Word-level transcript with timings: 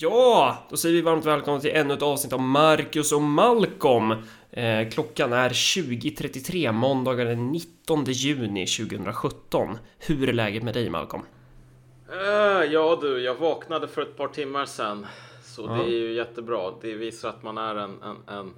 Ja, 0.00 0.58
då 0.70 0.76
säger 0.76 0.94
vi 0.94 1.00
varmt 1.00 1.26
välkomna 1.26 1.60
till 1.60 1.70
ännu 1.70 1.94
ett 1.94 2.02
avsnitt 2.02 2.32
av 2.32 2.40
Marcus 2.40 3.12
och 3.12 3.22
Malcolm. 3.22 4.14
Eh, 4.50 4.88
klockan 4.88 5.32
är 5.32 5.50
20.33 5.50 6.72
måndagen 6.72 7.26
den 7.26 7.52
19 7.52 8.04
juni 8.04 8.66
2017. 8.66 9.78
Hur 9.98 10.28
är 10.28 10.32
läget 10.32 10.62
med 10.62 10.74
dig 10.74 10.90
Malcolm? 10.90 11.22
Uh, 12.12 12.72
ja 12.72 12.98
du, 13.00 13.18
jag 13.18 13.34
vaknade 13.34 13.88
för 13.88 14.02
ett 14.02 14.16
par 14.16 14.28
timmar 14.28 14.64
sedan. 14.64 15.06
Så 15.42 15.62
ja. 15.62 15.72
det 15.72 15.82
är 15.82 15.98
ju 15.98 16.12
jättebra. 16.12 16.72
Det 16.80 16.94
visar 16.94 17.28
att 17.28 17.42
man 17.42 17.58
är 17.58 17.74
en, 17.74 18.02
en, 18.02 18.16
en 18.26 18.54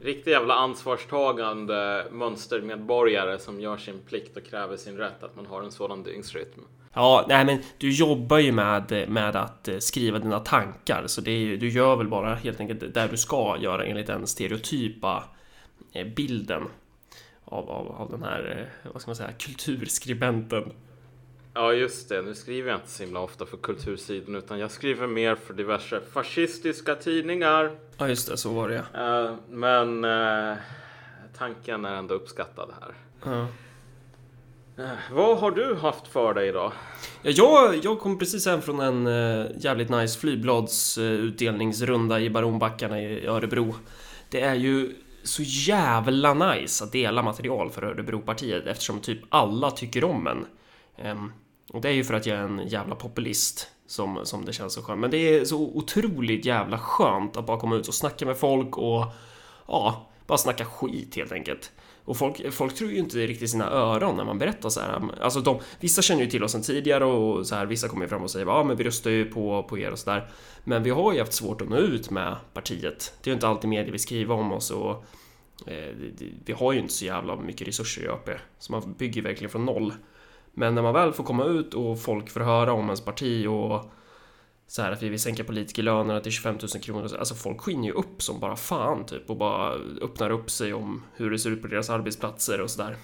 riktigt 0.00 0.32
jävla 0.32 0.54
ansvarstagande 0.54 2.06
mönstermedborgare 2.10 3.38
som 3.38 3.60
gör 3.60 3.76
sin 3.76 4.00
plikt 4.08 4.36
och 4.36 4.44
kräver 4.44 4.76
sin 4.76 4.96
rätt. 4.96 5.22
Att 5.22 5.36
man 5.36 5.46
har 5.46 5.62
en 5.62 5.72
sådan 5.72 6.02
dygnsrytm. 6.02 6.60
Ja, 6.94 7.26
nej 7.28 7.44
men 7.44 7.58
du 7.78 7.90
jobbar 7.90 8.38
ju 8.38 8.52
med, 8.52 9.08
med 9.08 9.36
att 9.36 9.68
eh, 9.68 9.78
skriva 9.78 10.18
dina 10.18 10.40
tankar 10.40 11.04
så 11.06 11.20
det 11.20 11.30
är 11.30 11.56
du 11.56 11.68
gör 11.68 11.96
väl 11.96 12.08
bara 12.08 12.34
helt 12.34 12.60
enkelt 12.60 12.94
där 12.94 13.08
du 13.08 13.16
ska 13.16 13.56
göra 13.60 13.84
enligt 13.84 14.06
den 14.06 14.26
stereotypa 14.26 15.24
eh, 15.92 16.06
bilden 16.06 16.62
av, 17.44 17.70
av, 17.70 17.88
av 17.88 18.10
den 18.10 18.22
här, 18.22 18.70
eh, 18.84 18.90
vad 18.92 19.02
ska 19.02 19.08
man 19.08 19.16
säga, 19.16 19.32
kulturskribenten. 19.32 20.72
Ja, 21.54 21.72
just 21.72 22.08
det. 22.08 22.22
Nu 22.22 22.34
skriver 22.34 22.70
jag 22.70 22.78
inte 22.78 22.90
så 22.90 23.02
himla 23.02 23.20
ofta 23.20 23.46
för 23.46 23.56
kultursidan 23.56 24.34
utan 24.34 24.58
jag 24.58 24.70
skriver 24.70 25.06
mer 25.06 25.34
för 25.34 25.54
diverse 25.54 26.00
fascistiska 26.12 26.94
tidningar. 26.94 27.70
Ja, 27.98 28.08
just 28.08 28.28
det. 28.30 28.36
Så 28.36 28.52
var 28.52 28.68
det 28.68 28.84
ja. 28.94 29.36
Men 29.48 30.06
tanken 31.38 31.84
är 31.84 31.94
ändå 31.94 32.14
uppskattad 32.14 32.70
här. 32.80 32.94
Ja. 33.32 33.46
Eh, 34.78 34.84
vad 35.12 35.38
har 35.38 35.50
du 35.50 35.74
haft 35.74 36.08
för 36.08 36.34
dig 36.34 36.48
idag? 36.48 36.72
Ja, 37.22 37.30
jag, 37.30 37.84
jag 37.84 38.00
kom 38.00 38.18
precis 38.18 38.46
hem 38.46 38.62
från 38.62 38.80
en 38.80 39.06
äh, 39.06 39.46
jävligt 39.58 39.88
nice 39.88 40.20
flygbladsutdelningsrunda 40.20 42.18
äh, 42.18 42.24
i 42.24 42.30
Baronbackarna 42.30 43.00
i 43.02 43.26
Örebro. 43.26 43.74
Det 44.28 44.40
är 44.40 44.54
ju 44.54 44.94
så 45.22 45.42
jävla 45.42 46.34
nice 46.34 46.84
att 46.84 46.92
dela 46.92 47.22
material 47.22 47.70
för 47.70 47.82
Örebropartiet 47.82 48.66
eftersom 48.66 49.00
typ 49.00 49.20
alla 49.28 49.70
tycker 49.70 50.04
om 50.04 50.26
en. 50.26 50.46
Um, 51.10 51.32
och 51.72 51.80
det 51.80 51.88
är 51.88 51.92
ju 51.92 52.04
för 52.04 52.14
att 52.14 52.26
jag 52.26 52.38
är 52.38 52.42
en 52.42 52.68
jävla 52.68 52.94
populist 52.94 53.68
som, 53.86 54.26
som 54.26 54.44
det 54.44 54.52
känns 54.52 54.72
så 54.74 54.82
skönt. 54.82 55.00
Men 55.00 55.10
det 55.10 55.16
är 55.16 55.44
så 55.44 55.58
otroligt 55.58 56.44
jävla 56.44 56.78
skönt 56.78 57.36
att 57.36 57.46
bara 57.46 57.60
komma 57.60 57.76
ut 57.76 57.88
och 57.88 57.94
snacka 57.94 58.26
med 58.26 58.36
folk 58.36 58.78
och 58.78 59.04
ja, 59.66 60.10
bara 60.26 60.38
snacka 60.38 60.64
skit 60.64 61.16
helt 61.16 61.32
enkelt. 61.32 61.72
Och 62.04 62.16
folk, 62.16 62.52
folk 62.52 62.74
tror 62.74 62.90
ju 62.90 62.98
inte 62.98 63.18
riktigt 63.18 63.50
sina 63.50 63.70
öron 63.70 64.16
när 64.16 64.24
man 64.24 64.38
berättar 64.38 64.68
så 64.68 64.80
här. 64.80 65.00
Alltså 65.20 65.40
de, 65.40 65.58
vissa 65.80 66.02
känner 66.02 66.22
ju 66.22 66.30
till 66.30 66.44
oss 66.44 66.52
sedan 66.52 66.62
tidigare 66.62 67.04
och 67.04 67.46
så 67.46 67.54
här, 67.54 67.66
vissa 67.66 67.88
kommer 67.88 68.06
fram 68.06 68.22
och 68.22 68.30
säger 68.30 68.46
ja 68.46 68.64
men 68.64 68.76
vi 68.76 68.84
röstar 68.84 69.10
ju 69.10 69.24
på, 69.24 69.62
på 69.62 69.78
er 69.78 69.92
och 69.92 69.98
sådär. 69.98 70.30
Men 70.64 70.82
vi 70.82 70.90
har 70.90 71.12
ju 71.12 71.18
haft 71.18 71.32
svårt 71.32 71.60
att 71.60 71.68
nå 71.68 71.76
ut 71.76 72.10
med 72.10 72.36
partiet. 72.52 73.14
Det 73.22 73.28
är 73.28 73.32
ju 73.32 73.34
inte 73.34 73.48
alltid 73.48 73.70
media 73.70 73.90
vill 73.90 74.00
skriva 74.00 74.34
om 74.34 74.52
oss 74.52 74.70
och 74.70 75.04
eh, 75.66 75.94
vi 76.44 76.52
har 76.52 76.72
ju 76.72 76.78
inte 76.78 76.92
så 76.92 77.04
jävla 77.04 77.36
mycket 77.36 77.68
resurser 77.68 78.02
i 78.02 78.08
ÖP. 78.08 78.30
Så 78.58 78.72
man 78.72 78.94
bygger 78.98 79.22
verkligen 79.22 79.50
från 79.50 79.64
noll. 79.64 79.92
Men 80.52 80.74
när 80.74 80.82
man 80.82 80.94
väl 80.94 81.12
får 81.12 81.24
komma 81.24 81.44
ut 81.44 81.74
och 81.74 82.02
folk 82.02 82.30
får 82.30 82.40
höra 82.40 82.72
om 82.72 82.84
ens 82.84 83.00
parti 83.00 83.46
och 83.46 83.92
så 84.70 84.82
här 84.82 84.92
att 84.92 85.02
vi 85.02 85.08
vill 85.08 85.20
sänka 85.20 85.44
politikerlönerna 85.44 86.20
till 86.20 86.32
25 86.32 86.58
000 86.74 86.82
kronor. 86.82 87.16
Alltså 87.18 87.34
folk 87.34 87.60
skiner 87.60 87.84
ju 87.84 87.92
upp 87.92 88.22
som 88.22 88.40
bara 88.40 88.56
fan 88.56 89.06
typ 89.06 89.30
och 89.30 89.36
bara 89.36 89.72
öppnar 90.02 90.30
upp 90.30 90.50
sig 90.50 90.74
om 90.74 91.02
hur 91.14 91.30
det 91.30 91.38
ser 91.38 91.50
ut 91.50 91.62
på 91.62 91.68
deras 91.68 91.90
arbetsplatser 91.90 92.60
och 92.60 92.70
sådär. 92.70 92.96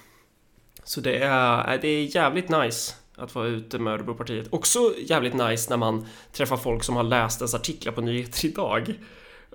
Så 0.84 1.00
det 1.00 1.19
är, 1.19 1.75
eh, 1.75 1.81
det 1.81 1.89
är 1.89 2.17
jävligt 2.17 2.48
nice 2.48 2.94
att 3.17 3.34
vara 3.34 3.47
ute 3.47 3.78
med 3.78 3.92
Örebropartiet. 3.92 4.47
Också 4.50 4.94
jävligt 4.98 5.34
nice 5.34 5.70
när 5.70 5.77
man 5.77 6.06
träffar 6.33 6.56
folk 6.56 6.84
som 6.84 6.97
har 6.97 7.03
läst 7.03 7.41
ens 7.41 7.55
artiklar 7.55 7.92
på 7.92 8.00
Nyheter 8.00 8.47
idag. 8.47 8.89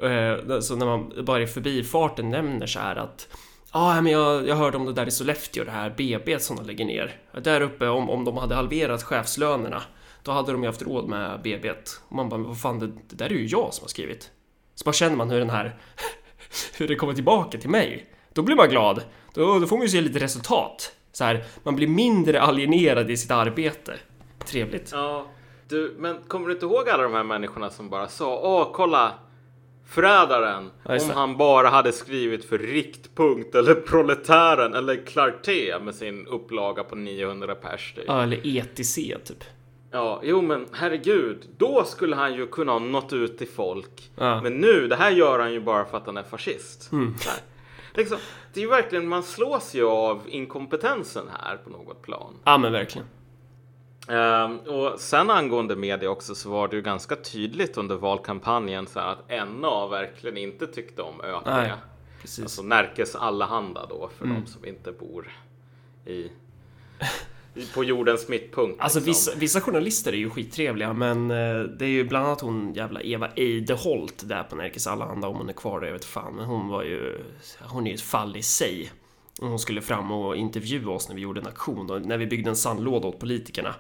Eh, 0.02 0.60
så 0.60 0.76
när 0.76 0.86
man 0.86 1.26
bara 1.26 1.42
i 1.42 1.48
förbifarten 1.48 2.30
nämner 2.30 2.68
så 2.68 2.80
här 2.80 2.96
att 2.96 3.28
Ja, 3.74 3.98
ah, 3.98 4.02
men 4.02 4.12
jag, 4.12 4.48
jag 4.48 4.56
hörde 4.56 4.78
om 4.78 4.86
det 4.86 4.94
där 4.94 5.08
i 5.08 5.12
Sollefteå, 5.12 5.64
det 5.64 5.72
här 5.72 5.94
BB 5.98 6.40
som 6.40 6.56
de 6.56 6.66
lägger 6.66 6.86
ner. 6.86 7.16
Där 7.42 7.62
uppe, 7.62 7.88
om, 7.88 8.10
om 8.10 8.26
de 8.26 8.38
hade 8.38 8.56
halverat 8.56 9.04
chefslönerna 9.04 9.82
då 10.24 10.32
hade 10.32 10.52
de 10.52 10.62
ju 10.62 10.68
haft 10.68 10.82
råd 10.82 11.10
med 11.10 11.42
BB. 11.42 11.72
Och 12.08 12.16
man 12.16 12.30
bara, 12.30 12.42
vad 12.42 12.62
fan, 12.62 12.80
det, 12.80 12.88
det 12.88 13.16
där 13.16 13.26
är 13.26 13.34
ju 13.34 13.46
jag 13.46 13.74
som 13.74 13.84
har 13.84 13.90
skrivit. 13.90 14.32
Så 14.76 14.84
bara 14.84 14.94
känner 14.94 15.16
man 15.16 15.30
hur 15.30 15.40
den 15.40 15.50
här, 15.50 15.76
hur 16.78 16.88
det 16.88 16.96
kommer 16.96 17.14
tillbaka 17.14 17.58
till 17.58 17.70
mig. 17.70 18.10
Då 18.34 18.42
blir 18.42 18.56
man 18.56 18.70
glad. 18.70 19.04
Då, 19.34 19.60
då 19.60 19.68
får 19.68 19.78
man 19.78 19.86
ju 19.86 19.90
se 19.90 20.02
lite 20.02 20.20
resultat. 20.20 20.96
Så 21.12 21.24
här, 21.24 21.44
man 21.64 21.76
blir 21.76 21.88
mindre 21.88 22.42
alienerad 22.42 23.12
i 23.12 23.18
sitt 23.18 23.32
arbete. 23.32 23.94
Trevligt. 24.46 24.90
Ja, 24.92 25.26
du, 25.68 25.96
men 25.98 26.18
kommer 26.28 26.48
du 26.48 26.54
inte 26.54 26.66
ihåg 26.66 26.90
alla 26.90 27.04
de 27.04 27.14
här 27.14 27.24
människorna 27.24 27.70
som 27.70 27.90
bara 27.90 28.08
sa, 28.08 28.40
åh, 28.44 28.72
kolla, 28.74 29.14
Förrädaren, 29.92 30.72
ja, 30.84 31.02
om 31.02 31.10
han 31.10 31.38
bara 31.38 31.70
hade 31.70 31.92
skrivit 31.92 32.46
för 32.46 32.58
Riktpunkt 32.58 33.56
eller 33.56 33.76
Proletären 33.76 34.74
eller 34.74 35.06
Clarté 35.06 35.80
med 35.80 35.96
sin 35.96 36.28
upplaga 36.28 36.84
på 36.84 36.96
900 36.96 37.56
pers. 37.56 37.94
Typ. 37.96 38.04
Ja, 38.08 38.24
eller 38.24 38.58
ETC 38.58 38.96
typ. 38.96 39.44
Ja, 39.92 40.22
jo 40.24 40.42
men 40.42 40.68
herregud, 40.72 41.48
då 41.58 41.84
skulle 41.84 42.16
han 42.16 42.34
ju 42.34 42.48
kunna 42.48 42.72
ha 42.72 42.80
nått 42.80 43.14
ut 43.14 43.38
till 43.38 43.48
folk. 43.48 44.12
Ja. 44.16 44.42
Men 44.42 44.54
nu, 44.54 44.88
det 44.88 44.96
här 44.96 45.12
gör 45.12 45.40
han 45.40 45.54
ju 45.54 45.62
bara 45.62 45.86
för 45.86 45.98
att 45.98 46.06
han 46.06 46.18
är 46.18 46.24
fascist. 46.24 46.92
Mm. 46.92 47.16
Liksom, 47.94 48.18
det 48.54 48.60
är 48.60 48.62
ju 48.64 48.70
verkligen, 48.70 49.08
man 49.08 49.24
slås 49.24 49.74
ju 49.74 49.88
av 49.88 50.22
inkompetensen 50.28 51.26
här 51.40 51.58
på 51.58 51.70
något 51.70 52.02
plan. 52.02 52.34
Ja 52.44 52.58
men 52.58 52.72
verkligen. 52.72 53.08
Um, 54.08 54.60
och 54.60 55.00
sen 55.00 55.30
angående 55.30 55.76
media 55.76 56.10
också 56.10 56.36
så 56.36 56.50
var 56.50 56.68
det 56.68 56.76
ju 56.76 56.82
ganska 56.82 57.16
tydligt 57.16 57.78
under 57.78 57.96
valkampanjen 57.96 58.88
så 58.88 59.00
att 59.00 59.30
NA 59.30 59.88
verkligen 59.88 60.38
inte 60.38 60.68
tyckte 60.68 61.02
om 61.02 61.22
ÖP. 61.22 61.72
Alltså 62.42 62.64
Närkes 62.64 63.16
Allehanda 63.16 63.86
då 63.90 64.10
för 64.18 64.26
mm. 64.26 64.42
de 64.42 64.48
som 64.48 64.66
inte 64.66 64.92
bor 64.92 65.32
i 66.06 66.32
på 67.74 67.84
jordens 67.84 68.28
mittpunkt. 68.28 68.82
Alltså 68.82 69.00
liksom. 69.00 69.12
vissa, 69.12 69.36
vissa, 69.36 69.62
journalister 69.62 70.14
är 70.14 70.18
ju 70.18 70.30
skittrevliga 70.30 70.94
men 70.94 71.32
eh, 71.32 71.60
det 71.60 71.86
är 71.86 71.90
ju 71.90 72.04
bland 72.04 72.26
annat 72.26 72.42
hon 72.42 72.74
jävla 72.74 73.02
Eva 73.02 73.30
Eideholt 73.36 74.30
där 74.30 74.44
på 74.44 74.56
Nerikes 74.56 74.88
Allehanda 74.88 75.28
om 75.28 75.36
hon 75.36 75.50
är 75.50 75.54
kvar 75.54 75.80
där, 75.80 75.88
jag 75.88 75.94
vet 75.94 76.06
fan. 76.06 76.36
Men 76.36 76.46
hon 76.46 76.68
var 76.68 76.84
ju, 76.84 77.20
hon 77.60 77.88
är 77.88 77.92
ju 77.92 77.96
ett 77.96 78.02
fall 78.02 78.38
i 78.38 78.44
sig. 78.44 78.92
Hon 79.40 79.60
skulle 79.60 79.82
fram 79.82 80.12
och 80.12 80.36
intervjua 80.36 80.92
oss 80.92 81.08
när 81.08 81.16
vi 81.16 81.22
gjorde 81.22 81.42
en 81.42 81.48
aktion 81.48 81.88
då, 81.88 81.94
när 81.94 82.18
vi 82.18 82.28
byggde 82.28 82.50
en 82.50 82.56
sandlåda 82.56 83.08
åt 83.08 83.20
politikerna. 83.20 83.76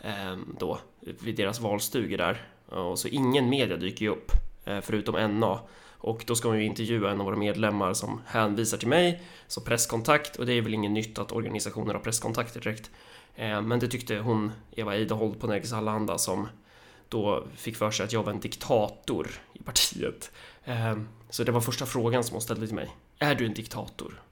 Ehm, 0.00 0.56
då, 0.58 0.78
vid 1.00 1.36
deras 1.36 1.60
valstugor 1.60 2.18
där. 2.18 2.42
Och 2.66 2.98
så 2.98 3.08
ingen 3.08 3.48
media 3.48 3.76
dyker 3.76 4.04
ju 4.04 4.10
upp, 4.10 4.32
eh, 4.64 4.80
förutom 4.80 5.40
NA. 5.40 5.60
Och 6.06 6.24
då 6.26 6.34
ska 6.34 6.48
hon 6.48 6.58
ju 6.58 6.64
intervjua 6.64 7.10
en 7.10 7.20
av 7.20 7.26
våra 7.26 7.36
medlemmar 7.36 7.94
som 7.94 8.20
hänvisar 8.26 8.78
till 8.78 8.88
mig 8.88 9.22
som 9.46 9.64
presskontakt 9.64 10.36
och 10.36 10.46
det 10.46 10.52
är 10.52 10.62
väl 10.62 10.74
inget 10.74 10.90
nytt 10.90 11.18
att 11.18 11.32
organisationer 11.32 11.94
har 11.94 12.00
presskontakter 12.00 12.60
direkt. 12.60 12.90
Eh, 13.36 13.62
men 13.62 13.78
det 13.78 13.88
tyckte 13.88 14.18
hon, 14.18 14.52
Eva 14.76 14.94
Eidehold 14.94 15.40
på 15.40 15.46
Nerikes 15.46 15.72
Allehanda, 15.72 16.18
som 16.18 16.48
då 17.08 17.46
fick 17.56 17.76
för 17.76 17.90
sig 17.90 18.04
att 18.04 18.12
jag 18.12 18.22
var 18.22 18.32
en 18.32 18.40
diktator 18.40 19.30
i 19.52 19.62
partiet. 19.62 20.30
Eh, 20.64 20.96
så 21.30 21.44
det 21.44 21.52
var 21.52 21.60
första 21.60 21.86
frågan 21.86 22.24
som 22.24 22.34
hon 22.34 22.42
ställde 22.42 22.66
till 22.66 22.76
mig. 22.76 22.90
Är 23.18 23.34
du 23.34 23.46
en 23.46 23.54
diktator? 23.54 24.22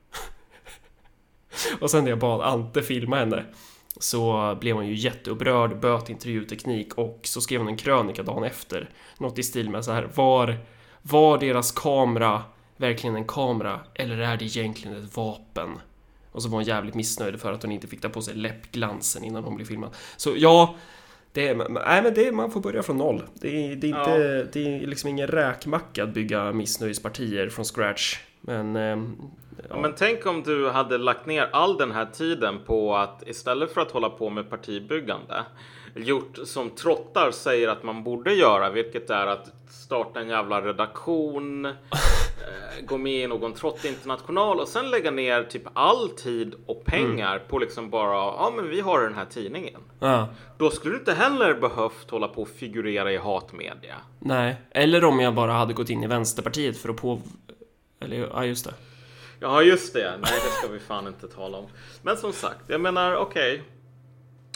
och 1.81 1.91
sen 1.91 2.05
när 2.05 2.11
jag 2.11 2.19
bad 2.19 2.41
Ante 2.41 2.83
filma 2.83 3.17
henne 3.17 3.45
så 3.97 4.55
blev 4.61 4.77
hon 4.77 4.87
ju 4.87 4.95
jätteupprörd, 4.95 5.81
böt 5.81 6.11
intervjuteknik 6.11 6.95
och 6.95 7.21
så 7.23 7.41
skrev 7.41 7.61
hon 7.61 7.69
en 7.69 7.77
krönika 7.77 8.23
dagen 8.23 8.45
efter. 8.45 8.91
Något 9.19 9.39
i 9.39 9.43
stil 9.43 9.71
med 9.71 9.85
så 9.85 9.93
här, 9.93 10.09
var, 10.15 10.59
var 11.07 11.39
deras 11.39 11.73
kamera 11.73 12.43
verkligen 12.77 13.17
en 13.17 13.25
kamera 13.25 13.81
eller 13.95 14.19
är 14.19 14.37
det 14.37 14.45
egentligen 14.45 14.97
ett 14.97 15.17
vapen? 15.17 15.79
Och 16.33 16.43
så 16.43 16.49
var 16.49 16.57
hon 16.57 16.65
jävligt 16.65 16.95
missnöjd 16.95 17.41
för 17.41 17.53
att 17.53 17.63
hon 17.63 17.73
inte 17.73 17.87
fick 17.87 18.01
ta 18.01 18.09
på 18.09 18.23
sig 18.23 18.35
läppglansen 18.35 19.25
innan 19.25 19.45
hon 19.45 19.57
blev 19.57 19.67
filmad. 19.67 19.91
Så 20.17 20.35
ja, 20.37 20.75
det, 21.33 21.55
nej, 21.55 22.03
men 22.03 22.15
det, 22.15 22.33
man 22.33 22.51
får 22.51 22.61
börja 22.61 22.83
från 22.83 22.97
noll. 22.97 23.23
Det 23.35 23.49
är, 23.49 23.77
det 23.77 23.87
är 23.87 23.89
inte, 23.89 24.11
ja. 24.11 24.45
det 24.53 24.77
är 24.77 24.87
liksom 24.87 25.11
ingen 25.11 25.27
räkmacka 25.27 26.05
att 26.05 26.15
bygga 26.15 26.53
missnöjespartier 26.53 27.49
från 27.49 27.65
scratch. 27.65 28.19
Men, 28.41 28.77
eh, 28.77 28.99
ja. 29.69 29.81
men 29.81 29.95
tänk 29.97 30.27
om 30.27 30.43
du 30.43 30.71
hade 30.71 30.99
lagt 30.99 31.27
ner 31.27 31.49
all 31.53 31.77
den 31.77 31.93
här 31.93 32.07
tiden 32.07 32.59
på 32.67 32.97
att 32.97 33.23
istället 33.27 33.75
för 33.75 33.81
att 33.81 33.91
hålla 33.91 34.11
på 34.11 34.31
med 34.31 34.51
partibyggande 34.51 35.45
gjort 35.95 36.39
som 36.45 36.71
trottar 36.71 37.31
säger 37.31 37.69
att 37.69 37.83
man 37.83 38.05
borde 38.05 38.35
göra, 38.35 38.71
vilket 38.71 39.11
är 39.11 39.27
att 39.27 39.53
starta 39.69 40.21
en 40.21 40.29
jävla 40.29 40.61
redaktion, 40.61 41.67
eh, 41.67 42.85
gå 42.87 42.99
med 42.99 43.25
i 43.25 43.27
någon 43.27 43.53
trottinternational 43.53 44.61
och 44.61 44.69
sen 44.69 44.91
lägga 44.91 45.11
ner 45.11 45.43
typ 45.43 45.63
all 45.73 46.09
tid 46.09 46.55
och 46.67 46.85
pengar 46.85 47.37
mm. 47.37 47.49
på 47.49 47.59
liksom 47.59 47.91
bara, 47.91 48.15
ja 48.15 48.53
men 48.57 48.71
vi 48.71 48.81
har 48.81 49.01
den 49.01 49.15
här 49.15 49.25
tidningen. 49.25 49.81
Ja. 50.01 50.29
Då 50.59 50.71
skulle 50.71 50.95
du 50.95 50.99
inte 50.99 51.15
heller 51.15 51.55
behövt 51.55 52.11
hålla 52.11 52.29
på 52.29 52.43
och 52.43 52.49
figurera 52.49 53.13
i 53.13 53.17
hatmedia. 53.17 53.97
Nej, 54.19 54.57
eller 54.71 55.05
om 55.05 55.21
jag 55.21 55.35
bara 55.35 55.53
hade 55.53 55.73
gått 55.73 55.91
in 55.91 56.05
i 56.05 56.07
Vänsterpartiet 56.07 56.79
för 56.79 56.89
att 56.89 56.97
på... 56.97 57.21
Eller 58.01 58.17
ja, 58.17 58.45
just 58.45 58.65
det. 58.65 58.75
Ja, 59.41 59.63
just 59.63 59.95
det. 59.95 60.11
Nej, 60.11 60.33
det 60.45 60.51
ska 60.51 60.69
vi 60.69 60.79
fan 60.79 61.07
inte 61.07 61.29
tala 61.29 61.59
om. 61.59 61.67
Men 62.03 62.17
som 62.17 62.33
sagt, 62.33 62.61
jag 62.67 62.81
menar 62.81 63.17
okej. 63.17 63.55
Okay 63.55 63.74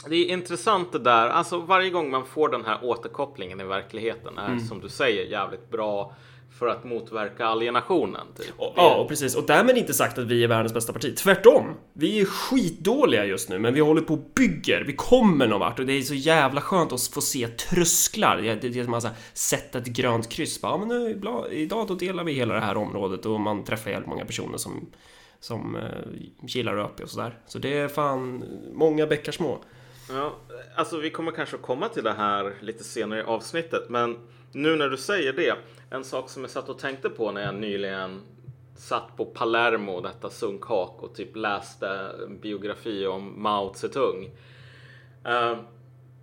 det 0.07 0.15
är 0.15 0.25
intressant 0.33 0.91
det 0.91 0.99
där. 0.99 1.29
Alltså 1.29 1.59
varje 1.59 1.89
gång 1.89 2.11
man 2.11 2.25
får 2.25 2.49
den 2.49 2.65
här 2.65 2.79
återkopplingen 2.83 3.61
i 3.61 3.63
verkligheten 3.63 4.37
är 4.37 4.47
Mm. 4.47 4.59
som 4.59 4.79
du 4.81 4.89
säger 4.89 5.25
jävligt 5.25 5.69
bra 5.71 6.13
för 6.59 6.67
att 6.67 6.83
motverka 6.83 7.45
alienationen. 7.45 8.27
Typ. 8.37 8.53
Och, 8.57 8.73
ja, 8.75 8.95
och 8.95 9.07
precis. 9.07 9.35
Och 9.35 9.43
därmed 9.45 9.77
inte 9.77 9.93
sagt 9.93 10.17
att 10.17 10.25
vi 10.25 10.43
är 10.43 10.47
världens 10.47 10.73
bästa 10.73 10.93
parti. 10.93 11.15
Tvärtom. 11.17 11.65
Vi 11.93 12.21
är 12.21 12.25
skitdåliga 12.25 13.25
just 13.25 13.49
nu, 13.49 13.59
men 13.59 13.73
vi 13.73 13.79
håller 13.79 14.01
på 14.01 14.13
och 14.13 14.31
bygger. 14.35 14.83
Vi 14.87 14.93
kommer 14.93 15.47
någon 15.47 15.59
vart 15.59 15.79
och 15.79 15.85
det 15.85 15.93
är 15.93 16.01
så 16.01 16.13
jävla 16.13 16.61
skönt 16.61 16.91
att 16.93 17.07
få 17.07 17.21
se 17.21 17.47
trösklar. 17.47 18.37
Det, 18.61 18.79
är 18.79 18.83
som 18.83 18.93
att 18.93 19.05
sätta 19.33 19.77
ett 19.77 19.87
grönt 19.87 20.29
kryss. 20.29 20.61
Bara, 20.61 20.71
ja, 20.71 20.77
men 20.77 20.87
nu, 20.87 21.15
bla, 21.15 21.49
idag 21.51 21.87
då 21.87 21.95
delar 21.95 22.23
vi 22.23 22.33
hela 22.33 22.53
det 22.53 22.59
här 22.59 22.77
området 22.77 23.25
och 23.25 23.39
man 23.39 23.63
träffar 23.63 23.91
jävligt 23.91 24.09
många 24.09 24.25
personer 24.25 24.57
som, 24.57 24.89
som 25.39 25.75
eh, 25.75 25.81
gillar 26.41 26.77
ÖP 26.77 26.99
och 26.99 27.09
sådär. 27.09 27.37
Så 27.47 27.59
det 27.59 27.77
är 27.77 27.87
fan 27.87 28.43
många 28.73 29.07
bäckar 29.07 29.31
små. 29.31 29.57
Ja, 30.09 30.35
alltså 30.75 30.97
vi 30.97 31.09
kommer 31.09 31.31
kanske 31.31 31.57
komma 31.57 31.89
till 31.89 32.03
det 32.03 32.13
här 32.13 32.53
lite 32.59 32.83
senare 32.83 33.19
i 33.19 33.23
avsnittet, 33.23 33.89
men 33.89 34.17
nu 34.51 34.75
när 34.75 34.89
du 34.89 34.97
säger 34.97 35.33
det, 35.33 35.55
en 35.89 36.03
sak 36.03 36.29
som 36.29 36.41
jag 36.41 36.49
satt 36.51 36.69
och 36.69 36.79
tänkte 36.79 37.09
på 37.09 37.31
när 37.31 37.41
jag 37.41 37.55
nyligen 37.55 38.21
satt 38.77 39.17
på 39.17 39.25
Palermo, 39.25 40.01
detta 40.01 40.29
sunkhak 40.29 41.03
och 41.03 41.15
typ 41.15 41.35
läste 41.35 42.11
biografi 42.41 43.05
om 43.05 43.43
Mao 43.43 43.73
Zedong. 43.73 44.29
Eh, 45.25 45.57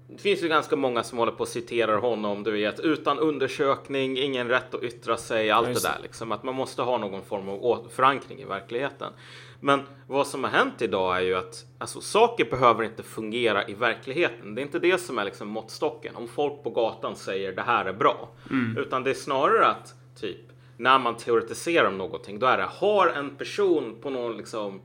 det 0.08 0.18
finns 0.18 0.42
ju 0.42 0.48
ganska 0.48 0.76
många 0.76 1.02
som 1.02 1.18
håller 1.18 1.32
på 1.32 1.40
och 1.40 1.48
citerar 1.48 1.98
honom, 1.98 2.42
du 2.42 2.50
vet, 2.50 2.80
utan 2.80 3.18
undersökning, 3.18 4.18
ingen 4.18 4.48
rätt 4.48 4.74
att 4.74 4.82
yttra 4.82 5.16
sig, 5.16 5.50
allt 5.50 5.74
det 5.74 5.82
där 5.82 5.98
liksom. 6.02 6.32
Att 6.32 6.42
man 6.42 6.54
måste 6.54 6.82
ha 6.82 6.98
någon 6.98 7.22
form 7.22 7.48
av 7.48 7.88
förankring 7.90 8.40
i 8.40 8.44
verkligheten. 8.44 9.12
Men 9.60 9.82
vad 10.06 10.26
som 10.26 10.44
har 10.44 10.50
hänt 10.50 10.82
idag 10.82 11.16
är 11.16 11.20
ju 11.20 11.34
att 11.34 11.64
alltså, 11.78 12.00
saker 12.00 12.44
behöver 12.44 12.84
inte 12.84 13.02
fungera 13.02 13.68
i 13.68 13.74
verkligheten. 13.74 14.54
Det 14.54 14.60
är 14.60 14.62
inte 14.62 14.78
det 14.78 14.98
som 14.98 15.18
är 15.18 15.24
liksom 15.24 15.48
måttstocken. 15.48 16.16
Om 16.16 16.28
folk 16.28 16.62
på 16.62 16.70
gatan 16.70 17.16
säger 17.16 17.52
det 17.52 17.62
här 17.62 17.84
är 17.84 17.92
bra. 17.92 18.28
Utan 18.76 19.04
det 19.04 19.10
är 19.10 19.14
snarare 19.14 19.66
att 19.66 19.94
typ 20.20 20.40
när 20.76 20.98
man 20.98 21.16
teoretiserar 21.16 21.88
om 21.88 21.98
någonting, 21.98 22.38
då 22.38 22.46
är 22.46 22.58
det 22.58 22.64
har 22.64 23.06
en 23.06 23.36
person 23.36 23.96
på 24.02 24.10
någon 24.10 24.36
liksom 24.36 24.80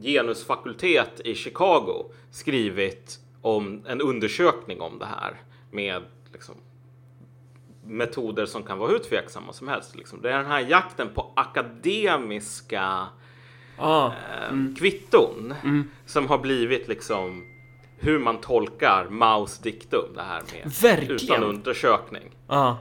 genusfakultet 0.00 1.20
i 1.24 1.34
Chicago 1.34 2.12
skrivit 2.30 3.18
om 3.42 3.82
en 3.86 4.00
undersökning 4.00 4.80
om 4.80 4.98
det 4.98 5.06
här 5.06 5.42
med 5.70 6.02
liksom, 6.32 6.54
metoder 7.84 8.46
som 8.46 8.62
kan 8.62 8.78
vara 8.78 8.90
hur 8.90 8.98
tveksamma 8.98 9.52
som 9.52 9.68
helst. 9.68 9.96
Liksom. 9.96 10.22
Det 10.22 10.32
är 10.32 10.36
den 10.36 10.46
här 10.46 10.60
jakten 10.60 11.08
på 11.14 11.32
akademiska 11.36 13.08
Ah, 13.78 14.06
eh, 14.06 14.74
kvitton 14.78 15.54
som 16.06 16.26
har 16.28 16.38
blivit 16.38 16.88
liksom 16.88 17.44
hur 18.00 18.18
man 18.18 18.40
tolkar 18.40 19.06
Maus 19.10 19.58
diktum. 19.58 20.04
Det 20.14 20.22
här 20.22 20.42
med 20.52 20.72
Verkligen. 20.82 21.14
utan 21.16 21.44
undersökning. 21.44 22.36
ah. 22.46 22.74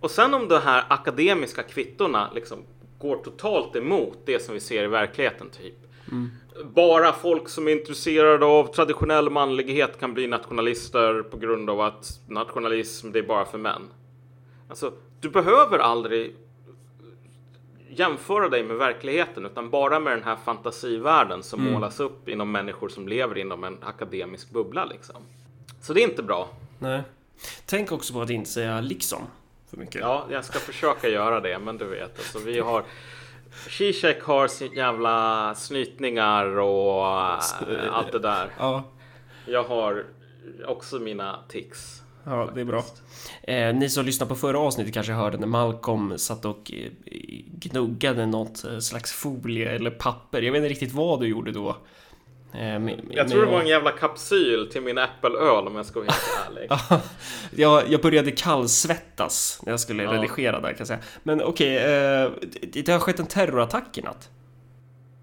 Och 0.00 0.10
sen 0.10 0.34
om 0.34 0.48
de 0.48 0.58
här 0.58 0.84
akademiska 0.88 1.62
kvittona 1.62 2.30
liksom 2.34 2.58
går 2.98 3.16
totalt 3.16 3.76
emot 3.76 4.18
det 4.26 4.42
som 4.42 4.54
vi 4.54 4.60
ser 4.60 4.84
i 4.84 4.86
verkligheten 4.86 5.50
typ. 5.50 5.74
Bara 6.64 7.12
folk 7.12 7.48
som 7.48 7.68
är 7.68 7.72
intresserade 7.72 8.46
av 8.46 8.66
traditionell 8.74 9.30
manlighet 9.30 10.00
kan 10.00 10.14
bli 10.14 10.26
nationalister 10.26 11.22
på 11.22 11.36
grund 11.36 11.70
av 11.70 11.80
att 11.80 12.20
nationalism 12.28 13.12
det 13.12 13.18
är 13.18 13.22
bara 13.22 13.44
för 13.44 13.58
män. 13.58 13.82
Alltså, 14.68 14.92
du 15.20 15.28
behöver 15.30 15.78
aldrig 15.78 16.36
jämföra 17.88 18.48
dig 18.48 18.62
med 18.62 18.76
verkligheten 18.76 19.46
utan 19.46 19.70
bara 19.70 20.00
med 20.00 20.12
den 20.12 20.24
här 20.24 20.36
fantasivärlden 20.36 21.42
som 21.42 21.72
målas 21.72 22.00
upp 22.00 22.28
inom 22.28 22.52
människor 22.52 22.88
som 22.88 23.08
lever 23.08 23.38
inom 23.38 23.64
en 23.64 23.78
akademisk 23.82 24.50
bubbla 24.50 24.84
liksom. 24.84 25.16
Så 25.80 25.92
det 25.92 26.00
är 26.00 26.08
inte 26.08 26.22
bra. 26.22 26.48
Nej. 26.78 27.02
Tänk 27.66 27.92
också 27.92 28.12
på 28.12 28.20
att 28.20 28.30
inte 28.30 28.50
säga 28.50 28.80
liksom 28.80 29.22
för 29.70 29.76
mycket. 29.76 30.00
Ja, 30.00 30.26
jag 30.30 30.44
ska 30.44 30.58
försöka 30.58 31.08
göra 31.08 31.40
det, 31.40 31.58
men 31.58 31.78
du 31.78 31.84
vet, 31.84 32.18
alltså 32.18 32.38
vi 32.38 32.60
har 32.60 32.84
Zizek 33.68 34.22
har 34.22 34.48
sin 34.48 34.72
jävla 34.72 35.54
snytningar 35.54 36.58
och 36.58 37.06
äh, 37.06 37.92
allt 37.92 38.12
det 38.12 38.18
där. 38.18 38.50
ja. 38.58 38.84
Jag 39.46 39.64
har 39.64 40.04
också 40.66 40.98
mina 40.98 41.38
tics. 41.48 42.02
Ja, 42.28 42.50
det 42.54 42.60
är 42.60 42.64
bra. 42.64 42.84
Eh, 43.42 43.74
ni 43.74 43.88
som 43.90 44.04
lyssnade 44.06 44.28
på 44.28 44.34
förra 44.34 44.58
avsnittet 44.58 44.94
kanske 44.94 45.12
hörde 45.12 45.38
när 45.38 45.46
Malcolm 45.46 46.18
satt 46.18 46.44
och 46.44 46.72
eh, 46.74 46.90
gnuggade 47.52 48.26
något 48.26 48.64
eh, 48.64 48.78
slags 48.78 49.12
folie 49.12 49.68
eller 49.70 49.90
papper. 49.90 50.42
Jag 50.42 50.52
vet 50.52 50.58
inte 50.58 50.68
riktigt 50.68 50.92
vad 50.92 51.20
du 51.20 51.26
gjorde 51.26 51.52
då. 51.52 51.68
Eh, 52.52 52.78
med, 52.78 53.00
Jag 53.10 53.28
tror 53.28 53.46
det 53.46 53.52
var 53.52 53.60
en 53.60 53.66
jävla 53.66 53.90
kapsyl 53.90 54.68
till 54.72 54.82
min 54.82 54.98
äppelöl 54.98 55.66
om 55.66 55.76
jag 55.76 55.86
ska 55.86 56.00
vara 56.00 56.10
helt 56.10 56.48
ärlig. 56.58 56.70
jag, 57.62 57.82
jag 57.88 58.00
började 58.02 58.30
kallsvettas 58.30 59.60
när 59.62 59.72
jag 59.72 59.80
skulle 59.80 60.02
Ja. 60.02 60.12
redigera 60.12 60.60
där 60.60 60.68
kan 60.68 60.78
jag 60.78 60.86
säga. 60.86 61.00
Men 61.22 61.42
okej, 61.42 61.76
eh, 61.76 62.30
det, 62.72 62.82
det 62.82 62.92
har 62.92 62.98
skett 63.00 63.20
en 63.20 63.26
terrorattack 63.26 63.98
i 63.98 64.02
natt. 64.02 64.30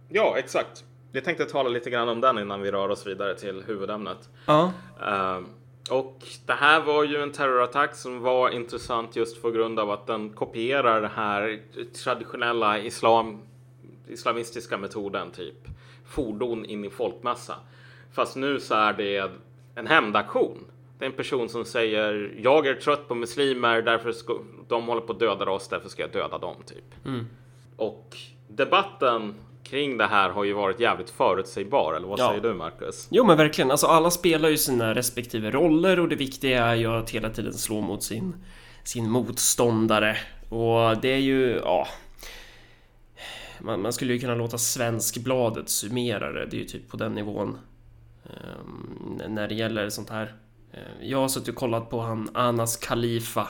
Ja, 0.09 0.35
exakt. 0.37 0.83
Jag 1.11 1.23
tänkte 1.25 1.45
tala 1.45 1.69
lite 1.69 1.89
grann 1.89 2.09
om 2.09 2.21
den 2.21 2.39
innan 2.39 2.61
vi 2.61 2.71
rör 2.71 2.89
oss 2.89 3.07
vidare 3.07 3.35
till 3.35 3.63
huvudämnet. 3.67 4.29
Ja. 4.45 4.71
Ehm, 5.07 5.45
och 5.89 6.23
det 6.45 6.53
här 6.53 6.81
var 6.81 7.03
ju 7.03 7.21
en 7.21 7.31
terrorattack 7.31 7.95
som 7.95 8.21
var 8.21 8.49
intressant 8.49 9.15
just 9.15 9.41
på 9.41 9.51
grund 9.51 9.79
av 9.79 9.91
att 9.91 10.07
den 10.07 10.29
kopierar 10.29 11.01
den 11.01 11.11
här 11.11 11.59
traditionella 12.03 12.79
islam, 12.79 13.41
islamistiska 14.07 14.77
metoden, 14.77 15.31
typ 15.31 15.67
fordon 16.05 16.65
in 16.65 16.85
i 16.85 16.89
folkmassa. 16.89 17.55
Fast 18.11 18.35
nu 18.35 18.59
så 18.59 18.75
är 18.75 18.93
det 18.93 19.31
en 19.75 19.87
hämndaktion. 19.87 20.57
Det 20.99 21.05
är 21.05 21.09
en 21.09 21.15
person 21.15 21.49
som 21.49 21.65
säger 21.65 22.33
jag 22.37 22.67
är 22.67 22.75
trött 22.75 23.07
på 23.07 23.15
muslimer, 23.15 23.81
därför 23.81 24.11
ska 24.11 24.37
de 24.67 24.87
håller 24.87 25.01
på 25.01 25.13
att 25.13 25.19
döda 25.19 25.51
oss, 25.51 25.67
därför 25.67 25.89
ska 25.89 26.01
jag 26.01 26.11
döda 26.11 26.37
dem, 26.37 26.55
typ. 26.65 26.95
Och 27.75 28.17
debatten 28.47 29.35
kring 29.63 29.97
det 29.97 30.05
här 30.07 30.29
har 30.29 30.43
ju 30.43 30.53
varit 30.53 30.79
jävligt 30.79 31.09
förutsägbar, 31.09 31.93
eller 31.93 32.07
vad 32.07 32.19
Ja. 32.19 32.29
säger 32.29 32.41
du, 32.41 32.53
Marcus? 32.53 33.07
Jo 33.11 33.25
men 33.25 33.37
verkligen, 33.37 33.71
alltså 33.71 33.87
alla 33.87 34.11
spelar 34.11 34.49
ju 34.49 34.57
sina 34.57 34.95
respektive 34.95 35.51
roller 35.51 35.99
och 35.99 36.09
det 36.09 36.15
viktiga 36.15 36.65
är 36.65 36.75
ju 36.75 36.87
att 36.87 37.09
hela 37.09 37.29
tiden 37.29 37.53
slå 37.53 37.81
mot 37.81 38.03
sin, 38.03 38.35
sin 38.83 39.09
motståndare. 39.09 40.17
Och 40.49 40.97
det 41.01 41.09
är 41.13 41.17
ju, 41.17 41.59
ja... 41.63 41.87
Man, 43.59 43.81
man 43.81 43.93
skulle 43.93 44.13
ju 44.13 44.19
kunna 44.19 44.35
låta 44.35 44.57
Svenskbladet 44.57 45.69
summera 45.69 46.31
det, 46.31 46.45
det 46.45 46.55
är 46.57 46.59
ju 46.59 46.65
typ 46.65 46.89
på 46.89 46.97
den 46.97 47.13
nivån. 47.13 47.57
ehm, 48.25 49.21
när 49.33 49.47
det 49.47 49.55
gäller 49.55 49.89
sånt 49.89 50.09
här. 50.09 50.35
Eh, 50.73 50.79
Jag 51.09 51.17
har 51.17 51.27
suttit 51.27 51.49
och 51.49 51.55
kollat 51.55 51.89
på 51.89 51.99
han 52.01 52.29
Anas 52.33 52.77
Khalifa 52.77 53.47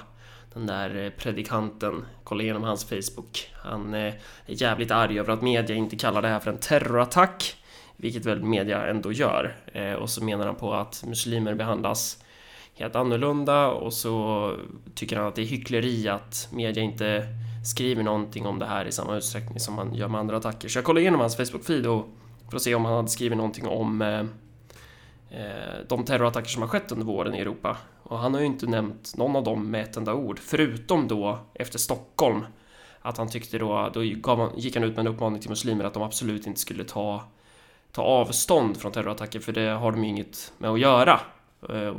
den 0.53 0.65
där 0.65 1.05
eh, 1.05 1.09
predikanten, 1.09 2.05
kolla 2.24 2.43
igenom 2.43 2.63
hans 2.63 2.86
Facebook. 2.86 3.51
Han 3.53 3.93
eh, 3.93 4.00
är 4.00 4.13
jävligt 4.45 4.91
arg 4.91 5.19
över 5.19 5.33
att 5.33 5.41
media 5.41 5.75
inte 5.75 5.95
kallar 5.95 6.22
det 6.22 6.27
här 6.27 6.39
för 6.39 6.51
en 6.51 6.57
terrorattack. 6.57 7.55
Vilket 7.98 8.25
väl 8.25 8.43
media 8.43 8.88
ändå 8.88 9.12
gör. 9.12 9.55
Eh, 9.74 9.93
och 9.93 10.10
så 10.10 10.24
menar 10.24 10.45
han 10.45 10.55
på 10.55 10.74
att 10.74 11.03
muslimer 11.07 11.53
behandlas 11.53 12.24
helt 12.75 12.95
annorlunda 12.95 13.67
och 13.67 13.93
så 13.93 14.55
tycker 14.95 15.17
han 15.17 15.27
att 15.27 15.36
det 15.36 15.41
är 15.41 15.45
hyckleri 15.45 16.07
att 16.07 16.50
media 16.51 16.83
inte 16.83 17.27
skriver 17.65 18.03
någonting 18.03 18.45
om 18.45 18.60
det 18.60 18.65
här 18.65 18.86
i 18.86 18.91
samma 18.91 19.15
utsträckning 19.15 19.60
som 19.60 19.74
man 19.74 19.95
gör 19.95 20.07
med 20.07 20.19
andra 20.19 20.38
attacker. 20.38 20.69
Så 20.69 20.77
jag 20.77 20.86
kollade 20.86 21.01
igenom 21.01 21.19
hans 21.19 21.38
Facebook-feed 21.38 22.03
för 22.50 22.55
att 22.55 22.62
se 22.62 22.75
om 22.75 22.86
han 22.86 22.95
hade 22.95 23.07
skrivit 23.07 23.38
någonting 23.38 23.67
om 23.67 24.01
eh, 24.01 24.25
de 25.88 26.05
terrorattacker 26.05 26.50
som 26.50 26.62
har 26.62 26.69
skett 26.69 26.91
under 26.91 27.05
våren 27.05 27.36
i 27.36 27.39
Europa. 27.39 27.77
Och 28.03 28.19
han 28.19 28.33
har 28.33 28.41
ju 28.41 28.45
inte 28.45 28.65
nämnt 28.65 29.17
någon 29.17 29.36
av 29.36 29.43
dem 29.43 29.72
med 29.72 29.83
ett 29.83 29.98
enda 29.98 30.13
ord, 30.13 30.39
förutom 30.39 31.07
då 31.07 31.39
efter 31.53 31.79
Stockholm. 31.79 32.45
Att 33.01 33.17
han 33.17 33.29
tyckte 33.29 33.57
då, 33.57 33.91
då 33.93 34.00
han, 34.36 34.51
gick 34.57 34.75
han 34.75 34.83
ut 34.83 34.95
med 34.95 35.00
en 35.00 35.13
uppmaning 35.13 35.41
till 35.41 35.50
muslimer 35.50 35.86
att 35.86 35.93
de 35.93 36.03
absolut 36.03 36.48
inte 36.48 36.60
skulle 36.60 36.83
ta, 36.83 37.24
ta 37.91 38.01
avstånd 38.01 38.77
från 38.77 38.91
terrorattacker, 38.91 39.39
för 39.39 39.51
det 39.51 39.69
har 39.69 39.91
de 39.91 40.03
ju 40.03 40.10
inget 40.10 40.53
med 40.57 40.69
att 40.69 40.79
göra. 40.79 41.19
Eh, 41.69 41.95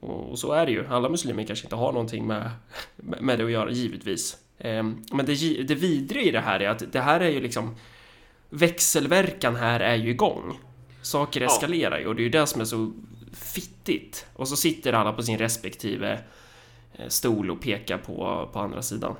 och, 0.00 0.30
och 0.30 0.38
så 0.38 0.52
är 0.52 0.66
det 0.66 0.72
ju. 0.72 0.86
Alla 0.86 1.08
muslimer 1.08 1.44
kanske 1.44 1.66
inte 1.66 1.76
har 1.76 1.92
någonting 1.92 2.26
med, 2.26 2.50
med 2.96 3.38
det 3.38 3.44
att 3.44 3.50
göra, 3.50 3.70
givetvis. 3.70 4.36
Eh, 4.58 4.82
men 5.12 5.26
det, 5.26 5.62
det 5.62 5.74
vidriga 5.74 6.28
i 6.28 6.30
det 6.30 6.40
här 6.40 6.60
är 6.60 6.68
att 6.68 6.92
det 6.92 7.00
här 7.00 7.20
är 7.20 7.30
ju 7.30 7.40
liksom 7.40 7.76
växelverkan 8.50 9.56
här 9.56 9.80
är 9.80 9.96
ju 9.96 10.10
igång. 10.10 10.58
Saker 11.02 11.40
eskalerar 11.40 11.98
ju 11.98 12.06
och 12.06 12.14
det 12.16 12.22
är 12.22 12.24
ju 12.24 12.30
det 12.30 12.46
som 12.46 12.60
är 12.60 12.64
så 12.64 12.92
fittigt. 13.32 14.26
Och 14.32 14.48
så 14.48 14.56
sitter 14.56 14.92
alla 14.92 15.12
på 15.12 15.22
sin 15.22 15.38
respektive 15.38 16.20
eh, 16.92 17.08
stol 17.08 17.50
och 17.50 17.60
pekar 17.60 17.98
på, 17.98 18.48
på 18.52 18.58
andra 18.58 18.82
sidan. 18.82 19.14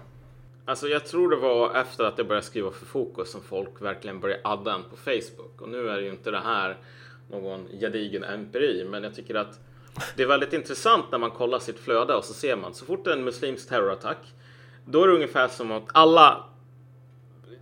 Alltså 0.64 0.88
jag 0.88 1.06
tror 1.06 1.30
det 1.30 1.36
var 1.36 1.74
efter 1.74 2.04
att 2.04 2.18
jag 2.18 2.26
började 2.26 2.46
skriva 2.46 2.70
för 2.70 2.86
Fokus 2.86 3.30
som 3.30 3.42
folk 3.42 3.82
verkligen 3.82 4.20
började 4.20 4.42
adda 4.44 4.74
en 4.74 4.82
på 4.90 4.96
Facebook. 4.96 5.60
Och 5.60 5.68
nu 5.68 5.88
är 5.88 5.96
det 5.96 6.02
ju 6.02 6.10
inte 6.10 6.30
det 6.30 6.40
här 6.40 6.76
någon 7.30 7.68
gedigen 7.80 8.24
empiri, 8.24 8.84
men 8.84 9.02
jag 9.02 9.14
tycker 9.14 9.34
att 9.34 9.60
det 10.16 10.22
är 10.22 10.26
väldigt 10.26 10.52
intressant 10.52 11.04
när 11.10 11.18
man 11.18 11.30
kollar 11.30 11.58
sitt 11.58 11.78
flöde 11.78 12.14
och 12.14 12.24
så 12.24 12.34
ser 12.34 12.56
man 12.56 12.74
så 12.74 12.84
fort 12.84 13.04
det 13.04 13.10
är 13.10 13.16
en 13.16 13.24
muslimsk 13.24 13.68
terrorattack, 13.68 14.34
då 14.84 15.02
är 15.02 15.08
det 15.08 15.14
ungefär 15.14 15.48
som 15.48 15.72
att 15.72 15.84
alla 15.92 16.44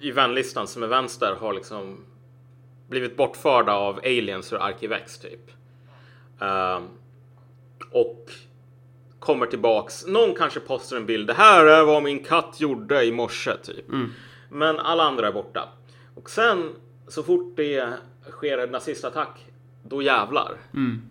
i 0.00 0.11
vänlistan 0.11 0.67
som 0.67 0.83
är 0.83 0.87
vänster 0.87 1.37
har 1.40 1.52
liksom 1.52 2.05
blivit 2.88 3.17
bortförda 3.17 3.73
av 3.73 3.99
aliens 3.99 4.52
ur 4.52 4.57
Arkivex 4.57 5.19
typ. 5.19 5.50
Eh, 6.40 6.80
och 7.90 8.30
kommer 9.18 9.47
tillbaks. 9.47 10.07
Någon 10.07 10.35
kanske 10.35 10.61
postar 10.61 10.97
en 10.97 11.07
bild. 11.07 11.26
Det 11.26 11.35
här 11.35 11.64
är 11.64 11.85
vad 11.85 12.02
min 12.02 12.25
katt 12.25 12.61
gjorde 12.61 13.04
i 13.04 13.12
morse 13.12 13.57
typ. 13.62 13.85
Men 14.50 14.78
alla 14.78 15.02
andra 15.02 15.28
är 15.28 15.33
borta. 15.33 15.68
Och 16.14 16.30
sen 16.30 16.71
så 17.09 17.23
fort 17.23 17.57
det 17.57 17.92
sker 18.30 18.59
en 18.59 18.71
nazistattack, 18.71 19.47
då 19.88 20.02
jävlar. 20.02 20.57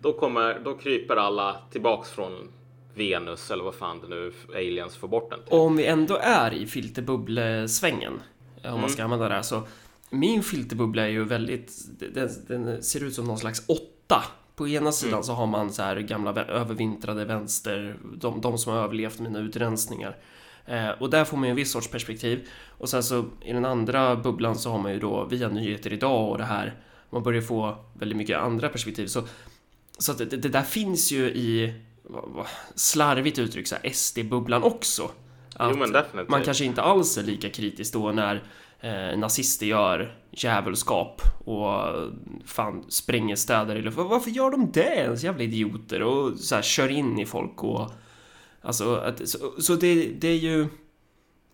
Då, 0.00 0.12
kommer, 0.12 0.60
då 0.64 0.74
kryper 0.74 1.16
alla 1.16 1.56
tillbaks 1.70 2.10
från 2.10 2.48
Venus 2.94 3.50
eller 3.50 3.64
vad 3.64 3.74
fan 3.74 4.00
det 4.00 4.08
nu 4.08 4.32
aliens 4.54 4.96
får 4.96 5.08
bort 5.08 5.30
den 5.30 5.42
till. 5.42 5.52
Och 5.52 5.60
om 5.60 5.76
vi 5.76 5.86
ändå 5.86 6.18
är 6.22 6.54
i 6.54 6.66
filterbubblesvängen, 6.66 8.22
om 8.64 8.80
man 8.80 8.90
ska 8.90 9.04
använda 9.04 9.28
det 9.28 9.34
här, 9.34 9.42
så 9.42 9.62
min 10.10 10.42
filterbubbla 10.42 11.02
är 11.02 11.08
ju 11.08 11.24
väldigt, 11.24 11.72
den, 12.14 12.28
den 12.46 12.82
ser 12.82 13.04
ut 13.04 13.14
som 13.14 13.24
någon 13.24 13.38
slags 13.38 13.68
åtta. 13.68 14.22
På 14.58 14.68
ena 14.68 14.92
sidan 14.92 15.24
så 15.24 15.32
har 15.32 15.46
man 15.46 15.72
så 15.72 15.82
här 15.82 15.96
gamla 15.96 16.44
övervintrade 16.44 17.24
vänster, 17.24 17.96
de, 18.14 18.40
de 18.40 18.58
som 18.58 18.72
har 18.72 18.80
överlevt 18.80 19.20
mina 19.20 19.38
utrensningar. 19.38 20.16
Eh, 20.66 20.88
och 20.88 21.10
där 21.10 21.24
får 21.24 21.36
man 21.36 21.44
ju 21.44 21.50
en 21.50 21.56
viss 21.56 21.72
sorts 21.72 21.88
perspektiv. 21.88 22.48
Och 22.78 22.88
sen 22.88 23.02
så 23.02 23.24
i 23.44 23.52
den 23.52 23.64
andra 23.64 24.16
bubblan 24.16 24.58
så 24.58 24.70
har 24.70 24.78
man 24.78 24.92
ju 24.92 24.98
då 24.98 25.24
via 25.24 25.48
nyheter 25.48 25.92
idag 25.92 26.30
och 26.30 26.38
det 26.38 26.44
här, 26.44 26.74
man 27.10 27.22
börjar 27.22 27.42
få 27.42 27.76
väldigt 27.98 28.18
mycket 28.18 28.38
andra 28.38 28.68
perspektiv. 28.68 29.06
Så, 29.06 29.22
så 29.98 30.12
att 30.12 30.18
det, 30.18 30.24
det 30.24 30.48
där 30.48 30.62
finns 30.62 31.12
ju 31.12 31.26
i, 31.26 31.74
slarvigt 32.74 33.38
uttryckt, 33.38 33.72
SD-bubblan 33.92 34.62
också. 34.62 35.10
Att 35.54 35.70
Jo 35.70 36.24
man 36.28 36.42
kanske 36.42 36.64
inte 36.64 36.82
alls 36.82 37.18
är 37.18 37.22
lika 37.22 37.50
kritisk 37.50 37.92
då 37.92 38.12
när 38.12 38.42
eh, 38.80 39.18
nazister 39.18 39.66
gör 39.66 40.16
djävulskap 40.30 41.22
och 41.44 41.72
fan 42.44 42.84
spränger 42.88 43.36
städer 43.36 43.76
eller 43.76 43.90
var- 43.90 44.04
varför 44.04 44.30
gör 44.30 44.50
de 44.50 44.70
det? 44.72 45.18
Så 45.20 45.26
jävla 45.26 45.42
idioter 45.44 46.02
och 46.02 46.38
så 46.38 46.54
här 46.54 46.62
kör 46.62 46.88
in 46.88 47.18
i 47.18 47.26
folk 47.26 47.64
och 47.64 47.90
alltså 48.62 48.94
att, 48.96 49.28
så, 49.28 49.38
så 49.60 49.74
det, 49.74 50.04
det 50.04 50.28
är 50.28 50.36
ju 50.38 50.66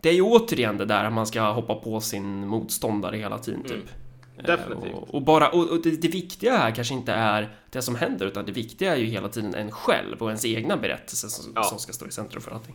det 0.01 0.09
är 0.09 0.13
ju 0.15 0.23
återigen 0.23 0.77
det 0.79 0.85
där 0.85 1.05
att 1.05 1.13
man 1.13 1.27
ska 1.27 1.43
hoppa 1.53 1.75
på 1.75 2.01
sin 2.01 2.47
motståndare 2.49 3.17
hela 3.17 3.39
tiden 3.39 3.63
typ. 3.63 3.73
Mm. 3.73 4.47
Definitivt. 4.47 4.95
Och, 4.95 5.15
och 5.15 5.23
bara, 5.23 5.49
och, 5.49 5.71
och 5.71 5.83
det, 5.83 5.91
det 5.91 6.09
viktiga 6.09 6.57
här 6.57 6.71
kanske 6.71 6.95
inte 6.95 7.13
är 7.13 7.57
det 7.71 7.83
som 7.83 7.95
händer 7.95 8.27
utan 8.27 8.47
det 8.47 8.53
viktiga 8.53 8.93
är 8.95 8.99
ju 9.01 9.07
hela 9.07 9.29
tiden 9.29 9.55
en 9.55 9.71
själv 9.71 10.23
och 10.23 10.29
ens 10.29 10.45
egna 10.45 10.77
berättelse 10.77 11.29
som, 11.31 11.53
Ja. 11.57 11.63
som 11.63 11.79
ska 11.79 11.93
stå 11.93 12.07
i 12.07 12.11
centrum 12.11 12.43
för 12.43 12.51
allting. 12.51 12.75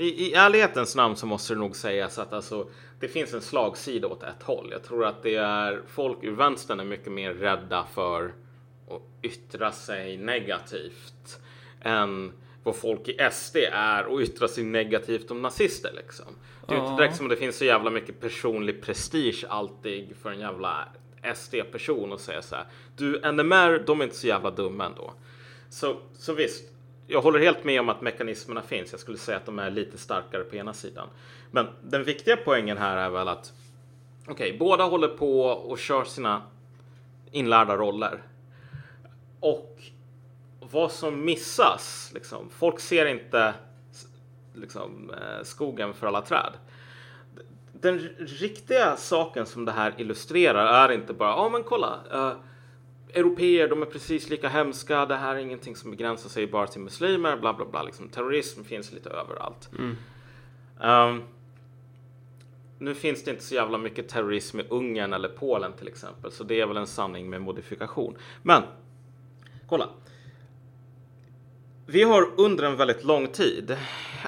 I, 0.00 0.26
I 0.26 0.34
ärlighetens 0.34 0.96
namn 0.96 1.16
så 1.16 1.26
måste 1.26 1.54
det 1.54 1.60
nog 1.60 1.76
sägas 1.76 2.18
att 2.18 2.32
alltså, 2.32 2.68
det 3.00 3.08
finns 3.08 3.34
en 3.34 3.40
slagsida 3.40 4.08
åt 4.08 4.22
ett 4.22 4.42
håll. 4.42 4.68
Jag 4.72 4.82
tror 4.82 5.04
att 5.04 5.22
det 5.22 5.34
är 5.34 5.82
folk 5.88 6.18
ur 6.24 6.32
vänstern 6.32 6.80
är 6.80 6.84
mycket 6.84 7.12
mer 7.12 7.34
rädda 7.34 7.86
för 7.94 8.24
att 8.90 9.02
yttra 9.22 9.72
sig 9.72 10.16
negativt 10.16 11.40
än 11.80 12.32
vad 12.62 12.76
folk 12.76 13.08
i 13.08 13.28
SD 13.32 13.56
är 13.72 14.04
och 14.06 14.20
yttra 14.20 14.48
sig 14.48 14.64
negativt 14.64 15.30
om 15.30 15.42
nazister 15.42 15.92
liksom. 15.96 16.26
Det 16.68 16.74
är 16.74 16.78
ju 16.78 16.84
Ja. 16.84 16.90
inte 16.90 17.02
direkt 17.02 17.16
som 17.16 17.28
det 17.28 17.36
finns 17.36 17.56
så 17.58 17.64
jävla 17.64 17.90
mycket 17.90 18.20
personlig 18.20 18.82
prestige 18.82 19.44
alltid 19.48 20.16
för 20.22 20.30
en 20.30 20.40
jävla 20.40 20.88
SD-person 21.34 22.12
att 22.12 22.20
säga 22.20 22.42
så 22.42 22.54
här. 22.56 22.64
Du, 22.96 23.20
NMR, 23.32 23.84
de 23.86 24.00
är 24.00 24.04
inte 24.04 24.16
så 24.16 24.26
jävla 24.26 24.50
dumma 24.50 24.86
ändå. 24.86 25.12
Så, 25.70 25.96
så 26.14 26.34
visst, 26.34 26.64
jag 27.10 27.22
håller 27.22 27.38
helt 27.38 27.64
med 27.64 27.80
om 27.80 27.88
att 27.88 28.00
mekanismerna 28.00 28.62
finns. 28.62 28.92
Jag 28.92 29.00
skulle 29.00 29.18
säga 29.18 29.36
att 29.36 29.46
de 29.46 29.58
är 29.58 29.70
lite 29.70 29.98
starkare 29.98 30.44
på 30.44 30.56
ena 30.56 30.72
sidan. 30.72 31.08
Men 31.50 31.66
den 31.82 32.04
viktiga 32.04 32.36
poängen 32.36 32.78
här 32.78 32.96
är 32.96 33.10
väl 33.10 33.28
att 33.28 33.52
okej, 34.26 34.56
båda 34.58 34.84
håller 34.84 35.08
på 35.08 35.42
och 35.42 35.78
kör 35.78 36.04
sina 36.04 36.42
inlärda 37.30 37.76
roller. 37.76 38.22
Och 39.40 39.82
vad 40.60 40.92
som 40.92 41.24
missas, 41.24 42.10
liksom, 42.14 42.50
folk 42.50 42.80
ser 42.80 43.06
inte 43.06 43.54
liksom, 44.54 45.10
eh, 45.10 45.44
skogen 45.44 45.94
för 45.94 46.06
alla 46.06 46.22
träd. 46.22 46.52
Den 47.72 47.98
riktiga 48.18 48.96
saken 48.96 49.46
som 49.46 49.64
det 49.64 49.72
här 49.72 49.94
illustrerar 49.98 50.88
är 50.88 50.92
inte 50.92 51.12
bara, 51.12 51.30
ja 51.30 51.48
men 51.48 51.62
kolla, 51.62 51.98
uh, 52.14 52.32
Europeer, 53.14 53.68
de 53.68 53.82
är 53.82 53.86
precis 53.86 54.30
lika 54.30 54.48
hemska. 54.48 55.06
Det 55.06 55.16
här 55.16 55.36
är 55.36 55.38
ingenting 55.38 55.76
som 55.76 55.90
begränsar 55.90 56.28
sig 56.28 56.46
bara 56.46 56.66
till 56.66 56.80
muslimer. 56.80 57.36
Bla 57.36 57.54
bla 57.54 57.64
bla. 57.66 57.82
Liksom, 57.82 58.08
terrorism 58.08 58.62
finns 58.64 58.92
lite 58.92 59.10
överallt. 59.10 59.70
Ehm, 60.80 61.22
nu 62.78 62.94
finns 62.94 63.24
det 63.24 63.30
inte 63.30 63.44
så 63.44 63.54
jävla 63.54 63.78
mycket 63.78 64.08
terrorism 64.08 64.60
i 64.60 64.64
Ungern 64.68 65.12
eller 65.12 65.28
Polen 65.28 65.72
till 65.72 65.88
exempel, 65.88 66.32
så 66.32 66.44
det 66.44 66.60
är 66.60 66.66
väl 66.66 66.76
en 66.76 66.86
sanning 66.86 67.30
med 67.30 67.42
modifikation. 67.42 68.16
Men 68.42 68.62
kolla. 69.68 69.88
Vi 71.86 72.02
har 72.02 72.30
under 72.36 72.64
en 72.64 72.76
väldigt 72.76 73.04
lång 73.04 73.28
tid, 73.28 73.76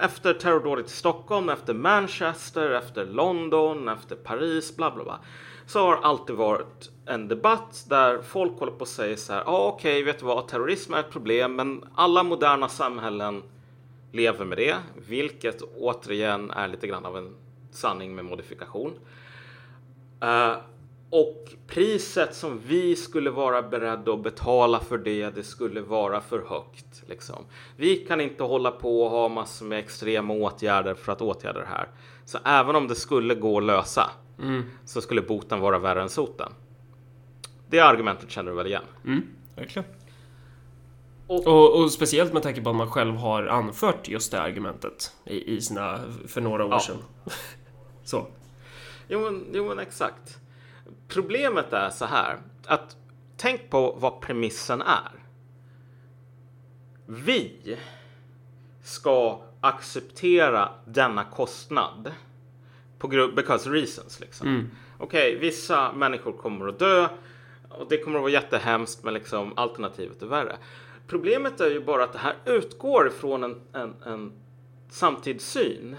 efter 0.01 0.35
terrordådet 0.35 0.87
i 0.87 0.91
Stockholm, 0.91 1.49
efter 1.49 1.75
Manchester, 1.75 2.71
efter 2.71 3.07
London, 3.07 3.89
efter 3.89 4.17
Paris, 4.17 4.77
bla 4.77 4.91
bla 4.91 5.05
bla, 5.05 5.21
så 5.67 5.81
har 5.81 5.97
alltid 5.97 6.37
varit 6.37 6.91
en 7.07 7.29
debatt 7.29 7.85
där 7.89 8.23
folk 8.23 8.59
håller 8.59 8.73
på 8.73 8.83
att 8.83 8.89
säga 8.89 9.17
så 9.17 9.33
här, 9.33 9.43
ah, 9.47 9.69
okej, 9.69 10.03
vet 10.03 10.19
du 10.19 10.25
vad, 10.25 10.49
terrorism 10.49 10.95
är 10.95 11.01
ett 11.01 11.11
problem, 11.11 11.57
men 11.57 11.85
alla 11.95 12.23
moderna 12.23 12.69
samhällen 12.69 13.43
lever 14.13 14.45
med 14.45 14.59
det, 14.59 14.77
vilket 15.09 15.63
återigen 15.63 16.51
är 16.51 16.69
lite 16.69 16.87
grann 16.87 17.07
av 17.07 17.17
en 17.17 17.35
sanning 17.71 18.15
med 18.15 18.25
modifikation. 18.25 18.93
Eh, 20.21 20.57
och 21.11 21.49
priset 21.67 22.35
som 22.35 22.61
vi 22.67 22.97
skulle 22.97 23.31
vara 23.31 23.63
beredda 23.63 24.13
att 24.13 24.23
betala 24.23 24.81
för 24.81 24.99
det, 24.99 25.31
det 25.31 25.43
skulle 25.43 25.81
vara 25.81 26.21
för 26.21 26.45
högt. 26.49 27.03
Liksom. 27.07 27.45
Vi 27.77 27.97
kan 27.97 28.21
inte 28.21 28.43
hålla 28.43 28.71
på 28.71 29.03
och 29.03 29.11
ha 29.11 29.29
massor 29.29 29.67
med 29.67 29.79
extrema 29.79 30.35
åtgärder 30.35 30.95
för 30.95 31.13
att 31.13 31.23
åtgärda 31.23 31.61
det 31.61 31.67
här. 31.67 31.89
Så 32.25 32.39
även 32.45 32.77
om 32.77 32.89
det 32.89 32.95
skulle 32.95 33.35
gå 33.35 33.59
att 33.59 33.65
lösa 33.65 34.11
så 34.85 35.01
skulle 35.01 35.23
boten 35.23 35.61
vara 35.61 35.79
värre 35.79 36.03
än 36.03 36.09
soten. 36.09 36.53
Det 37.73 37.81
argumentet 37.81 38.31
känner 38.31 38.51
du 38.51 38.57
väl 38.57 38.67
igen? 38.67 38.83
Mm, 39.05 39.23
verkligen. 39.57 39.89
Och- 41.27 41.47
Och, 41.47 41.83
och 41.83 41.93
speciellt 41.93 42.33
med 42.33 42.43
tanke 42.43 42.63
på 42.63 42.71
att 42.71 42.77
man 42.77 42.91
själv 42.91 43.15
har 43.17 43.47
anfört 43.47 44.09
just 44.09 44.31
det 44.31 44.41
argumentet 44.41 45.17
i, 45.25 45.55
i 45.57 45.61
sina, 45.61 46.01
för 46.27 46.41
några 46.41 46.65
år 46.65 46.71
Ja. 46.73 46.81
sedan. 46.81 46.97
Så. 48.05 48.27
Jo 49.09 49.21
men, 49.21 49.47
jo 49.53 49.69
men 49.69 49.79
exakt. 49.79 50.39
Problemet 51.09 51.73
är 51.73 51.91
så 51.91 52.05
här 52.05 52.39
att 52.67 52.97
tänk 53.37 53.71
på 53.71 53.97
vad 54.01 54.21
premissen 54.21 54.83
är. 54.83 55.13
Vi 57.07 57.77
ska 58.83 59.41
acceptera 59.61 60.69
denna 60.87 61.25
kostnad 61.25 62.13
på 62.99 63.09
grund 63.09 63.35
because 63.35 63.71
reasons 63.71 64.21
liksom. 64.21 64.71
Okej, 64.99 65.39
vissa 65.39 65.93
människor 65.93 66.33
kommer 66.33 66.69
att 66.69 66.79
dö 66.79 67.09
och 67.79 67.87
det 67.89 67.99
kommer 67.99 68.19
att 68.19 68.23
vara 68.23 68.33
jättehemskt 68.33 69.05
men 69.05 69.15
liksom 69.15 69.53
alternativet 69.57 70.23
är 70.23 70.27
värre. 70.27 70.57
Problemet 71.07 71.61
är 71.61 71.71
ju 71.71 71.81
bara 71.81 72.05
att 72.05 72.13
det 72.13 72.19
här 72.19 72.35
utgår 72.45 73.07
ifrån 73.07 73.45
en, 73.45 73.61
en, 73.73 73.95
en 74.05 74.33
samtidssyn 74.91 75.97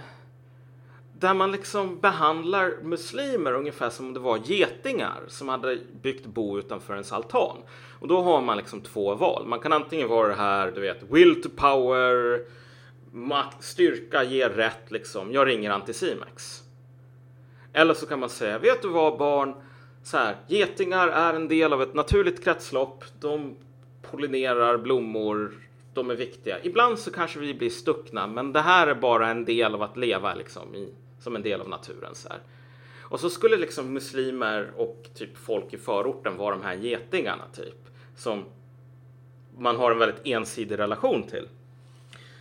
där 1.20 1.34
man 1.34 1.51
liksom 1.51 2.00
behandlar 2.00 2.74
muslimer 2.82 3.53
ungefär 3.53 3.89
som 3.89 4.08
om 4.08 4.13
det 4.13 4.20
var 4.20 4.39
getingar 4.44 5.22
som 5.27 5.50
hade 5.50 5.80
byggt 6.01 6.25
bo 6.25 6.60
utanför 6.60 6.94
ens 6.94 7.12
altan. 7.12 7.58
Och 8.00 8.08
då 8.08 8.22
har 8.22 8.42
man 8.42 8.58
liksom 8.58 8.82
två 8.82 9.15
val. 9.15 9.46
Man 9.48 9.60
kan 9.60 9.74
antingen 9.74 10.08
vara 10.08 10.27
det 10.27 10.34
här, 10.34 10.72
du 10.72 10.82
vet, 10.82 11.03
will 11.10 11.44
to 11.44 11.50
power, 11.56 12.46
makt, 13.12 13.63
styrka 13.63 14.24
ger 14.24 14.50
rätt 14.50 14.92
liksom. 14.92 15.32
Jag 15.32 15.48
ringer 15.48 15.72
Anticimex. 15.72 16.63
Eller 17.74 17.94
så 17.94 18.06
kan 18.06 18.20
man 18.20 18.30
säga, 18.30 18.60
vet 18.60 18.82
du 18.82 18.88
vad 18.88 19.18
barn? 19.18 19.53
Så 20.03 20.17
här, 20.17 20.36
getingar 20.48 21.07
är 21.07 21.33
en 21.33 21.48
del 21.48 21.74
av 21.74 21.81
ett 21.81 21.93
naturligt 21.93 22.43
kretslopp. 22.43 23.03
De 23.19 23.55
pollinerar 24.01 24.77
blommor. 24.77 25.53
De 25.93 26.10
är 26.10 26.15
viktiga. 26.15 26.57
Ibland 26.63 27.00
så 27.00 27.12
kanske 27.12 27.39
vi 27.39 27.53
blir 27.53 27.69
stuckna, 27.69 28.27
men 28.27 28.53
det 28.53 28.62
här 28.62 28.88
är 28.88 28.95
bara 28.95 29.27
en 29.27 29.45
del 29.45 29.75
av 29.75 29.81
att 29.81 29.98
leva 29.98 30.36
liksom 30.36 30.75
i, 30.75 30.93
som 31.19 31.36
en 31.36 31.41
del 31.41 31.62
av 31.62 31.69
naturen. 31.69 32.15
Så 32.15 32.29
här. 32.29 32.39
Och 33.01 33.19
så 33.19 33.29
skulle 33.29 33.57
liksom 33.57 33.93
muslimer 33.93 34.72
och 34.77 35.10
typ 35.15 35.38
folk 35.38 35.74
i 35.74 35.77
förorten 35.77 36.38
vara 36.38 36.55
de 36.55 36.63
här 36.63 36.74
getingarna 36.74 37.43
typ. 37.55 37.89
Som 38.15 38.45
man 39.57 39.75
har 39.75 39.91
en 39.91 40.00
väldigt 40.00 40.22
ensidig 40.25 40.79
relation 40.79 41.24
till. 41.24 41.48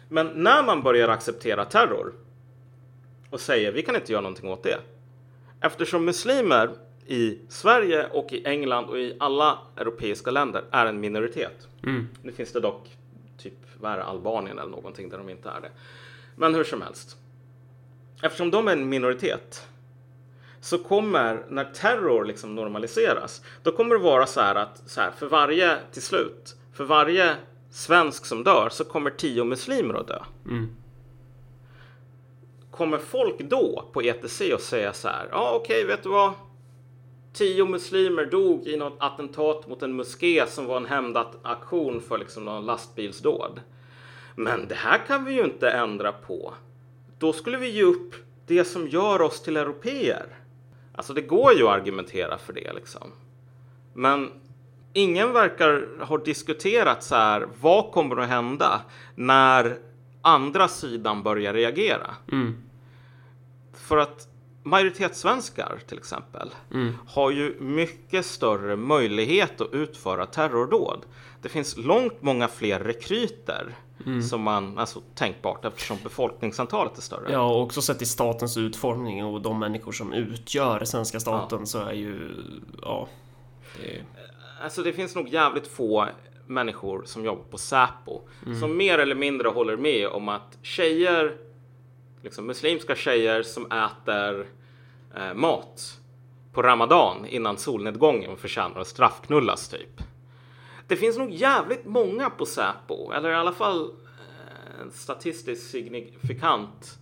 Men 0.08 0.26
när 0.26 0.62
man 0.62 0.82
börjar 0.82 1.08
acceptera 1.08 1.64
terror 1.64 2.12
och 3.30 3.40
säger 3.40 3.72
vi 3.72 3.82
kan 3.82 3.96
inte 3.96 4.12
göra 4.12 4.22
någonting 4.22 4.50
åt 4.50 4.62
det. 4.62 4.78
Eftersom 5.60 6.04
muslimer 6.04 6.70
i 7.06 7.38
Sverige 7.48 8.06
och 8.06 8.32
i 8.32 8.46
England 8.46 8.84
och 8.84 8.98
i 8.98 9.16
alla 9.20 9.58
europeiska 9.76 10.30
länder 10.30 10.64
är 10.70 10.86
en 10.86 11.00
minoritet. 11.00 11.68
Nu 12.22 12.32
finns 12.32 12.52
det 12.52 12.60
dock 12.60 12.96
typ 13.38 13.54
vad 13.80 13.92
är 13.92 13.96
det, 13.96 14.04
Albanien 14.04 14.58
eller 14.58 14.70
någonting 14.70 15.08
där 15.08 15.18
de 15.18 15.28
inte 15.28 15.48
är 15.48 15.60
det. 15.60 15.70
Men 16.36 16.54
hur 16.54 16.64
som 16.64 16.82
helst. 16.82 17.16
Eftersom 18.22 18.50
de 18.50 18.68
är 18.68 18.72
en 18.72 18.88
minoritet 18.88 19.66
så 20.60 20.78
kommer 20.78 21.44
när 21.48 21.64
terror 21.64 22.24
liksom 22.24 22.54
normaliseras, 22.54 23.42
då 23.62 23.72
kommer 23.72 23.94
det 23.94 24.02
vara 24.02 24.26
så 24.26 24.40
här 24.40 24.54
att 24.54 24.82
så 24.86 25.00
här, 25.00 25.10
för 25.10 25.26
varje 25.26 25.78
till 25.92 26.02
slut 26.02 26.56
för 26.72 26.84
varje 26.84 27.36
svensk 27.70 28.26
som 28.26 28.44
dör 28.44 28.68
så 28.68 28.84
kommer 28.84 29.10
tio 29.10 29.44
muslimer 29.44 29.94
att 29.94 30.08
dö. 30.08 30.18
Mm. 30.48 30.76
Kommer 32.70 32.98
folk 32.98 33.38
då 33.38 33.84
på 33.92 34.02
ETC 34.02 34.40
och 34.54 34.60
säga 34.60 34.92
så 34.92 35.08
här, 35.08 35.28
ja 35.30 35.52
okej, 35.54 35.84
vet 35.84 36.02
du 36.02 36.08
vad? 36.08 36.32
Tio 37.32 37.64
muslimer 37.64 38.26
dog 38.26 38.66
i 38.66 38.76
något 38.76 38.96
attentat 38.98 39.68
mot 39.68 39.82
en 39.82 39.92
moské 39.92 40.46
som 40.46 40.66
var 40.66 40.76
en 40.76 40.86
hämndaktion 40.86 42.00
för 42.00 42.18
liksom 42.18 42.44
någon 42.44 42.66
lastbilsdåd. 42.66 43.60
Men 44.34 44.68
det 44.68 44.74
här 44.74 44.98
kan 45.06 45.24
vi 45.24 45.34
ju 45.34 45.44
inte 45.44 45.70
ändra 45.70 46.12
på. 46.12 46.54
Då 47.18 47.32
skulle 47.32 47.58
vi 47.58 47.68
ge 47.68 47.82
upp 47.82 48.14
det 48.46 48.64
som 48.64 48.88
gör 48.88 49.22
oss 49.22 49.42
till 49.42 49.56
europeer. 49.56 50.26
Alltså 50.94 51.12
det 51.12 51.20
går 51.20 51.52
ju 51.52 51.62
att 51.62 51.80
argumentera 51.80 52.38
för 52.38 52.52
det 52.52 52.72
liksom. 52.72 53.12
Men 53.92 54.30
ingen 54.92 55.32
verkar 55.32 55.88
ha 56.04 56.18
diskuterat 56.18 57.02
så 57.02 57.14
här. 57.14 57.48
Vad 57.60 57.92
kommer 57.92 58.16
att 58.16 58.28
hända 58.28 58.80
när 59.14 59.78
andra 60.22 60.68
sidan 60.68 61.22
börjar 61.22 61.54
reagera? 61.54 62.14
Mm. 62.32 62.62
För 63.74 63.96
att 63.96 64.28
majoritetssvenskar 64.62 65.78
till 65.88 65.98
exempel 65.98 66.50
Mm. 66.70 66.94
har 67.08 67.30
ju 67.30 67.60
mycket 67.60 68.26
större 68.26 68.76
möjlighet 68.76 69.60
att 69.60 69.72
utföra 69.72 70.26
terrordåd. 70.26 71.04
Det 71.42 71.48
finns 71.48 71.76
långt 71.76 72.22
många 72.22 72.48
fler 72.48 72.80
rekryter 72.80 73.74
som 74.30 74.42
man, 74.42 74.78
alltså 74.78 75.00
tänkbart 75.14 75.64
eftersom 75.64 75.98
befolkningsantalet 76.02 76.98
är 76.98 77.02
större. 77.02 77.32
Ja, 77.32 77.54
och 77.54 77.62
också 77.62 77.82
sett 77.82 77.98
till 77.98 78.08
statens 78.08 78.56
utformning 78.56 79.24
och 79.24 79.40
de 79.40 79.58
människor 79.58 79.92
som 79.92 80.12
utgör 80.12 80.84
svenska 80.84 81.20
staten 81.20 81.66
så 81.66 81.78
är 81.78 81.92
ju... 81.92 82.30
Ja. 82.82 83.08
Det 83.82 84.02
Alltså 84.62 84.82
det 84.82 84.92
finns 84.92 85.14
nog 85.14 85.28
jävligt 85.28 85.66
få 85.66 86.08
människor 86.46 87.02
som 87.04 87.24
jobbar 87.24 87.44
på 87.50 87.58
Säpo 87.58 88.20
som 88.60 88.76
mer 88.76 88.98
eller 88.98 89.14
mindre 89.14 89.48
håller 89.48 89.76
med 89.76 90.08
om 90.08 90.28
att 90.28 90.58
tjejer, 90.62 91.36
liksom 92.22 92.46
muslimska 92.46 92.96
tjejer 92.96 93.42
som 93.42 93.66
äter 93.72 94.46
eh, 95.16 95.34
mat 95.34 96.00
på 96.52 96.62
Ramadan 96.62 97.26
innan 97.26 97.58
solnedgången 97.58 98.36
förtjänar 98.36 98.80
att 98.80 98.86
straffknullas 98.86 99.68
typ. 99.68 100.02
Det 100.86 100.96
finns 100.96 101.18
nog 101.18 101.30
jävligt 101.30 101.84
många 101.84 102.30
på 102.30 102.46
Säpo, 102.46 103.12
eller 103.12 103.30
i 103.30 103.34
alla 103.34 103.52
fall 103.52 103.84
eh, 103.84 104.80
en 104.80 104.90
statistiskt 104.90 105.70
signifikant 105.70 106.98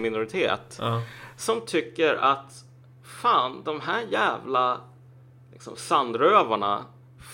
minoritet 0.00 0.76
ja. 0.80 1.02
som 1.36 1.60
tycker 1.60 2.14
att 2.14 2.64
fan, 3.02 3.62
de 3.64 3.80
här 3.80 4.02
jävla 4.10 4.80
liksom, 5.52 5.76
sandrövarna 5.76 6.84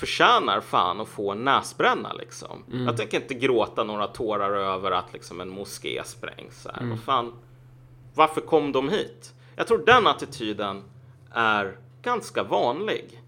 förtjänar 0.02 0.60
fan 0.60 1.00
att 1.00 1.08
få 1.08 1.32
en 1.32 1.44
näsbränna 1.44 2.12
liksom. 2.12 2.64
Jag 2.86 2.96
tänker 2.96 3.20
inte 3.20 3.34
gråta 3.34 3.84
några 3.84 4.06
tårar 4.06 4.50
över 4.50 4.90
att 4.90 5.12
liksom 5.12 5.40
en 5.40 5.48
moské 5.48 6.02
sprängs. 6.04 6.66
Här. 6.74 6.86
Vad 6.88 7.00
fan, 7.00 7.32
varför 8.14 8.40
kom 8.40 8.72
de 8.72 8.88
hit? 8.88 9.34
Jag 9.56 9.66
tror 9.66 9.86
den 9.86 10.06
attityden 10.06 10.82
är 11.32 11.76
ganska 12.02 12.42
vanlig. 12.42 13.22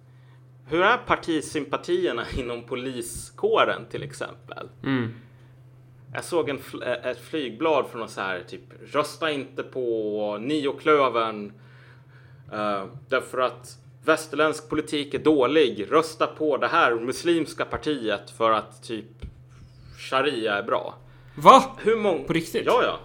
Hur 0.67 0.83
är 0.83 0.97
partisympatierna 0.97 2.25
inom 2.37 2.63
poliskåren 2.63 3.87
till 3.91 4.03
exempel? 4.03 4.69
Mm. 4.83 5.15
Jag 6.15 6.25
såg 6.25 6.49
en 6.49 6.59
fl- 6.59 6.87
eh, 6.87 7.11
ett 7.11 7.21
flygblad 7.21 7.87
från 7.87 8.01
någon 8.01 8.09
så 8.09 8.21
här 8.21 8.45
typ 8.49 8.95
rösta 8.95 9.31
inte 9.31 9.63
på 9.63 10.39
Nioklövern 10.41 11.53
uh, 12.53 12.85
därför 13.09 13.39
att 13.39 13.79
västerländsk 14.05 14.69
politik 14.69 15.15
är 15.15 15.19
dålig. 15.19 15.87
Rösta 15.91 16.27
på 16.27 16.57
det 16.57 16.67
här 16.69 16.95
muslimska 16.95 17.65
partiet 17.65 18.31
för 18.31 18.51
att 18.51 18.83
typ 18.83 19.05
sharia 19.99 20.55
är 20.55 20.63
bra. 20.63 20.95
Va? 21.35 21.65
Hur 21.83 21.97
många? 21.97 22.25
På 22.25 22.33
riktigt? 22.33 22.63
Ja, 22.67 22.83
ja. 22.83 22.99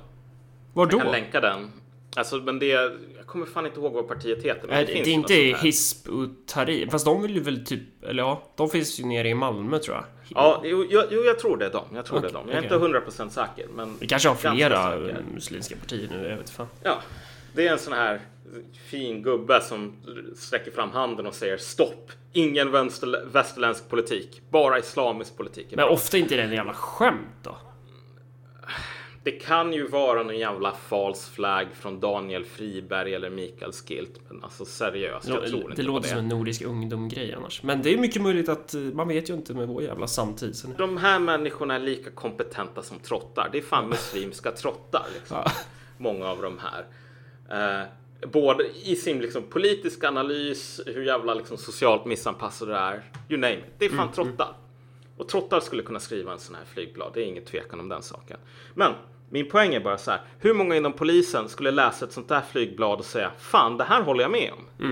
Var 0.73 0.85
Jag 0.85 0.91
kan 0.91 1.05
då? 1.05 1.11
länka 1.11 1.39
den. 1.41 1.71
Alltså, 2.15 2.35
men 2.35 2.59
det, 2.59 2.65
jag 2.65 2.91
kommer 3.25 3.45
fan 3.45 3.65
inte 3.65 3.79
ihåg 3.79 3.93
vad 3.93 4.07
partiet 4.07 4.43
heter. 4.43 4.67
Men 4.67 4.75
Nej, 4.75 4.85
det, 4.85 4.93
det 4.93 4.99
är 4.99 5.17
något 5.17 5.29
inte 5.29 5.33
sånt 5.33 5.57
här. 5.57 5.63
Hisp 5.63 6.07
ut 6.09 6.47
Tahrir. 6.47 6.87
Fast 6.87 7.05
de 7.05 7.21
vill 7.21 7.35
ju 7.35 7.41
väl 7.41 7.65
typ... 7.65 8.03
Eller 8.03 8.23
ja, 8.23 8.43
de 8.55 8.69
finns 8.69 8.99
ju 8.99 9.05
nere 9.05 9.29
i 9.29 9.33
Malmö 9.33 9.79
tror 9.79 9.95
jag. 9.95 10.05
Ja, 10.27 10.61
jo, 10.65 10.85
jo, 10.89 11.01
jo, 11.11 11.23
jag 11.23 11.39
tror 11.39 11.57
det 11.57 11.65
är 11.65 11.69
dem. 11.71 11.85
Jag 11.93 12.05
tror 12.05 12.17
Okej, 12.17 12.29
det 12.31 12.37
är 12.37 12.39
dem. 12.39 12.47
Jag 12.47 12.55
är 12.55 12.59
okej. 12.59 12.73
inte 12.73 12.83
hundra 12.85 13.01
procent 13.01 13.33
säker. 13.33 13.67
Men 13.75 13.97
Vi 13.99 14.07
kanske 14.07 14.29
har 14.29 14.35
flera 14.35 14.97
muslimska 15.33 15.75
partier 15.75 16.07
nu, 16.11 16.29
jag 16.29 16.37
vet 16.37 16.49
fan. 16.49 16.67
Ja, 16.83 16.97
det 17.53 17.67
är 17.67 17.71
en 17.71 17.79
sån 17.79 17.93
här 17.93 18.21
fin 18.89 19.21
gubbe 19.21 19.61
som 19.61 19.93
sträcker 20.35 20.71
fram 20.71 20.91
handen 20.91 21.27
och 21.27 21.33
säger 21.33 21.57
stopp. 21.57 22.11
Ingen 22.33 22.71
vänster, 22.71 23.25
västerländsk 23.31 23.89
politik, 23.89 24.41
bara 24.49 24.79
islamisk 24.79 25.37
politik. 25.37 25.67
Men 25.69 25.77
bra." 25.77 25.89
ofta 25.89 26.17
inte 26.17 26.35
det 26.35 26.41
en 26.43 26.51
jävla 26.51 26.73
skämt 26.73 27.37
då? 27.43 27.57
Det 29.23 29.31
kan 29.31 29.73
ju 29.73 29.87
vara 29.87 30.23
någon 30.23 30.37
jävla 30.37 30.71
false 30.71 31.31
flag 31.31 31.67
från 31.73 31.99
Daniel 31.99 32.45
Friberg 32.45 33.13
eller 33.13 33.29
Mikael 33.29 33.71
Skilt. 33.71 34.19
Men 34.29 34.43
alltså 34.43 34.65
seriöst, 34.65 35.27
jag 35.27 35.47
tror 35.47 35.61
inte 35.61 35.81
det 35.81 35.87
låter 35.87 36.01
det. 36.01 36.09
som 36.09 36.17
en 36.17 36.27
nordisk 36.27 36.61
ungdomgrej 36.61 37.33
annars. 37.33 37.63
Men 37.63 37.81
det 37.81 37.93
är 37.93 37.97
mycket 37.97 38.21
möjligt 38.21 38.49
att 38.49 38.73
eh, 38.73 38.81
man 38.81 39.07
vet 39.07 39.29
ju 39.29 39.33
inte 39.33 39.53
med 39.53 39.67
vår 39.67 39.83
jävla 39.83 40.07
samtid. 40.07 40.55
Så 40.55 40.67
De 40.77 40.97
här 40.97 41.19
människorna 41.19 41.75
är 41.75 41.79
lika 41.79 42.09
kompetenta 42.09 42.83
som 42.83 42.99
trottar. 42.99 43.49
Det 43.51 43.57
är 43.57 43.61
fan 43.61 43.89
muslimska 43.89 44.51
trottar. 44.51 45.05
Liksom. 45.13 45.37
Många 45.97 46.27
av 46.27 46.41
de 46.41 46.59
här. 46.59 46.85
Eh, 47.51 47.87
både 48.21 48.63
i 48.83 48.95
sin 48.95 49.19
liksom, 49.19 49.43
politiska 49.43 50.07
analys, 50.07 50.81
hur 50.85 51.03
jävla 51.03 51.33
liksom, 51.33 51.57
socialt 51.57 52.05
missanpassade 52.05 52.71
det 52.71 52.77
är. 52.77 53.03
You 53.29 53.39
name 53.39 53.57
it. 53.57 53.63
Det 53.77 53.85
är 53.85 53.89
fan 53.89 54.11
trottar. 54.11 54.53
Och 55.17 55.27
trottar 55.27 55.59
skulle 55.59 55.83
kunna 55.83 55.99
skriva 55.99 56.31
en 56.31 56.39
sån 56.39 56.55
här 56.55 56.65
flygblad. 56.73 57.11
Det 57.13 57.21
är 57.21 57.25
ingen 57.25 57.45
tvekan 57.45 57.79
om 57.79 57.89
den 57.89 58.01
saken. 58.01 58.37
Men 58.73 58.93
min 59.29 59.49
poäng 59.49 59.73
är 59.73 59.79
bara 59.79 59.97
så 59.97 60.11
här. 60.11 60.21
Hur 60.39 60.53
många 60.53 60.75
inom 60.75 60.93
polisen 60.93 61.49
skulle 61.49 61.71
läsa 61.71 62.05
ett 62.05 62.11
sånt 62.11 62.27
där 62.27 62.41
flygblad 62.41 62.99
och 62.99 63.05
säga 63.05 63.31
fan, 63.39 63.77
det 63.77 63.83
här 63.83 64.01
håller 64.01 64.21
jag 64.21 64.31
med 64.31 64.51
om. 64.51 64.85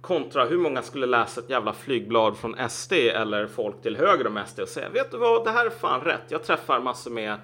Kontra 0.00 0.44
hur 0.44 0.58
många 0.58 0.82
skulle 0.82 1.06
läsa 1.06 1.40
ett 1.40 1.50
jävla 1.50 1.72
flygblad 1.72 2.36
från 2.36 2.68
SD 2.68 2.92
eller 2.92 3.46
folk 3.46 3.82
till 3.82 3.96
höger 3.96 4.26
om 4.26 4.40
SD 4.46 4.60
och 4.60 4.68
säga 4.68 4.88
vet 4.88 5.10
du 5.10 5.16
vad, 5.16 5.44
det 5.44 5.50
här 5.50 5.66
är 5.66 5.70
fan 5.70 6.00
rätt. 6.00 6.22
Jag 6.28 6.44
träffar 6.44 6.80
massor 6.80 7.10
med 7.10 7.36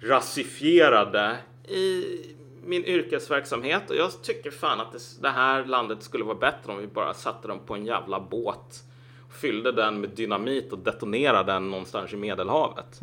rasifierade 0.00 1.36
i 1.68 2.04
min 2.66 2.84
yrkesverksamhet 2.84 3.90
och 3.90 3.96
jag 3.96 4.22
tycker 4.22 4.50
fan 4.50 4.80
att 4.80 4.92
det, 4.92 4.98
det 5.20 5.28
här 5.28 5.64
landet 5.64 6.02
skulle 6.02 6.24
vara 6.24 6.38
bättre 6.38 6.72
om 6.72 6.78
vi 6.78 6.86
bara 6.86 7.14
satte 7.14 7.48
dem 7.48 7.60
på 7.66 7.74
en 7.74 7.86
jävla 7.86 8.20
båt 8.20 8.84
och 9.28 9.34
fyllde 9.34 9.72
den 9.72 10.00
med 10.00 10.10
dynamit 10.10 10.72
och 10.72 10.78
detonerade 10.78 11.52
den 11.52 11.70
någonstans 11.70 12.12
i 12.12 12.16
Medelhavet. 12.16 13.00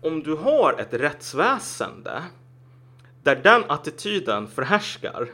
Om 0.00 0.22
du 0.22 0.34
har 0.34 0.74
ett 0.78 0.94
rättsväsende 0.94 2.22
där 3.22 3.36
den 3.36 3.64
attityden 3.68 4.48
förhärskar 4.48 5.28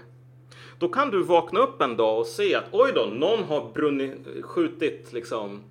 då 0.79 0.88
kan 0.88 1.11
du 1.11 1.23
vakna 1.23 1.61
upp 1.61 1.83
en 1.83 1.97
dag 1.97 2.19
och 2.19 2.27
se 2.27 2.55
att 2.55 2.64
oj 2.71 2.93
då, 2.95 3.07
någon 3.07 3.45
har 3.45 3.73
brunnit, 3.73 4.27
skjutit 4.43 5.12
liksom 5.12 5.62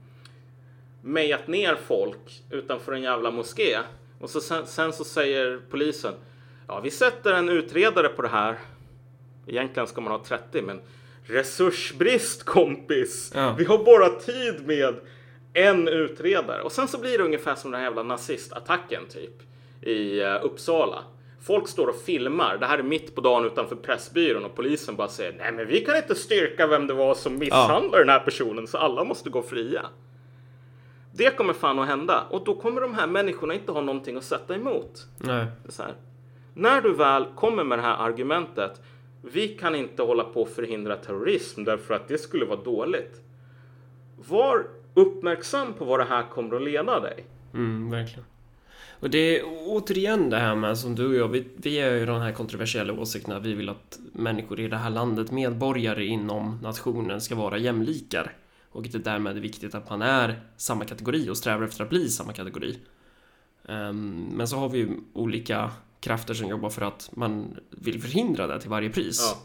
mejat 1.01 1.47
ner 1.47 1.75
folk 1.75 2.43
utanför 2.49 2.93
en 2.93 3.01
jävla 3.01 3.31
moské. 3.31 3.79
Och 4.19 4.29
så 4.29 4.41
sen, 4.41 4.67
sen 4.67 4.93
så 4.93 5.03
säger 5.03 5.61
polisen 5.69 6.13
Ja, 6.69 6.79
vi 6.79 6.91
sätter 6.91 7.33
en 7.33 7.49
utredare 7.49 8.09
på 8.09 8.21
det 8.21 8.27
här. 8.27 8.57
Egentligen 9.47 9.87
ska 9.87 10.01
man 10.01 10.11
ha 10.11 10.23
30, 10.23 10.61
men 10.61 10.81
resursbrist 11.23 12.43
kompis. 12.45 13.31
Ja. 13.35 13.55
Vi 13.57 13.65
har 13.65 13.77
bara 13.83 14.09
tid 14.09 14.67
med 14.67 14.95
en 15.53 15.87
utredare. 15.87 16.61
Och 16.61 16.71
sen 16.71 16.87
så 16.87 16.99
blir 16.99 17.17
det 17.17 17.23
ungefär 17.23 17.55
som 17.55 17.71
den 17.71 17.79
här 17.79 17.87
jävla 17.87 18.03
nazistattacken 18.03 19.01
typ 19.09 19.33
i 19.81 20.21
eh, 20.21 20.45
Uppsala. 20.45 21.03
Folk 21.41 21.67
står 21.67 21.87
och 21.87 22.01
filmar. 22.01 22.57
Det 22.57 22.65
här 22.65 22.77
är 22.77 22.83
mitt 22.83 23.15
på 23.15 23.21
dagen 23.21 23.45
utanför 23.45 23.75
Pressbyrån 23.75 24.45
och 24.45 24.55
polisen 24.55 24.95
bara 24.95 25.07
säger 25.07 25.33
nej, 25.37 25.51
men 25.51 25.67
vi 25.67 25.81
kan 25.81 25.97
inte 25.97 26.15
styrka 26.15 26.67
vem 26.67 26.87
det 26.87 26.93
var 26.93 27.15
som 27.15 27.37
misshandlade 27.37 28.03
den 28.03 28.09
här 28.09 28.19
personen 28.19 28.67
så 28.67 28.77
alla 28.77 29.03
måste 29.03 29.29
gå 29.29 29.41
fria. 29.41 29.85
Det 31.11 31.37
kommer 31.37 31.53
fan 31.53 31.79
att 31.79 31.87
hända 31.87 32.23
och 32.29 32.43
då 32.43 32.55
kommer 32.55 32.81
de 32.81 32.93
här 32.93 33.07
människorna 33.07 33.53
inte 33.53 33.71
ha 33.71 33.81
någonting 33.81 34.17
att 34.17 34.23
sätta 34.23 34.55
emot. 34.55 35.07
Nej. 35.17 35.45
Så 35.69 35.83
här. 35.83 35.93
När 36.59 36.81
du 36.81 36.93
väl 36.93 37.25
kommer 37.35 37.63
med 37.63 37.77
det 37.77 37.81
här 37.81 37.97
argumentet, 37.97 38.81
vi 39.21 39.47
kan 39.47 39.75
inte 39.75 40.03
hålla 40.03 40.23
på 40.23 40.43
att 40.43 40.49
förhindra 40.49 40.95
terrorism 40.95 41.63
därför 41.63 41.93
att 41.93 42.07
det 42.07 42.17
skulle 42.17 42.45
vara 42.45 42.63
dåligt. 42.63 43.21
Var 44.29 44.67
uppmärksam 44.93 45.73
på 45.73 45.85
vad 45.85 45.99
det 45.99 46.03
här 46.03 46.23
kommer 46.23 46.55
att 46.55 46.61
leda 46.61 46.99
dig. 46.99 47.25
Mm, 47.53 47.89
verkligen. 47.89 48.25
Och 48.99 49.09
det 49.09 49.39
är 49.39 49.43
återigen 49.67 50.29
det 50.29 50.37
här 50.37 50.55
med 50.55 50.77
som 50.77 50.95
du 50.95 51.07
och 51.07 51.15
jag, 51.15 51.27
vi, 51.27 51.47
vi 51.55 51.79
är 51.79 51.97
ju 51.97 52.05
de 52.05 52.21
här 52.21 52.31
kontroversiella 52.31 52.93
åsikterna. 52.93 53.39
Vi 53.39 53.53
vill 53.53 53.69
att 53.69 53.99
människor 54.13 54.59
i 54.59 54.67
det 54.67 54.77
här 54.77 54.89
landet, 54.89 55.31
medborgare 55.31 56.05
inom 56.05 56.59
nationen, 56.63 57.21
ska 57.21 57.35
vara 57.35 57.57
jämlikar. 57.57 58.33
Och 58.71 58.83
det 58.83 58.95
är 58.95 58.99
därmed 58.99 59.37
viktigt 59.37 59.75
att 59.75 59.89
man 59.89 60.01
är 60.01 60.41
samma 60.57 60.85
kategori 60.85 61.29
och 61.29 61.37
strävar 61.37 61.63
efter 61.63 61.83
att 61.83 61.89
bli 61.89 62.09
samma 62.09 62.33
kategori. 62.33 62.79
Um, 63.67 64.31
men 64.33 64.47
så 64.47 64.57
har 64.57 64.69
vi 64.69 64.77
ju 64.77 64.89
olika 65.13 65.71
krafter 65.99 66.33
som 66.33 66.47
jobbar 66.47 66.69
för 66.69 66.81
att 66.81 67.09
man 67.13 67.57
vill 67.69 68.01
förhindra 68.01 68.47
det 68.47 68.61
till 68.61 68.69
varje 68.69 68.89
pris. 68.89 69.35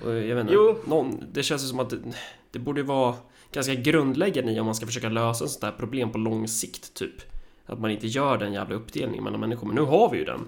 Ja. 0.00 0.06
Och 0.06 0.14
jag 0.14 0.40
inte, 0.40 0.52
Jo. 0.52 0.78
någon, 0.84 1.24
det 1.32 1.42
känns 1.42 1.64
ju 1.64 1.66
som 1.66 1.80
att 1.80 1.90
det, 1.90 1.98
det 2.50 2.58
borde 2.58 2.82
vara 2.82 3.14
ganska 3.52 3.74
grundläggande 3.74 4.52
i 4.52 4.60
om 4.60 4.66
man 4.66 4.74
ska 4.74 4.86
försöka 4.86 5.08
lösa 5.08 5.44
ett 5.44 5.50
sånt 5.50 5.64
här 5.64 5.78
problem 5.78 6.12
på 6.12 6.18
lång 6.18 6.48
sikt, 6.48 6.94
typ. 6.94 7.14
Att 7.66 7.80
man 7.80 7.90
inte 7.90 8.06
gör 8.06 8.38
den 8.38 8.52
jävla 8.52 8.74
uppdelningen 8.74 9.24
mellan 9.24 9.40
människor, 9.40 9.66
men 9.66 9.76
nu 9.76 9.82
har 9.82 10.10
vi 10.10 10.18
ju 10.18 10.24
den. 10.24 10.40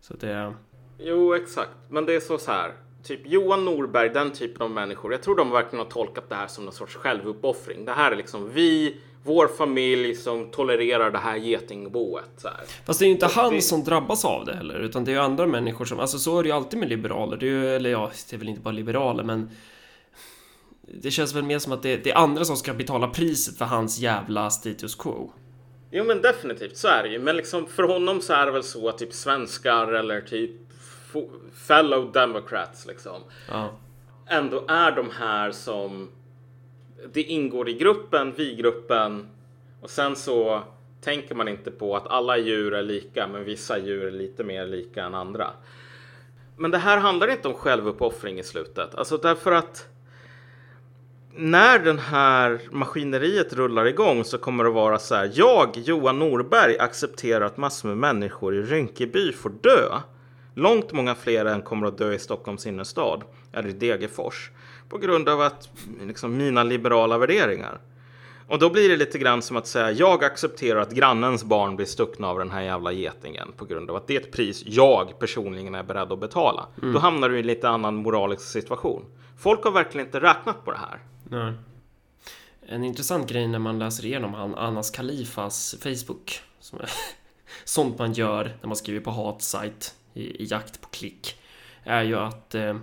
Så 0.00 0.14
det... 0.14 0.54
Jo, 0.98 1.34
exakt. 1.34 1.70
Men 1.90 2.06
det 2.06 2.14
är 2.14 2.20
så, 2.20 2.38
så 2.38 2.50
här. 2.50 2.72
Typ 3.04 3.20
Johan 3.24 3.64
Norberg, 3.64 4.08
den 4.08 4.32
typen 4.32 4.62
av 4.62 4.70
människor. 4.70 5.12
Jag 5.12 5.22
tror 5.22 5.36
de 5.36 5.50
verkligen 5.50 5.84
har 5.84 5.90
tolkat 5.90 6.28
det 6.28 6.34
här 6.34 6.46
som 6.46 6.64
någon 6.64 6.74
sorts 6.74 6.94
självuppoffring. 6.96 7.84
Det 7.84 7.92
här 7.92 8.12
är 8.12 8.16
liksom 8.16 8.50
vi, 8.52 9.00
vår 9.24 9.48
familj 9.48 10.14
som 10.14 10.50
tolererar 10.50 11.10
det 11.10 11.18
här 11.18 11.36
getingboet. 11.36 12.30
Så 12.36 12.48
här. 12.48 12.60
Fast 12.84 12.98
det 12.98 13.04
är 13.04 13.06
ju 13.06 13.12
inte 13.12 13.26
han 13.26 13.62
som 13.62 13.84
drabbas 13.84 14.24
av 14.24 14.44
det 14.44 14.56
heller, 14.56 14.78
utan 14.78 15.04
det 15.04 15.10
är 15.10 15.14
ju 15.14 15.20
andra 15.20 15.46
människor 15.46 15.84
som... 15.84 16.00
Alltså 16.00 16.18
så 16.18 16.38
är 16.38 16.42
det 16.42 16.48
ju 16.48 16.54
alltid 16.54 16.78
med 16.78 16.88
liberaler. 16.88 17.36
Det 17.36 17.46
är 17.46 17.50
ju, 17.50 17.76
eller 17.76 17.90
ja, 17.90 18.10
det 18.30 18.36
är 18.36 18.38
väl 18.38 18.48
inte 18.48 18.60
bara 18.60 18.74
liberaler, 18.74 19.24
men... 19.24 19.50
Det 21.02 21.10
känns 21.10 21.34
väl 21.34 21.42
mer 21.44 21.58
som 21.58 21.72
att 21.72 21.82
det, 21.82 21.96
det 21.96 22.10
är 22.10 22.16
andra 22.16 22.44
som 22.44 22.56
ska 22.56 22.74
betala 22.74 23.06
priset 23.06 23.58
för 23.58 23.64
hans 23.64 23.98
jävla 23.98 24.50
status 24.50 24.94
quo. 24.94 25.32
Jo, 25.90 26.04
men 26.04 26.22
definitivt 26.22 26.76
så 26.76 26.88
är 26.88 27.02
det 27.02 27.08
ju. 27.08 27.18
Men 27.18 27.36
liksom 27.36 27.66
för 27.66 27.82
honom 27.82 28.20
så 28.20 28.32
är 28.32 28.46
det 28.46 28.52
väl 28.52 28.62
så 28.62 28.88
att 28.88 28.98
typ 28.98 29.12
svenskar 29.12 29.92
eller 29.92 30.20
typ 30.20 30.50
fellow 31.68 32.12
democrats 32.12 32.86
liksom. 32.86 33.22
Ja. 33.48 33.70
Ändå 34.26 34.64
är 34.68 34.90
de 34.90 35.10
här 35.10 35.52
som 35.52 36.08
det 37.12 37.22
ingår 37.22 37.68
i 37.68 37.72
gruppen, 37.72 38.32
vi-gruppen 38.36 39.28
och 39.80 39.90
sen 39.90 40.16
så 40.16 40.62
tänker 41.00 41.34
man 41.34 41.48
inte 41.48 41.70
på 41.70 41.96
att 41.96 42.06
alla 42.06 42.38
djur 42.38 42.74
är 42.74 42.82
lika, 42.82 43.26
men 43.26 43.44
vissa 43.44 43.78
djur 43.78 44.06
är 44.06 44.10
lite 44.10 44.44
mer 44.44 44.66
lika 44.66 45.04
än 45.04 45.14
andra. 45.14 45.50
Men 46.56 46.70
det 46.70 46.78
här 46.78 46.98
handlar 46.98 47.30
inte 47.30 47.48
om 47.48 47.54
självuppoffring 47.54 48.38
i 48.38 48.42
slutet, 48.42 48.94
alltså 48.94 49.16
därför 49.16 49.52
att 49.52 49.88
när 51.34 51.78
den 51.78 51.98
här 51.98 52.60
maskineriet 52.70 53.52
rullar 53.52 53.86
igång 53.86 54.24
så 54.24 54.38
kommer 54.38 54.64
det 54.64 54.70
vara 54.70 54.98
så 54.98 55.14
här. 55.14 55.30
Jag, 55.34 55.76
Johan 55.76 56.18
Norberg, 56.18 56.78
accepterar 56.78 57.44
att 57.44 57.56
massor 57.56 57.88
med 57.88 57.96
människor 57.96 58.54
i 58.54 58.62
Rinkeby 58.62 59.32
får 59.32 59.50
dö. 59.50 60.00
Långt 60.54 60.92
många 60.92 61.14
fler 61.14 61.44
än 61.44 61.62
kommer 61.62 61.86
att 61.86 61.98
dö 61.98 62.12
i 62.12 62.18
Stockholms 62.18 62.66
innerstad 62.66 63.22
eller 63.52 63.68
i 63.68 63.72
Degerfors 63.72 64.50
på 64.90 64.98
grund 64.98 65.28
av 65.28 65.40
att 65.40 65.68
liksom, 66.00 66.36
mina 66.36 66.62
liberala 66.62 67.18
värderingar. 67.18 67.80
Och 68.48 68.58
då 68.58 68.70
blir 68.70 68.88
det 68.88 68.96
lite 68.96 69.18
grann 69.18 69.42
som 69.42 69.56
att 69.56 69.66
säga 69.66 69.90
jag 69.90 70.24
accepterar 70.24 70.80
att 70.80 70.92
grannens 70.92 71.44
barn 71.44 71.76
blir 71.76 71.86
stuckna 71.86 72.28
av 72.28 72.38
den 72.38 72.50
här 72.50 72.62
jävla 72.62 72.92
getingen 72.92 73.52
på 73.56 73.64
grund 73.64 73.90
av 73.90 73.96
att 73.96 74.06
det 74.06 74.16
är 74.16 74.20
ett 74.20 74.32
pris 74.32 74.62
jag 74.66 75.18
personligen 75.18 75.74
är 75.74 75.82
beredd 75.82 76.12
att 76.12 76.20
betala. 76.20 76.66
Då 76.76 76.98
hamnar 76.98 77.28
du 77.28 77.36
i 77.36 77.40
en 77.40 77.46
lite 77.46 77.68
annan 77.68 77.94
moralisk 77.94 78.42
situation. 78.42 79.04
Folk 79.38 79.64
har 79.64 79.70
verkligen 79.70 80.06
inte 80.06 80.20
räknat 80.20 80.64
på 80.64 80.70
det 80.70 80.78
här. 80.78 81.00
Nej. 81.28 81.52
En 82.66 82.84
intressant 82.84 83.28
grej 83.28 83.48
när 83.48 83.58
man 83.58 83.78
läser 83.78 84.06
igenom 84.06 84.34
han 84.34 84.54
Anas 84.54 84.90
Kalifas 84.90 85.76
Facebook. 85.80 86.40
Som 86.60 86.80
är, 86.80 86.90
sånt 87.64 87.98
man 87.98 88.12
gör 88.12 88.56
när 88.60 88.68
man 88.68 88.76
skriver 88.76 89.00
på 89.00 89.10
hatsajt 89.10 89.94
i, 90.14 90.42
i 90.42 90.44
jakt 90.44 90.80
på 90.80 90.88
klick. 90.88 91.40
Är 91.84 92.02
ju 92.02 92.16
att 92.16 92.54
eh, 92.54 92.74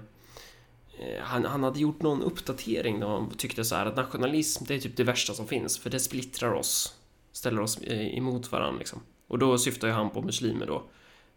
Eh, 0.99 1.21
han, 1.21 1.45
han 1.45 1.63
hade 1.63 1.79
gjort 1.79 2.01
någon 2.01 2.23
uppdatering 2.23 2.99
där 2.99 3.07
han 3.07 3.29
tyckte 3.29 3.65
så 3.65 3.75
här 3.75 3.85
att 3.85 3.95
nationalism 3.95 4.63
det 4.67 4.75
är 4.75 4.79
typ 4.79 4.97
det 4.97 5.03
värsta 5.03 5.33
som 5.33 5.47
finns 5.47 5.77
för 5.77 5.89
det 5.89 5.99
splittrar 5.99 6.53
oss. 6.53 6.95
Ställer 7.31 7.61
oss 7.61 7.77
eh, 7.77 8.17
emot 8.17 8.51
varandra 8.51 8.79
liksom. 8.79 8.99
Och 9.27 9.39
då 9.39 9.57
syftar 9.57 9.87
ju 9.87 9.93
han 9.93 10.09
på 10.09 10.21
muslimer 10.21 10.65
då. 10.65 10.83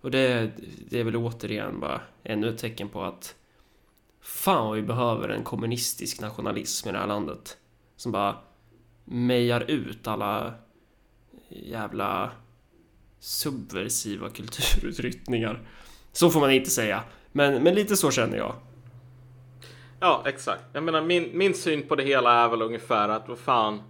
Och 0.00 0.10
det, 0.10 0.50
det 0.90 1.00
är 1.00 1.04
väl 1.04 1.16
återigen 1.16 1.80
bara 1.80 2.00
ännu 2.24 2.48
ett 2.48 2.58
tecken 2.58 2.88
på 2.88 3.02
att 3.02 3.34
Fan 4.20 4.66
vad 4.66 4.76
vi 4.76 4.82
behöver 4.82 5.28
en 5.28 5.44
kommunistisk 5.44 6.20
nationalism 6.20 6.88
i 6.88 6.92
det 6.92 6.98
här 6.98 7.06
landet. 7.06 7.56
Som 7.96 8.12
bara 8.12 8.36
mejar 9.04 9.70
ut 9.70 10.06
alla 10.06 10.54
jävla 11.48 12.30
subversiva 13.20 14.30
kulturutryckningar. 14.30 15.68
Så 16.12 16.30
får 16.30 16.40
man 16.40 16.50
inte 16.50 16.70
säga. 16.70 17.04
Men, 17.32 17.62
men 17.62 17.74
lite 17.74 17.96
så 17.96 18.10
känner 18.10 18.36
jag. 18.36 18.54
Ja, 20.00 20.22
exakt. 20.26 20.64
Jag 20.72 20.82
menar, 20.82 21.02
min, 21.02 21.30
min 21.32 21.54
syn 21.54 21.88
på 21.88 21.96
det 21.96 22.02
hela 22.02 22.32
är 22.32 22.48
väl 22.48 22.62
ungefär 22.62 23.08
att 23.08 23.28
vad 23.28 23.38
fan. 23.38 23.82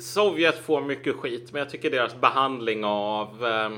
Sovjet 0.00 0.58
får 0.58 0.80
mycket 0.80 1.16
skit, 1.16 1.52
men 1.52 1.58
jag 1.58 1.70
tycker 1.70 1.90
deras 1.90 2.20
behandling 2.20 2.84
av 2.84 3.46
eh, 3.46 3.70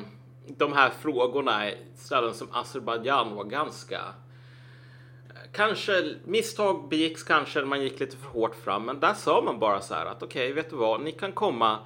de 0.47 0.73
här 0.73 0.91
frågorna 1.01 1.69
i 1.69 1.77
ställen 1.97 2.35
som 2.35 2.49
Azerbajdzjan 2.53 3.35
var 3.35 3.45
ganska 3.45 4.01
Kanske 5.53 6.15
misstag 6.25 6.89
begicks 6.89 7.23
kanske, 7.23 7.65
man 7.65 7.83
gick 7.83 8.01
lite 8.01 8.17
för 8.17 8.29
hårt 8.29 8.55
fram, 8.55 8.85
men 8.85 9.01
där 9.01 9.15
sa 9.15 9.43
man 9.43 9.59
bara 9.59 9.81
så 9.81 9.95
här 9.95 10.07
att 10.07 10.23
okej, 10.23 10.53
okay, 10.53 10.55
vet 10.55 10.71
du 10.71 10.77
vad, 10.77 11.01
ni 11.01 11.13
kan 11.13 11.33
komma 11.33 11.79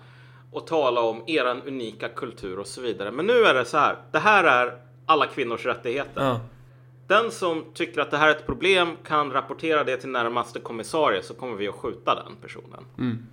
och 0.52 0.66
tala 0.66 1.00
om 1.00 1.24
eran 1.26 1.62
unika 1.62 2.08
kultur 2.08 2.58
och 2.58 2.66
så 2.66 2.80
vidare. 2.80 3.10
Men 3.10 3.26
nu 3.26 3.32
är 3.44 3.54
det 3.54 3.64
så 3.64 3.78
här, 3.78 3.96
det 4.10 4.18
här 4.18 4.44
är 4.44 4.80
alla 5.06 5.26
kvinnors 5.26 5.66
rättigheter. 5.66 6.24
Ja. 6.24 6.40
Den 7.08 7.30
som 7.30 7.64
tycker 7.74 8.00
att 8.00 8.10
det 8.10 8.16
här 8.16 8.28
är 8.28 8.32
ett 8.36 8.46
problem 8.46 8.96
kan 9.06 9.32
rapportera 9.32 9.84
det 9.84 9.96
till 9.96 10.08
närmaste 10.08 10.60
kommissarie 10.60 11.22
så 11.22 11.34
kommer 11.34 11.56
vi 11.56 11.68
att 11.68 11.74
skjuta 11.74 12.14
den 12.14 12.36
personen. 12.42 12.84
Mm. 12.98 13.26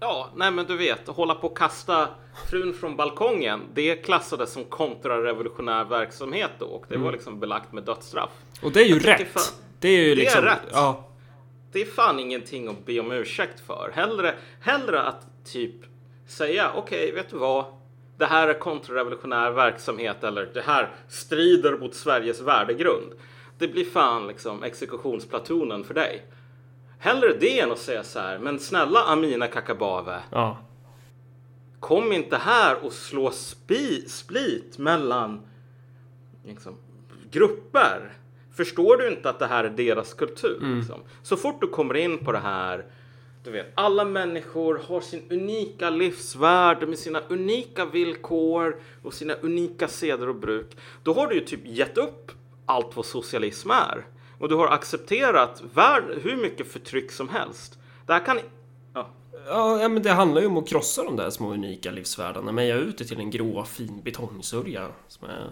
Ja, 0.00 0.28
nej 0.36 0.50
men 0.50 0.66
du 0.66 0.76
vet, 0.76 1.08
hålla 1.08 1.34
på 1.34 1.46
och 1.46 1.58
kasta 1.58 2.08
frun 2.50 2.74
från 2.74 2.96
balkongen, 2.96 3.60
det 3.74 3.96
klassades 3.96 4.52
som 4.52 4.64
kontrarevolutionär 4.64 5.84
verksamhet 5.84 6.50
då 6.58 6.66
och 6.66 6.84
det 6.88 6.96
var 6.96 7.12
liksom 7.12 7.40
belagt 7.40 7.72
med 7.72 7.82
dödsstraff. 7.84 8.30
Och 8.62 8.72
det 8.72 8.80
är 8.80 8.84
ju 8.86 8.98
rätt. 8.98 9.28
fan- 9.28 9.58
Det 9.80 9.88
är 9.88 10.02
ju 10.02 10.08
Det 10.08 10.14
liksom... 10.14 10.40
är 10.44 10.46
rätt. 10.46 10.60
Ja. 10.72 11.08
Det 11.72 11.80
är 11.80 11.86
fan 11.86 12.18
ingenting 12.20 12.68
att 12.68 12.86
be 12.86 13.00
om 13.00 13.12
ursäkt 13.12 13.60
för. 13.60 13.90
Hellre, 13.94 14.34
hellre 14.60 15.02
att 15.02 15.26
typ 15.52 15.74
säga 16.26 16.70
okej, 16.74 17.12
vet 17.12 17.30
du 17.30 17.36
vad? 17.36 17.64
Det 18.16 18.26
här 18.26 18.48
är 18.48 18.54
kontrarevolutionär 18.58 19.50
verksamhet 19.50 20.24
eller 20.24 20.46
det 20.54 20.60
här 20.60 20.90
strider 21.08 21.78
mot 21.78 21.94
Sveriges 21.94 22.40
värdegrund. 22.40 23.12
Det 23.58 23.68
blir 23.68 23.84
fan 23.84 24.26
liksom 24.26 24.62
exekutionsplatonen 24.62 25.84
för 25.84 25.94
dig. 25.94 26.26
Hellre 26.98 27.32
det 27.40 27.60
än 27.60 27.72
att 27.72 27.78
säga 27.78 28.02
så 28.04 28.18
här, 28.18 28.38
men 28.38 28.58
snälla 28.58 29.00
Amina 29.04 29.46
Kakabaveh, 29.46 30.20
Ja. 30.30 30.58
kom 31.80 32.12
inte 32.12 32.36
här 32.36 32.84
och 32.84 32.92
slå 32.92 33.30
spi, 33.30 34.08
split 34.08 34.78
mellan 34.78 35.40
liksom, 36.46 36.76
grupper. 37.30 38.12
Förstår 38.56 38.96
du 38.96 39.08
inte 39.08 39.30
att 39.30 39.38
det 39.38 39.46
här 39.46 39.64
är 39.64 39.70
deras 39.70 40.14
kultur? 40.14 40.58
Liksom? 40.76 41.00
Så 41.22 41.36
fort 41.36 41.60
du 41.60 41.66
kommer 41.66 41.94
in 41.94 42.18
på 42.18 42.32
det 42.32 42.38
här, 42.38 42.84
du 43.44 43.50
vet, 43.50 43.72
alla 43.74 44.04
människor 44.04 44.80
har 44.88 45.00
sin 45.00 45.22
unika 45.30 45.90
livsvärld 45.90 46.88
med 46.88 46.98
sina 46.98 47.20
unika 47.28 47.84
villkor 47.84 48.76
och 49.02 49.14
sina 49.14 49.34
unika 49.34 49.88
seder 49.88 50.28
och 50.28 50.34
bruk. 50.34 50.76
Då 51.02 51.12
har 51.14 51.26
du 51.26 51.34
ju 51.34 51.40
typ 51.40 51.60
gett 51.64 51.98
upp 51.98 52.32
allt 52.66 52.96
vad 52.96 53.06
socialism 53.06 53.70
är. 53.70 54.06
Och 54.38 54.48
du 54.48 54.54
har 54.54 54.68
accepterat 54.68 55.62
värld, 55.74 56.04
hur 56.22 56.36
mycket 56.36 56.72
förtryck 56.72 57.12
som 57.12 57.28
helst. 57.28 57.78
Det 58.06 58.12
här 58.12 58.24
kan... 58.24 58.38
Ja, 58.94 59.10
Ja, 59.46 59.88
men 59.88 60.02
det 60.02 60.10
handlar 60.10 60.40
ju 60.40 60.46
om 60.46 60.56
att 60.56 60.68
krossa 60.68 61.02
de 61.02 61.16
där 61.16 61.30
små 61.30 61.52
unika 61.52 61.90
livsvärldarna. 61.90 62.52
Meja 62.52 62.76
ut 62.76 62.98
det 62.98 63.04
till 63.04 63.20
en 63.20 63.30
grå 63.30 63.64
fin 63.64 64.02
betongsörja. 64.04 64.88
Som 65.08 65.28
är... 65.28 65.50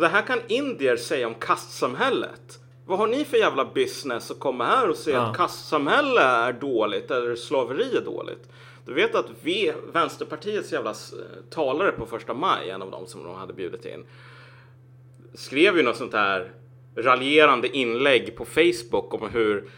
Det 0.00 0.08
här 0.08 0.22
kan 0.22 0.40
indier 0.48 0.96
säga 0.96 1.26
om 1.26 1.34
kastsamhället. 1.34 2.58
Vad 2.86 2.98
har 2.98 3.06
ni 3.06 3.24
för 3.24 3.36
jävla 3.36 3.64
business 3.64 4.30
att 4.30 4.38
komma 4.38 4.64
här 4.64 4.88
och 4.90 4.96
säga 4.96 5.16
Ja. 5.16 5.22
att 5.30 5.36
kastsamhälle 5.36 6.20
är 6.20 6.52
dåligt 6.52 7.10
eller 7.10 7.36
slaveri 7.36 7.96
är 7.96 8.00
dåligt? 8.04 8.48
Du 8.86 8.94
vet 8.94 9.14
att 9.14 9.26
vi, 9.42 9.72
Vänsterpartiets 9.92 10.72
jävla 10.72 10.90
s- 10.90 11.14
talare 11.50 11.92
på 11.92 12.06
första 12.06 12.34
maj, 12.34 12.70
en 12.70 12.82
av 12.82 12.90
dem 12.90 13.06
som 13.06 13.24
de 13.24 13.34
hade 13.34 13.52
bjudit 13.52 13.84
in, 13.84 14.04
skrev 15.34 15.76
ju 15.76 15.82
något 15.82 15.96
sånt 15.96 16.12
här 16.12 16.50
raljerande 16.96 17.76
inlägg 17.76 18.36
på 18.36 18.44
Facebook 18.44 19.14
om 19.14 19.28
hur 19.30 19.68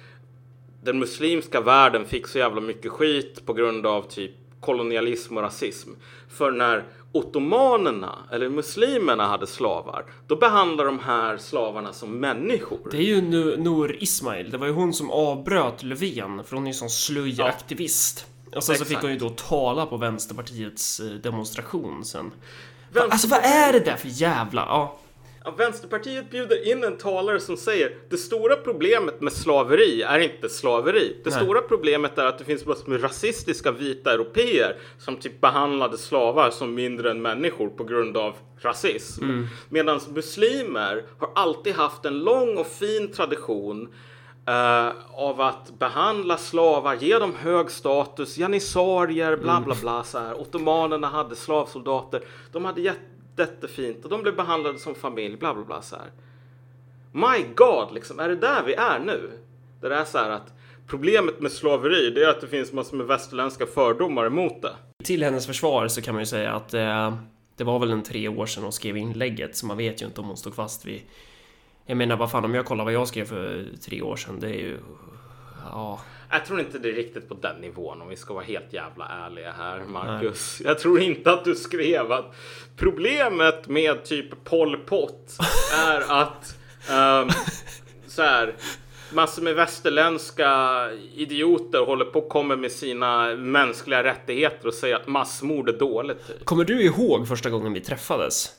den 0.82 0.98
muslimska 0.98 1.60
världen 1.60 2.04
fick 2.04 2.26
så 2.26 2.38
jävla 2.38 2.60
mycket 2.60 2.90
skit 2.92 3.46
på 3.46 3.52
grund 3.52 3.86
av 3.86 4.02
typ 4.02 4.30
kolonialism 4.62 5.36
och 5.36 5.42
rasism. 5.42 5.90
För 6.28 6.50
när 6.50 6.84
ottomanerna 7.12 8.18
eller 8.32 8.48
muslimerna 8.48 9.26
hade 9.26 9.46
slavar, 9.46 10.04
då 10.26 10.36
behandlade 10.36 10.88
de 10.88 10.98
här 10.98 11.36
slavarna 11.36 11.92
som 11.92 12.20
människor. 12.20 12.88
Det 12.90 12.96
är 12.96 13.02
ju 13.02 13.20
Nu- 13.22 13.56
Nour 13.56 14.02
Ismail. 14.02 14.50
Det 14.50 14.58
var 14.58 14.66
ju 14.66 14.72
hon 14.72 14.92
som 14.92 15.10
avbröt 15.10 15.82
Löfven. 15.82 16.44
För 16.44 16.56
hon 16.56 16.64
är 16.66 16.70
ju 16.70 16.74
sån 16.74 16.90
slöjaktivist. 16.90 18.26
Och 18.56 18.64
sen 18.64 18.76
så 18.76 18.84
fick 18.84 18.90
Exakt. 18.90 19.02
hon 19.02 19.12
ju 19.12 19.18
då 19.18 19.28
tala 19.30 19.86
på 19.86 19.96
Vänsterpartiets 19.96 21.00
eh, 21.00 21.06
demonstration 21.06 22.04
sen. 22.04 22.30
Vänster- 22.92 23.12
Alltså 23.12 23.28
vad 23.28 23.40
är 23.44 23.72
det 23.72 23.80
där 23.80 23.96
för 23.96 24.08
jävla... 24.08 24.60
Ja. 24.60 24.98
Ja, 25.44 25.50
Vänsterpartiet 25.50 26.30
bjuder 26.30 26.72
in 26.72 26.84
en 26.84 26.96
talare 26.96 27.40
som 27.40 27.56
säger 27.56 27.96
det 28.08 28.16
stora 28.16 28.56
problemet 28.56 29.20
med 29.20 29.32
slaveri 29.32 30.02
är 30.02 30.18
inte 30.18 30.48
slaveri. 30.48 31.16
Det 31.24 31.30
Nej. 31.30 31.42
stora 31.42 31.60
problemet 31.60 32.18
är 32.18 32.26
att 32.26 32.38
det 32.38 32.44
finns 32.44 32.66
massor 32.66 32.90
med 32.90 33.04
rasistiska 33.04 33.72
vita 33.72 34.12
europeer 34.12 34.76
som 34.98 35.16
typ 35.16 35.40
behandlade 35.40 35.98
slavar 35.98 36.50
som 36.50 36.74
mindre 36.74 37.10
än 37.10 37.22
människor 37.22 37.68
på 37.68 37.84
grund 37.84 38.16
av 38.16 38.34
rasism. 38.58 39.24
Medan 39.68 40.00
muslimer 40.14 41.04
har 41.18 41.30
alltid 41.34 41.74
haft 41.74 42.04
en 42.04 42.18
lång 42.18 42.56
och 42.58 42.66
fin 42.66 43.12
tradition 43.12 43.94
eh, 44.46 44.88
av 45.12 45.40
att 45.40 45.78
behandla 45.78 46.36
slavar, 46.36 46.94
ge 46.94 47.18
dem 47.18 47.34
hög 47.34 47.70
status, 47.70 48.38
janissarier, 48.38 49.36
bla 49.36 49.60
bla 49.60 49.74
bla. 49.80 50.04
Så 50.04 50.18
här. 50.18 50.40
Ottomanerna 50.40 51.06
hade 51.06 51.36
slavsoldater. 51.36 52.22
De 52.52 52.64
hade 52.64 52.80
jätte, 52.80 53.00
jättefint 53.36 54.04
och 54.04 54.10
de 54.10 54.22
blev 54.22 54.36
behandlade 54.36 54.78
som 54.78 54.94
familj, 54.94 55.36
bla 55.36 55.54
bla 55.54 55.64
bla. 55.64 55.82
Så 55.82 55.96
här. 55.96 56.10
My 57.12 57.44
God, 57.54 57.94
liksom, 57.94 58.20
är 58.20 58.28
det 58.28 58.36
där 58.36 58.62
vi 58.62 58.74
är 58.74 58.98
nu? 58.98 59.30
Det 59.80 59.94
är 59.94 60.04
så 60.04 60.18
här 60.18 60.30
att 60.30 60.52
problemet 60.86 61.40
med 61.40 61.52
slaveri, 61.52 62.10
det 62.10 62.24
är 62.24 62.28
att 62.28 62.40
det 62.40 62.48
finns 62.48 62.72
massor 62.72 62.96
med 62.96 63.06
västerländska 63.06 63.66
fördomar 63.66 64.26
emot 64.26 64.62
det. 64.62 64.72
Till 65.04 65.22
hennes 65.22 65.46
försvar 65.46 65.88
så 65.88 66.02
kan 66.02 66.14
man 66.14 66.22
ju 66.22 66.26
säga 66.26 66.52
att 66.52 66.74
eh, 66.74 67.14
det 67.56 67.64
var 67.64 67.78
väl 67.78 67.90
en 67.90 68.02
tre 68.02 68.28
år 68.28 68.46
sedan 68.46 68.62
hon 68.62 68.72
skrev 68.72 68.96
inlägget, 68.96 69.56
så 69.56 69.66
man 69.66 69.76
vet 69.76 70.02
ju 70.02 70.06
inte 70.06 70.20
om 70.20 70.26
hon 70.26 70.36
stod 70.36 70.54
fast 70.54 70.84
vid... 70.84 71.02
Jag 71.86 71.96
menar, 71.96 72.16
vad 72.16 72.30
fan, 72.30 72.44
om 72.44 72.54
jag 72.54 72.64
kollar 72.64 72.84
vad 72.84 72.92
jag 72.92 73.08
skrev 73.08 73.24
för 73.24 73.66
tre 73.84 74.02
år 74.02 74.16
sedan, 74.16 74.40
det 74.40 74.48
är 74.48 74.60
ju... 74.60 74.78
Ja... 75.70 76.00
Jag 76.30 76.46
tror 76.46 76.60
inte 76.60 76.78
det 76.78 76.88
är 76.88 76.92
riktigt 76.92 77.28
på 77.28 77.34
den 77.34 77.56
nivån 77.56 78.02
om 78.02 78.08
vi 78.08 78.16
ska 78.16 78.34
vara 78.34 78.44
helt 78.44 78.72
jävla 78.72 79.08
ärliga 79.08 79.52
här, 79.58 79.84
Marcus. 79.84 80.60
Nej. 80.60 80.68
Jag 80.68 80.78
tror 80.78 81.00
inte 81.00 81.32
att 81.32 81.44
du 81.44 81.54
skrev 81.54 82.12
att 82.12 82.34
problemet 82.76 83.68
med 83.68 84.04
typ 84.04 84.44
Pol 84.44 84.76
Pot 84.76 85.38
är 85.86 86.22
att 86.22 86.56
um, 86.90 87.30
så 88.06 88.22
här, 88.22 88.54
massor 89.12 89.42
med 89.42 89.54
västerländska 89.54 90.80
idioter 91.14 91.78
håller 91.78 92.04
på 92.04 92.18
och 92.18 92.28
kommer 92.28 92.56
med 92.56 92.72
sina 92.72 93.34
mänskliga 93.34 94.04
rättigheter 94.04 94.68
och 94.68 94.74
säger 94.74 94.96
att 94.96 95.06
massmord 95.06 95.68
är 95.68 95.78
dåligt. 95.78 96.26
Typ. 96.26 96.44
Kommer 96.44 96.64
du 96.64 96.82
ihåg 96.82 97.28
första 97.28 97.50
gången 97.50 97.72
vi 97.72 97.80
träffades? 97.80 98.50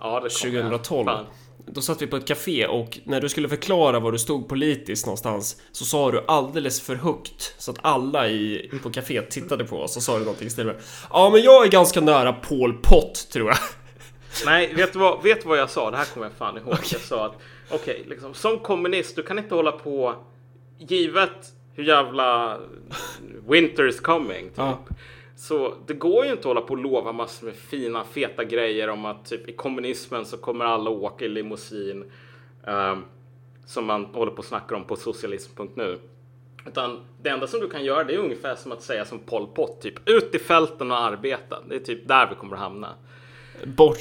Ja, 0.00 0.20
det 0.20 0.30
2012. 0.30 1.08
Jag. 1.08 1.26
Då 1.66 1.80
satt 1.80 2.02
vi 2.02 2.06
på 2.06 2.16
ett 2.16 2.26
café 2.26 2.66
och 2.66 2.98
när 3.04 3.20
du 3.20 3.28
skulle 3.28 3.48
förklara 3.48 4.00
var 4.00 4.12
du 4.12 4.18
stod 4.18 4.48
politiskt 4.48 5.06
någonstans 5.06 5.62
så 5.72 5.84
sa 5.84 6.10
du 6.10 6.24
alldeles 6.28 6.80
för 6.80 6.94
högt 6.94 7.54
så 7.58 7.70
att 7.70 7.78
alla 7.82 8.28
i, 8.28 8.70
på 8.82 8.90
caféet 8.90 9.30
tittade 9.30 9.64
på 9.64 9.76
oss 9.76 9.96
och 9.96 10.02
sa 10.02 10.18
du 10.18 10.24
någonting 10.24 10.48
i 10.48 10.72
Ja, 11.10 11.30
men 11.30 11.42
jag 11.42 11.66
är 11.66 11.70
ganska 11.70 12.00
nära 12.00 12.32
Paul 12.32 12.72
Pott 12.82 13.28
tror 13.32 13.48
jag. 13.48 13.58
Nej, 14.46 14.74
vet 14.74 14.92
du 14.92 14.98
vad, 14.98 15.22
vet 15.22 15.46
vad 15.46 15.58
jag 15.58 15.70
sa? 15.70 15.90
Det 15.90 15.96
här 15.96 16.04
kommer 16.04 16.26
jag 16.26 16.36
fan 16.36 16.56
ihåg. 16.56 16.72
Okay. 16.72 16.88
Jag 16.92 17.00
sa 17.00 17.26
att 17.26 17.36
okej, 17.70 17.94
okay, 17.94 18.08
liksom, 18.08 18.34
som 18.34 18.58
kommunist, 18.58 19.16
du 19.16 19.22
kan 19.22 19.38
inte 19.38 19.54
hålla 19.54 19.72
på 19.72 20.14
givet 20.78 21.52
hur 21.74 21.84
jävla 21.84 22.58
winter 23.48 23.88
is 23.88 24.00
coming. 24.00 24.48
Typ. 24.48 24.56
Ja. 24.56 24.84
Så 25.42 25.74
det 25.86 25.94
går 25.94 26.24
ju 26.24 26.30
inte 26.30 26.40
att 26.40 26.44
hålla 26.44 26.60
på 26.60 26.74
och 26.74 26.78
lova 26.78 27.12
massor 27.12 27.46
med 27.46 27.56
fina 27.56 28.04
feta 28.04 28.44
grejer 28.44 28.88
om 28.88 29.04
att 29.04 29.24
typ 29.24 29.48
i 29.48 29.52
kommunismen 29.52 30.26
så 30.26 30.36
kommer 30.36 30.64
alla 30.64 30.90
åka 30.90 31.24
i 31.24 31.28
limousin. 31.28 32.12
Um, 32.66 33.04
som 33.66 33.86
man 33.86 34.04
håller 34.04 34.32
på 34.32 34.38
och 34.38 34.44
snackar 34.44 34.76
om 34.76 34.84
på 34.84 34.96
socialism.nu. 34.96 35.98
Utan 36.66 37.00
det 37.22 37.28
enda 37.28 37.46
som 37.46 37.60
du 37.60 37.70
kan 37.70 37.84
göra 37.84 38.04
det 38.04 38.14
är 38.14 38.18
ungefär 38.18 38.54
som 38.54 38.72
att 38.72 38.82
säga 38.82 39.04
som 39.04 39.18
Pol 39.18 39.46
Pot, 39.46 39.80
typ 39.80 40.08
ut 40.08 40.34
i 40.34 40.38
fälten 40.38 40.90
och 40.90 41.00
arbeta. 41.00 41.58
Det 41.68 41.74
är 41.74 41.80
typ 41.80 42.08
där 42.08 42.28
vi 42.30 42.34
kommer 42.34 42.54
att 42.54 42.62
hamna 42.62 42.94
bort, 43.64 43.98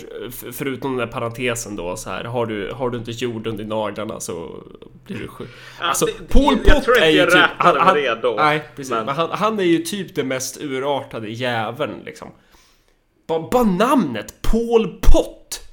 förutom 0.52 0.98
den 0.98 1.08
där 1.08 1.14
parentesen 1.14 1.76
då 1.76 1.98
så 1.98 2.10
här, 2.10 2.24
har 2.24 2.46
du, 2.46 2.72
har 2.72 2.90
du 2.90 2.98
inte 2.98 3.12
jord 3.12 3.48
under 3.48 3.66
naglarna 3.66 4.20
så 4.20 4.64
blir 5.06 5.18
du 5.18 5.28
sjuk. 5.28 5.50
Alltså, 5.80 6.08
ja, 6.08 6.14
Pol 6.30 6.58
Pot 6.58 6.88
är 7.02 7.10
ju 7.10 7.26
typ... 7.26 7.50
Han, 7.58 7.78
han, 7.80 7.96
det 7.96 8.22
då, 8.22 8.34
nej, 8.38 8.64
precis. 8.76 8.92
Men. 8.92 9.08
Han, 9.08 9.30
han, 9.32 9.60
är 9.60 9.64
ju 9.64 9.78
typ 9.78 10.16
den 10.16 10.28
mest 10.28 10.62
urartade 10.62 11.30
jäveln 11.30 12.02
liksom. 12.06 12.32
Bara, 13.28 13.50
bara 13.52 13.64
namnet 13.64 14.42
Pol 14.42 14.88
Pot! 14.88 15.68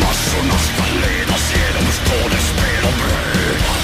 Massorna 0.00 0.58
ska 0.58 0.82
ledas 0.82 1.54
genom 1.56 1.86
skådespel 1.92 2.84
och 2.84 2.98
bröd 2.98 3.77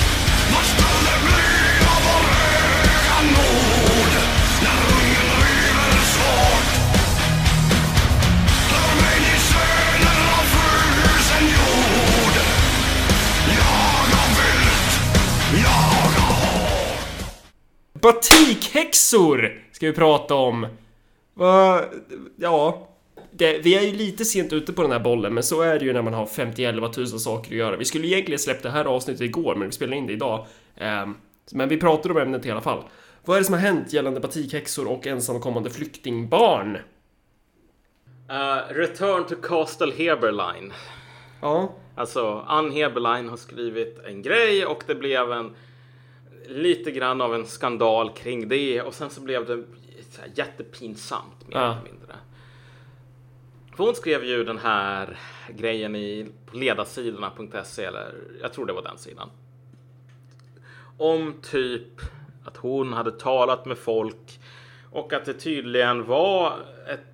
Batikhäxor 18.05 19.63
ska 19.73 19.87
vi 19.87 19.93
prata 19.93 20.35
om. 20.35 20.67
Va? 21.35 21.81
Ja, 22.37 22.89
det, 23.31 23.59
vi 23.59 23.75
är 23.75 23.83
ju 23.83 23.93
lite 23.93 24.25
sent 24.25 24.53
ute 24.53 24.73
på 24.73 24.83
den 24.83 24.93
här 24.93 24.99
bollen, 24.99 25.35
men 25.35 25.43
så 25.43 25.63
är 25.63 25.79
det 25.79 25.85
ju 25.85 25.93
när 25.93 26.03
man 26.03 26.15
har 26.15 26.27
50 26.27 26.73
000 26.73 27.07
saker 27.07 27.51
att 27.51 27.57
göra. 27.57 27.77
Vi 27.77 27.85
skulle 27.85 28.07
egentligen 28.07 28.39
släppt 28.39 28.63
det 28.63 28.71
här 28.71 28.85
avsnittet 28.85 29.21
igår, 29.21 29.55
men 29.55 29.69
vi 29.69 29.73
spelar 29.73 29.97
in 29.97 30.07
det 30.07 30.13
idag. 30.13 30.47
Um, 30.81 31.17
men 31.53 31.69
vi 31.69 31.77
pratar 31.77 32.11
om 32.11 32.17
ämnet 32.17 32.47
i 32.47 32.51
alla 32.51 32.61
fall. 32.61 32.83
Vad 33.25 33.37
är 33.37 33.41
det 33.41 33.45
som 33.45 33.55
har 33.55 33.61
hänt 33.61 33.93
gällande 33.93 34.21
batikhäxor 34.21 34.89
och 34.89 35.07
ensamkommande 35.07 35.71
flyktingbarn? 35.71 36.77
Uh, 38.31 38.75
return 38.75 39.25
to 39.27 39.35
Castle 39.43 39.93
Heberline. 39.97 40.73
Ja. 41.43 41.75
Alltså, 41.95 42.45
Ann 42.47 42.73
Heberline 42.73 43.29
har 43.29 43.37
skrivit 43.37 43.99
en 44.07 44.23
grej 44.23 44.67
och 44.67 44.85
det 44.87 44.95
blev 44.95 45.33
en 45.33 45.57
lite 46.49 46.91
grann 46.91 47.21
av 47.21 47.35
en 47.35 47.47
skandal 47.47 48.11
kring 48.11 48.49
det 48.49 48.83
och 48.83 48.95
sen 48.95 49.11
så 49.11 49.21
blev 49.21 49.47
det 49.47 49.65
så 50.11 50.21
här 50.21 50.31
jättepinsamt 50.35 51.49
mer 51.49 51.57
ja. 51.57 51.73
eller 51.73 51.83
mindre. 51.83 52.15
För 53.77 53.85
hon 53.85 53.95
skrev 53.95 54.25
ju 54.25 54.45
den 54.45 54.59
här 54.59 55.19
grejen 55.49 55.97
i 55.97 56.27
ledarsidorna.se 56.53 57.85
eller 57.85 58.15
jag 58.43 58.53
tror 58.53 58.67
det 58.67 58.73
var 58.73 58.83
den 58.83 58.99
sidan. 58.99 59.31
Om 60.99 61.35
typ 61.43 62.01
att 62.45 62.57
hon 62.57 62.93
hade 62.93 63.13
talat 63.13 63.67
med 63.67 63.79
folk 63.79 64.41
och 64.91 65.13
att 65.13 65.25
det 65.25 65.35
tydligen 65.35 66.07
var 66.07 66.53
ett 66.89 67.05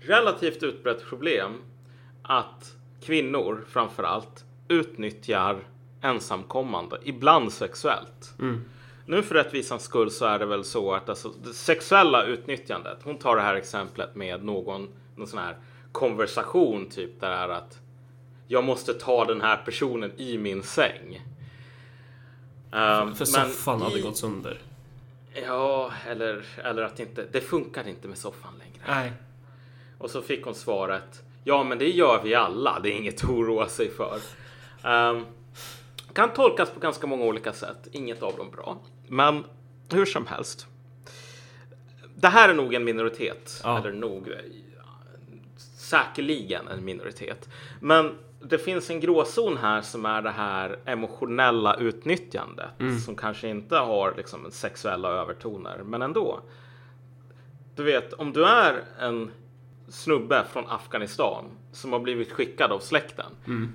relativt 0.00 0.62
utbrett 0.62 1.04
problem 1.04 1.62
att 2.22 2.76
kvinnor 3.02 3.64
framför 3.68 4.02
allt 4.02 4.44
utnyttjar 4.68 5.58
ensamkommande, 6.00 6.98
ibland 7.04 7.52
sexuellt. 7.52 8.34
Mm. 8.38 8.64
Nu 9.06 9.22
för 9.22 9.34
rättvisans 9.34 9.82
skull 9.82 10.10
så 10.10 10.24
är 10.24 10.38
det 10.38 10.46
väl 10.46 10.64
så 10.64 10.94
att 10.94 11.08
alltså, 11.08 11.32
det 11.44 11.52
sexuella 11.52 12.24
utnyttjandet, 12.24 12.98
hon 13.04 13.18
tar 13.18 13.36
det 13.36 13.42
här 13.42 13.54
exemplet 13.54 14.14
med 14.14 14.44
någon, 14.44 14.88
någon 15.16 15.26
sån 15.26 15.38
här 15.38 15.56
konversation 15.92 16.88
typ 16.90 17.20
där 17.20 17.30
är 17.30 17.48
att 17.48 17.78
jag 18.48 18.64
måste 18.64 18.94
ta 18.94 19.24
den 19.24 19.40
här 19.40 19.56
personen 19.56 20.12
i 20.16 20.38
min 20.38 20.62
säng. 20.62 21.22
Um, 22.72 23.14
för 23.14 23.24
soffan 23.24 23.80
i, 23.80 23.82
hade 23.82 24.00
gått 24.00 24.16
sönder. 24.16 24.58
Ja, 25.46 25.92
eller, 26.08 26.44
eller 26.64 26.82
att 26.82 27.00
inte, 27.00 27.26
det 27.32 27.40
funkar 27.40 27.88
inte 27.88 28.08
med 28.08 28.18
soffan 28.18 28.52
längre. 28.58 29.00
Nej. 29.00 29.12
Och 29.98 30.10
så 30.10 30.22
fick 30.22 30.44
hon 30.44 30.54
svaret. 30.54 31.22
Ja, 31.44 31.64
men 31.64 31.78
det 31.78 31.88
gör 31.90 32.22
vi 32.22 32.34
alla. 32.34 32.80
Det 32.80 32.88
är 32.88 32.96
inget 32.96 33.24
att 33.24 33.30
oroa 33.30 33.68
sig 33.68 33.90
för. 33.90 34.20
Um, 34.84 35.26
kan 36.14 36.32
tolkas 36.32 36.70
på 36.70 36.80
ganska 36.80 37.06
många 37.06 37.24
olika 37.24 37.52
sätt. 37.52 37.88
Inget 37.92 38.22
av 38.22 38.36
dem 38.36 38.50
bra. 38.50 38.78
Men 39.08 39.44
hur 39.92 40.06
som 40.06 40.26
helst. 40.26 40.66
Det 42.16 42.28
här 42.28 42.48
är 42.48 42.54
nog 42.54 42.74
en 42.74 42.84
minoritet. 42.84 43.60
Ja. 43.64 43.78
Eller 43.78 43.92
nog. 43.92 44.34
Säkerligen 45.76 46.68
en 46.68 46.84
minoritet. 46.84 47.48
Men 47.80 48.18
det 48.42 48.58
finns 48.58 48.90
en 48.90 49.00
gråzon 49.00 49.56
här 49.56 49.82
som 49.82 50.06
är 50.06 50.22
det 50.22 50.30
här 50.30 50.78
emotionella 50.84 51.76
utnyttjandet 51.76 52.80
mm. 52.80 52.98
som 52.98 53.16
kanske 53.16 53.48
inte 53.48 53.76
har 53.76 54.14
liksom 54.16 54.50
sexuella 54.50 55.08
övertoner, 55.08 55.82
men 55.84 56.02
ändå. 56.02 56.40
Du 57.76 57.82
vet, 57.82 58.12
om 58.12 58.32
du 58.32 58.44
är 58.44 58.84
en 58.98 59.30
snubbe 59.88 60.44
från 60.52 60.64
Afghanistan 60.68 61.44
som 61.72 61.92
har 61.92 62.00
blivit 62.00 62.32
skickad 62.32 62.72
av 62.72 62.78
släkten 62.78 63.32
mm. 63.46 63.72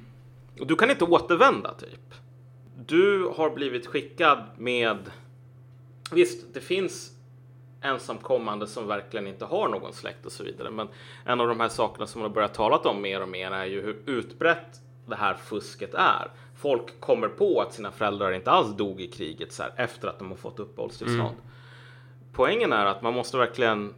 och 0.59 0.67
du 0.67 0.75
kan 0.75 0.91
inte 0.91 1.05
återvända 1.05 1.73
typ. 1.73 2.13
Du 2.77 3.31
har 3.35 3.49
blivit 3.49 3.87
skickad 3.87 4.39
med. 4.57 5.11
Visst, 6.11 6.53
det 6.53 6.59
finns 6.59 7.11
ensamkommande 7.81 8.67
som 8.67 8.87
verkligen 8.87 9.27
inte 9.27 9.45
har 9.45 9.69
någon 9.69 9.93
släkt 9.93 10.25
och 10.25 10.31
så 10.31 10.43
vidare. 10.43 10.71
Men 10.71 10.87
en 11.25 11.41
av 11.41 11.47
de 11.47 11.59
här 11.59 11.69
sakerna 11.69 12.07
som 12.07 12.21
man 12.21 12.29
har 12.29 12.35
börjat 12.35 12.53
talat 12.53 12.85
om 12.85 13.01
mer 13.01 13.21
och 13.21 13.29
mer 13.29 13.51
är 13.51 13.65
ju 13.65 13.81
hur 13.81 14.01
utbrett 14.05 14.81
det 15.05 15.15
här 15.15 15.33
fusket 15.33 15.93
är. 15.93 16.31
Folk 16.55 16.99
kommer 16.99 17.27
på 17.27 17.61
att 17.61 17.73
sina 17.73 17.91
föräldrar 17.91 18.31
inte 18.31 18.51
alls 18.51 18.77
dog 18.77 19.01
i 19.01 19.07
kriget 19.07 19.53
så 19.53 19.63
här, 19.63 19.73
efter 19.75 20.07
att 20.07 20.19
de 20.19 20.29
har 20.29 20.37
fått 20.37 20.59
uppehållstillstånd. 20.59 21.21
Mm. 21.21 21.51
Poängen 22.33 22.73
är 22.73 22.85
att 22.85 23.01
man 23.01 23.13
måste 23.13 23.37
verkligen 23.37 23.93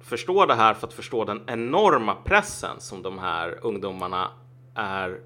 förstå 0.00 0.46
det 0.46 0.54
här 0.54 0.74
för 0.74 0.86
att 0.86 0.92
förstå 0.92 1.24
den 1.24 1.42
enorma 1.46 2.14
pressen 2.14 2.80
som 2.80 3.02
de 3.02 3.18
här 3.18 3.58
ungdomarna 3.62 4.30
är 4.74 5.20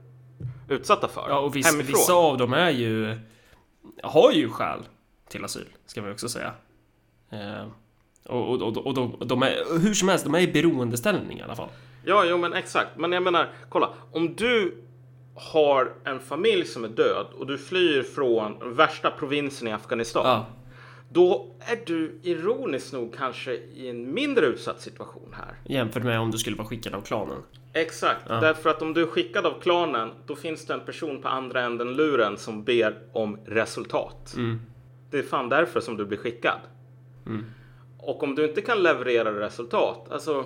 utsatta 0.68 1.09
för. 1.09 1.26
Ja, 1.29 1.38
och 1.38 1.57
viss, 1.57 1.74
vissa 1.74 2.12
av 2.12 2.38
dem 2.38 2.52
är 2.52 2.70
ju 2.70 3.18
har 4.02 4.33
ju 4.33 4.50
skäl 4.50 4.79
till 5.29 5.44
asyl, 5.44 5.66
ska 5.87 6.02
man 6.02 6.12
också 6.12 6.29
säga. 6.29 6.52
Eh, 7.31 7.66
Och, 8.24 8.48
och, 8.55 8.62
och, 8.62 8.87
och 8.87 8.94
de, 8.94 9.16
de 9.26 9.42
är, 9.42 9.79
hur 9.81 9.94
som 9.94 10.09
helst, 10.09 10.24
de 10.24 10.35
är 10.35 10.40
i 10.40 10.48
beroendeställning 10.52 11.38
i 11.38 11.42
alla 11.42 11.57
fall. 11.57 11.68
Ja, 12.05 12.24
jo 12.24 12.37
men 12.38 12.52
exakt. 12.52 12.90
Men 12.96 13.12
jag 13.12 13.22
menar, 13.22 13.50
kolla. 13.68 13.88
Om 14.12 14.35
du 14.35 14.83
har 15.35 15.92
en 16.05 16.20
familj 16.20 16.64
som 16.64 16.85
är 16.85 16.88
död 16.88 17.26
och 17.38 17.46
du 17.46 17.59
flyr 17.59 18.02
från 18.02 18.74
värsta 18.76 19.11
provinsen 19.11 19.68
i 19.68 19.72
Afghanistan. 19.72 20.26
Ja. 20.26 20.46
Då 21.09 21.55
är 21.61 21.79
du 21.87 22.19
ironiskt 22.23 22.92
nog 22.92 23.14
kanske 23.14 23.55
i 23.55 23.88
en 23.88 24.14
mindre 24.14 24.47
utsatt 24.47 24.81
situation 24.81 25.35
här. 25.37 25.55
Jämfört 25.64 26.03
med 26.05 26.21
om 26.21 26.31
du 26.31 26.38
skulle 26.38 26.57
vara 26.57 26.69
skickad 26.69 26.95
av 26.95 27.01
klanen. 27.01 27.42
Exakt, 27.73 28.29
därför 28.29 28.71
att 28.71 28.83
om 28.83 28.95
du 28.95 29.03
är 29.03 29.07
skickad 29.07 29.47
av 29.47 29.61
klanen, 29.61 30.11
då 30.27 30.37
finns 30.37 30.66
det 30.66 30.75
en 30.75 30.81
person 30.81 31.23
på 31.23 31.29
andra 31.29 31.62
änden 31.62 31.92
luren 31.92 32.37
som 32.37 32.64
ber 32.64 32.99
om 33.12 33.38
resultat. 33.47 34.35
Det 35.11 35.19
är 35.19 35.23
fan 35.23 35.49
därför 35.49 35.81
som 35.81 35.97
du 35.97 36.05
blir 36.05 36.19
skickad. 36.19 36.59
Och 37.99 38.23
om 38.23 38.35
du 38.35 38.49
inte 38.49 38.61
kan 38.61 38.83
leverera 38.83 39.40
resultat, 39.40 40.07
alltså 40.11 40.45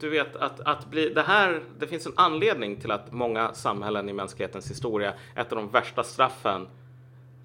du 0.00 0.08
vet 0.08 0.36
att, 0.36 0.60
att 0.60 0.90
bli 0.90 1.08
det 1.08 1.22
här. 1.22 1.62
Det 1.78 1.86
finns 1.86 2.06
en 2.06 2.12
anledning 2.16 2.76
till 2.76 2.90
att 2.90 3.12
många 3.12 3.54
samhällen 3.54 4.08
i 4.08 4.12
mänsklighetens 4.12 4.70
historia, 4.70 5.14
ett 5.36 5.52
av 5.52 5.58
de 5.58 5.68
värsta 5.68 6.02
straffen 6.02 6.68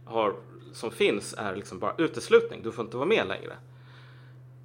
har, 0.06 0.36
som 0.74 0.92
finns 0.92 1.36
är 1.38 1.56
liksom 1.56 1.80
bara 1.80 1.96
uteslutning. 1.98 2.62
Du 2.64 2.72
får 2.72 2.86
inte 2.86 2.98
vara 2.98 3.08
med 3.08 3.28
längre. 3.28 3.54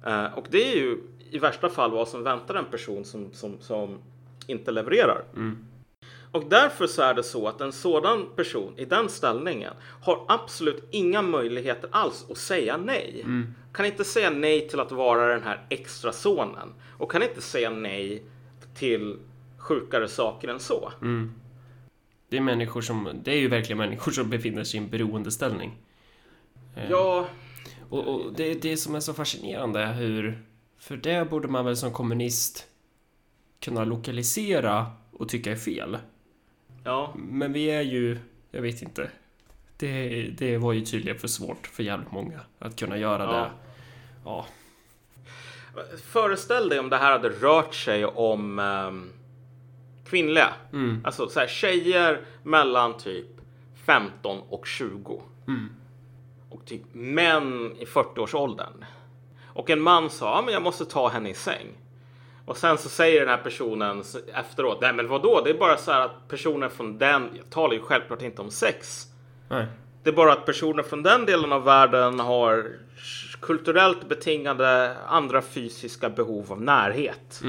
Eh, 0.05 0.37
och 0.37 0.45
det 0.49 0.73
är 0.73 0.75
ju 0.75 1.01
i 1.31 1.39
värsta 1.39 1.69
fall 1.69 1.91
vad 1.91 2.07
som 2.07 2.23
väntar 2.23 2.55
en 2.55 2.65
person 2.65 3.05
som, 3.05 3.33
som, 3.33 3.57
som 3.59 3.99
inte 4.47 4.71
levererar. 4.71 5.23
Och 6.31 6.49
därför 6.49 6.87
så 6.87 7.01
är 7.01 7.13
det 7.13 7.23
så 7.23 7.47
att 7.47 7.61
en 7.61 7.71
sådan 7.71 8.25
person 8.35 8.73
i 8.77 8.85
den 8.85 9.09
ställningen 9.09 9.73
har 10.01 10.25
absolut 10.27 10.87
inga 10.91 11.21
möjligheter 11.21 11.89
alls 11.91 12.25
att 12.31 12.37
säga 12.37 12.77
nej. 12.77 13.23
Kan 13.73 13.85
inte 13.85 14.03
säga 14.03 14.29
nej 14.29 14.67
till 14.69 14.79
att 14.79 14.91
vara 14.91 15.27
den 15.33 15.43
här 15.43 15.65
extra 15.69 16.11
sonen 16.11 16.73
och 16.97 17.11
kan 17.11 17.23
inte 17.23 17.41
säga 17.41 17.69
nej 17.69 18.23
till 18.75 19.17
sjukare 19.57 20.07
saker 20.07 20.47
än 20.47 20.59
så. 20.59 20.91
Det 22.29 22.37
är 22.37 22.41
människor 22.41 22.81
som, 22.81 23.09
det 23.23 23.31
är 23.31 23.39
ju 23.39 23.47
verkligen 23.47 23.77
människor 23.77 24.11
som 24.11 24.29
befinner 24.29 24.63
sig 24.63 24.79
i 24.79 24.83
en 24.83 24.89
beroendeställning. 24.89 25.77
Ja, 26.89 27.27
Och, 27.89 28.07
och 28.07 28.33
det 28.33 28.43
är 28.51 28.55
det 28.55 28.77
som 28.77 28.95
är 28.95 28.99
så 28.99 29.13
fascinerande 29.13 29.85
hur, 29.85 30.43
för 30.79 30.97
det 30.97 31.29
borde 31.29 31.47
man 31.47 31.65
väl 31.65 31.77
som 31.77 31.91
kommunist 31.93 32.67
kunna 33.59 33.83
lokalisera 33.85 34.85
och 35.11 35.29
tycka 35.29 35.51
är 35.51 35.55
fel. 35.55 35.97
ja, 36.83 37.13
Men 37.17 37.53
vi 37.53 37.65
är 37.71 37.81
ju, 37.81 38.19
jag 38.51 38.61
vet 38.61 38.81
inte. 38.81 39.09
Det, 39.77 40.23
det 40.37 40.57
var 40.57 40.73
ju 40.73 40.81
tydligen 40.85 41.19
för 41.19 41.27
svårt 41.27 41.67
för 41.67 41.83
jävligt 41.83 42.11
många 42.11 42.39
att 42.59 42.75
kunna 42.79 42.97
göra 42.97 43.23
Ja. 43.23 43.31
det. 43.31 43.51
Ja. 44.25 44.45
Föreställ 46.03 46.69
dig 46.69 46.79
om 46.79 46.89
det 46.89 46.97
här 46.97 47.11
hade 47.11 47.29
rört 47.29 47.75
sig 47.75 48.05
om 48.05 48.59
ehm, 48.59 49.09
kvinnliga. 50.09 50.53
Alltså 51.03 51.29
så 51.29 51.39
här, 51.39 51.47
tjejer 51.47 52.21
mellan 52.43 52.97
typ 52.97 53.27
15 53.85 54.39
och 54.49 54.67
20. 54.67 55.21
Och 56.49 56.65
typ 56.65 56.81
män 56.91 57.75
i 57.79 57.85
40-årsåldern. 57.85 58.85
Och 59.45 59.69
en 59.69 59.81
man 59.81 60.09
sa, 60.09 60.35
ja 60.35 60.41
men 60.41 60.53
jag 60.53 60.63
måste 60.63 60.85
ta 60.85 61.07
henne 61.07 61.29
i 61.29 61.33
säng. 61.33 61.67
Och 62.45 62.57
sen 62.57 62.77
så 62.77 62.89
säger 62.89 63.19
den 63.19 63.29
här 63.29 63.43
personen 63.43 64.03
efteråt, 64.33 64.77
nej 64.81 64.93
men 64.93 65.07
vadå? 65.07 65.41
Det 65.43 65.49
är 65.49 65.57
bara 65.57 65.77
så 65.77 65.91
här 65.91 66.01
att 66.01 66.27
personer 66.27 66.69
från 66.69 66.97
den, 66.97 67.29
jag 67.37 67.49
talar 67.49 67.73
ju 67.73 67.81
självklart 67.81 68.21
inte 68.21 68.41
om 68.41 68.51
sex. 68.51 69.07
Nej. 69.49 69.65
Det 70.03 70.09
är 70.09 70.13
bara 70.13 70.33
att 70.33 70.45
personer 70.45 70.83
från 70.83 71.03
den 71.03 71.25
delen 71.25 71.53
av 71.53 71.63
världen 71.63 72.19
har 72.19 72.71
kulturellt 73.41 74.09
betingade 74.09 74.97
andra 75.07 75.41
fysiska 75.41 76.09
behov 76.09 76.51
av 76.51 76.61
närhet. 76.61 77.41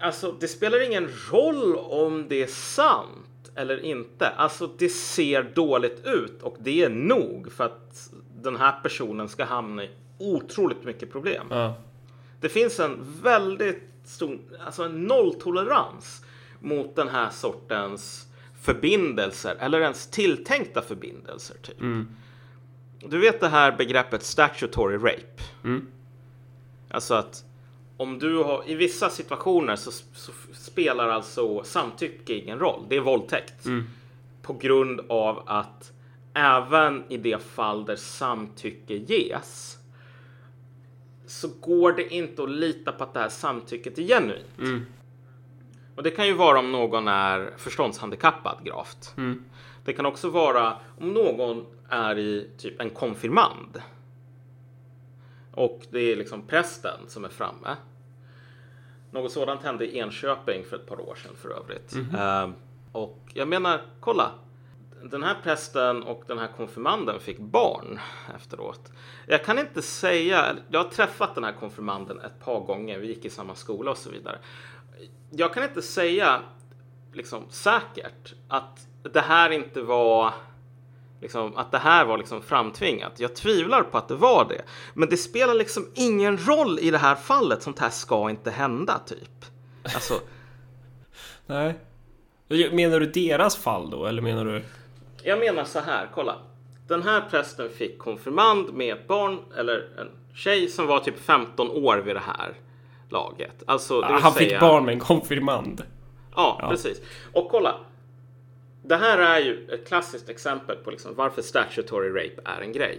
Alltså, 0.00 0.32
det 0.40 0.48
spelar 0.48 0.86
ingen 0.86 1.08
roll 1.30 1.76
om 1.76 2.28
det 2.28 2.42
är 2.42 2.46
sant 2.46 3.25
eller 3.56 3.84
inte. 3.84 4.28
Alltså, 4.28 4.70
det 4.78 4.88
ser 4.88 5.42
dåligt 5.42 6.06
ut 6.06 6.42
och 6.42 6.56
det 6.60 6.84
är 6.84 6.88
nog 6.88 7.52
för 7.52 7.64
att 7.64 8.10
den 8.42 8.56
här 8.56 8.80
personen 8.82 9.28
ska 9.28 9.44
hamna 9.44 9.84
i 9.84 9.90
otroligt 10.18 10.84
mycket 10.84 11.12
problem. 11.12 11.46
Ja. 11.50 11.74
Det 12.40 12.48
finns 12.48 12.80
en 12.80 12.98
väldigt 13.22 13.82
stor, 14.04 14.38
alltså 14.64 14.82
en 14.82 15.02
nolltolerans 15.02 16.24
mot 16.60 16.96
den 16.96 17.08
här 17.08 17.30
sortens 17.30 18.26
förbindelser 18.62 19.56
eller 19.60 19.80
ens 19.80 20.06
tilltänkta 20.06 20.82
förbindelser. 20.82 21.56
Typ. 21.62 21.76
Du 23.00 23.18
vet 23.18 23.40
det 23.40 23.48
här 23.48 23.72
begreppet 23.72 24.22
statutory 24.22 24.96
rape? 24.96 25.42
Alltså 26.90 27.14
att 27.14 27.44
om 27.96 28.18
du 28.18 28.36
har, 28.36 28.62
i 28.66 28.74
vissa 28.74 29.10
situationer 29.10 29.76
så, 29.76 29.90
så 29.90 30.32
spelar 30.52 31.08
alltså 31.08 31.62
samtycke 31.64 32.34
ingen 32.34 32.58
roll. 32.58 32.84
Det 32.88 32.96
är 32.96 33.00
våldtäkt. 33.00 33.66
På 34.42 34.52
grund 34.52 35.00
av 35.08 35.42
att 35.46 35.92
även 36.34 37.04
i 37.08 37.16
det 37.16 37.42
fall 37.42 37.84
där 37.84 37.96
samtycke 37.96 38.94
ges 38.94 39.78
så 41.26 41.48
går 41.60 41.92
det 41.92 42.14
inte 42.14 42.42
att 42.42 42.50
lita 42.50 42.92
på 42.92 43.04
att 43.04 43.14
det 43.14 43.20
här 43.20 43.28
samtycket 43.28 43.98
är 43.98 44.02
genuint. 44.02 44.86
Och 45.96 46.02
det 46.02 46.10
kan 46.10 46.26
ju 46.26 46.32
vara 46.32 46.58
om 46.58 46.72
någon 46.72 47.08
är 47.08 47.50
förståndshandikappad 47.56 48.58
gravt. 48.64 49.14
Det 49.84 49.92
kan 49.92 50.06
också 50.06 50.30
vara 50.30 50.76
om 51.00 51.14
någon 51.14 51.66
är 51.88 52.18
i 52.18 52.50
typ 52.58 52.80
en 52.80 52.90
konfirmand. 52.90 53.82
Och 55.56 55.86
det 55.90 56.12
är 56.12 56.16
liksom 56.16 56.46
prästen 56.46 57.00
som 57.08 57.24
är 57.24 57.28
framme. 57.28 57.76
Något 59.10 59.32
sådant 59.32 59.62
hände 59.62 59.86
i 59.86 59.98
Enköping 59.98 60.64
för 60.64 60.76
ett 60.76 60.86
par 60.86 61.00
år 61.00 61.14
sedan 61.14 61.36
för 61.36 61.50
övrigt. 61.50 61.96
Eh, 62.14 62.50
och 62.92 63.18
jag 63.34 63.48
menar, 63.48 63.80
kolla. 64.00 64.30
Den 65.02 65.22
här 65.22 65.36
prästen 65.42 66.02
och 66.02 66.22
den 66.26 66.38
här 66.38 66.48
konfirmanden 66.56 67.20
fick 67.20 67.38
barn 67.38 68.00
efteråt. 68.36 68.92
Jag 69.26 69.44
kan 69.44 69.58
inte 69.58 69.82
säga, 69.82 70.56
jag 70.68 70.82
har 70.82 70.90
träffat 70.90 71.34
den 71.34 71.44
här 71.44 71.52
konfirmanden 71.52 72.20
ett 72.20 72.44
par 72.44 72.60
gånger, 72.60 72.98
vi 72.98 73.06
gick 73.06 73.24
i 73.24 73.30
samma 73.30 73.54
skola 73.54 73.90
och 73.90 73.98
så 73.98 74.10
vidare. 74.10 74.38
Jag 75.30 75.54
kan 75.54 75.64
inte 75.64 75.82
säga 75.82 76.40
liksom 77.12 77.44
säkert 77.48 78.34
att 78.48 78.86
det 79.02 79.20
här 79.20 79.50
inte 79.50 79.82
var 79.82 80.32
liksom, 81.20 81.56
att 81.56 81.72
det 81.72 81.78
här 81.78 82.04
var 82.04 82.18
liksom 82.18 82.42
framtvingat. 82.42 83.12
Jag 83.16 83.36
tvivlar 83.36 83.82
på 83.82 83.98
att 83.98 84.08
det 84.08 84.14
var 84.14 84.44
det. 84.48 84.62
Men 84.94 85.08
det 85.08 85.16
spelar 85.16 85.54
liksom 85.54 85.86
ingen 85.94 86.38
roll 86.38 86.78
i 86.78 86.90
det 86.90 86.98
här 86.98 87.14
fallet. 87.14 87.62
Sånt 87.62 87.78
här 87.78 87.90
ska 87.90 88.30
inte 88.30 88.50
hända, 88.50 89.00
typ. 89.06 89.44
Alltså, 89.82 90.14
Nej. 91.46 91.74
Menar 92.72 93.00
du 93.00 93.06
deras 93.06 93.56
fall 93.56 93.90
då, 93.90 94.06
eller 94.06 94.22
menar 94.22 94.44
du? 94.44 94.62
jag 95.26 95.38
menar 95.38 95.64
så 95.64 95.80
här, 95.80 96.08
kolla. 96.14 96.36
Den 96.88 97.02
här 97.02 97.20
prästen 97.30 97.70
fick 97.70 97.98
konfirmand 97.98 98.74
med 98.74 98.94
ett 98.94 99.08
barn, 99.08 99.38
eller 99.56 99.88
en 100.00 100.10
tjej 100.34 100.68
som 100.68 100.86
var 100.86 101.00
typ 101.00 101.18
15 101.18 101.70
år 101.70 101.96
vid 101.96 102.16
det 102.16 102.22
här 102.26 102.54
laget. 103.08 103.62
Alltså, 103.66 104.00
det 104.00 104.12
vill 104.12 104.22
Han 104.22 104.32
säga... 104.32 104.48
fick 104.50 104.60
barn 104.60 104.84
med 104.84 104.92
en 104.92 105.00
konfirmand. 105.00 105.82
Ja, 106.36 106.66
precis. 106.70 107.00
Och 107.32 107.48
kolla. 107.50 107.74
Det 108.88 108.96
här 108.96 109.18
är 109.18 109.40
ju 109.40 109.68
ett 109.70 109.88
klassiskt 109.88 110.28
exempel 110.28 110.76
på 110.76 110.90
liksom 110.90 111.14
varför 111.14 111.42
statutory 111.42 112.08
rape 112.08 112.40
är 112.44 112.60
en 112.60 112.72
grej. 112.72 112.98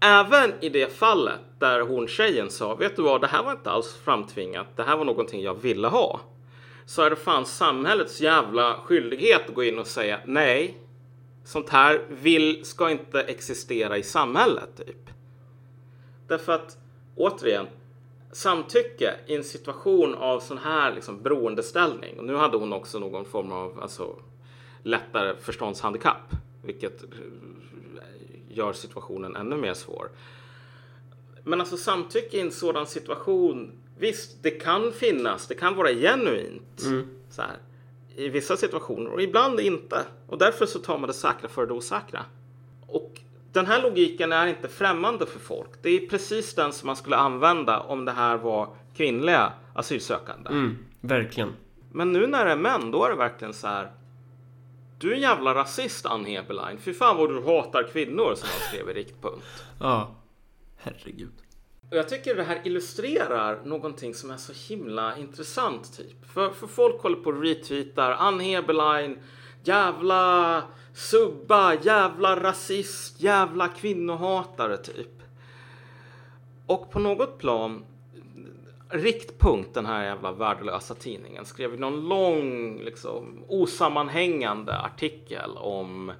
Även 0.00 0.52
i 0.60 0.68
det 0.68 0.92
fallet 0.92 1.40
där 1.58 1.80
hon 1.80 2.08
tjejen 2.08 2.50
sa, 2.50 2.74
vet 2.74 2.96
du 2.96 3.02
vad, 3.02 3.20
det 3.20 3.26
här 3.26 3.42
var 3.42 3.52
inte 3.52 3.70
alls 3.70 3.94
framtvingat, 4.04 4.66
det 4.76 4.82
här 4.82 4.96
var 4.96 5.04
någonting 5.04 5.42
jag 5.42 5.54
ville 5.54 5.88
ha. 5.88 6.20
Så 6.86 7.02
är 7.02 7.10
det 7.10 7.16
fan 7.16 7.46
samhällets 7.46 8.20
jävla 8.20 8.80
skyldighet 8.84 9.48
att 9.48 9.54
gå 9.54 9.64
in 9.64 9.78
och 9.78 9.86
säga 9.86 10.20
nej, 10.24 10.78
sånt 11.44 11.68
här 11.68 12.00
vill, 12.08 12.64
ska 12.64 12.90
inte 12.90 13.22
existera 13.22 13.96
i 13.98 14.02
samhället, 14.02 14.76
typ. 14.76 15.10
Därför 16.28 16.52
att, 16.52 16.76
återigen, 17.16 17.66
samtycke 18.32 19.14
i 19.26 19.36
en 19.36 19.44
situation 19.44 20.14
av 20.14 20.40
sån 20.40 20.58
här 20.58 20.94
liksom, 20.94 21.22
beroendeställning. 21.22 22.18
Och 22.18 22.24
nu 22.24 22.36
hade 22.36 22.56
hon 22.56 22.72
också 22.72 22.98
någon 22.98 23.24
form 23.24 23.52
av 23.52 23.80
alltså, 23.82 24.16
lättare 24.86 25.36
förståndshandikapp, 25.36 26.34
vilket 26.62 27.02
eh, 27.02 27.08
gör 28.48 28.72
situationen 28.72 29.36
ännu 29.36 29.56
mer 29.56 29.74
svår. 29.74 30.08
Men 31.44 31.60
alltså 31.60 31.76
samtycke 31.76 32.36
i 32.36 32.40
en 32.40 32.52
sådan 32.52 32.86
situation, 32.86 33.72
visst, 33.98 34.42
det 34.42 34.50
kan 34.50 34.92
finnas, 34.92 35.46
det 35.46 35.54
kan 35.54 35.76
vara 35.76 35.92
genuint. 35.92 36.82
Så 37.30 37.42
här, 37.42 37.56
I 38.16 38.28
vissa 38.28 38.56
situationer 38.56 39.10
och 39.10 39.22
ibland 39.22 39.60
inte. 39.60 40.04
Och 40.26 40.38
därför 40.38 40.66
så 40.66 40.78
tar 40.78 40.98
man 40.98 41.06
det 41.06 41.14
säkra 41.14 41.48
för 41.48 41.66
det 41.66 41.72
osäkra. 41.72 42.24
Och 42.86 43.20
den 43.52 43.66
här 43.66 43.82
logiken 43.82 44.32
är 44.32 44.46
inte 44.46 44.68
främmande 44.68 45.26
för 45.26 45.38
folk. 45.38 45.70
Det 45.82 45.90
är 45.90 46.06
precis 46.08 46.54
den 46.54 46.72
som 46.72 46.86
man 46.86 46.96
skulle 46.96 47.16
använda 47.16 47.80
om 47.80 48.04
det 48.04 48.12
här 48.12 48.36
var 48.36 48.68
kvinnliga 48.96 49.52
asylsökande. 49.74 50.50
Mm, 50.50 50.76
verkligen. 51.00 51.52
Men 51.92 52.12
nu 52.12 52.26
när 52.26 52.44
det 52.44 52.50
är 52.50 52.56
män, 52.56 52.90
då 52.90 53.04
är 53.04 53.10
det 53.10 53.16
verkligen 53.16 53.54
så 53.54 53.66
här. 53.66 53.90
Du 54.98 55.10
är 55.10 55.14
en 55.14 55.20
jävla 55.20 55.54
rasist, 55.54 56.06
Ann 56.06 56.24
Heberlein. 56.24 56.78
Fy 56.78 56.94
fan 56.94 57.16
vad 57.16 57.28
du 57.28 57.42
hatar 57.42 57.88
kvinnor, 57.92 58.34
som 58.34 58.48
han 58.48 58.68
skrev 58.68 58.90
i 58.90 58.92
Riktpunkt. 58.92 59.46
Ja. 59.80 60.14
Herregud. 60.76 61.32
Och 61.90 61.96
jag 61.96 62.08
tycker 62.08 62.34
det 62.34 62.42
här 62.42 62.60
illustrerar 62.64 63.64
någonting 63.64 64.14
som 64.14 64.30
är 64.30 64.36
så 64.36 64.52
himla 64.74 65.16
intressant 65.16 65.96
typ. 65.96 66.32
För, 66.34 66.50
för 66.50 66.66
folk 66.66 67.02
håller 67.02 67.16
på 67.16 67.30
och 67.30 67.42
retweetar 67.42 68.12
Ann 68.12 68.40
Heberlein, 68.40 69.18
jävla 69.64 70.62
subba, 70.94 71.74
jävla 71.74 72.42
rasist, 72.42 73.20
jävla 73.20 73.68
kvinnohatare 73.68 74.76
typ. 74.76 75.22
Och 76.66 76.90
på 76.90 76.98
något 76.98 77.38
plan 77.38 77.84
Riktpunkt, 78.88 79.74
den 79.74 79.86
här 79.86 80.04
jävla 80.04 80.32
värdelösa 80.32 80.94
tidningen, 80.94 81.44
skrev 81.44 81.80
någon 81.80 82.08
lång, 82.08 82.78
liksom, 82.78 83.44
osammanhängande 83.48 84.78
artikel 84.78 85.50
om 85.56 86.12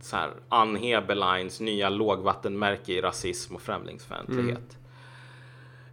så 0.00 0.16
här, 0.16 0.30
Ann 0.48 0.76
Heberleins 0.76 1.60
nya 1.60 1.88
lågvattenmärke 1.88 2.92
i 2.92 3.00
rasism 3.00 3.54
och 3.54 3.62
främlingsfientlighet. 3.62 4.48
Mm. 4.48 4.78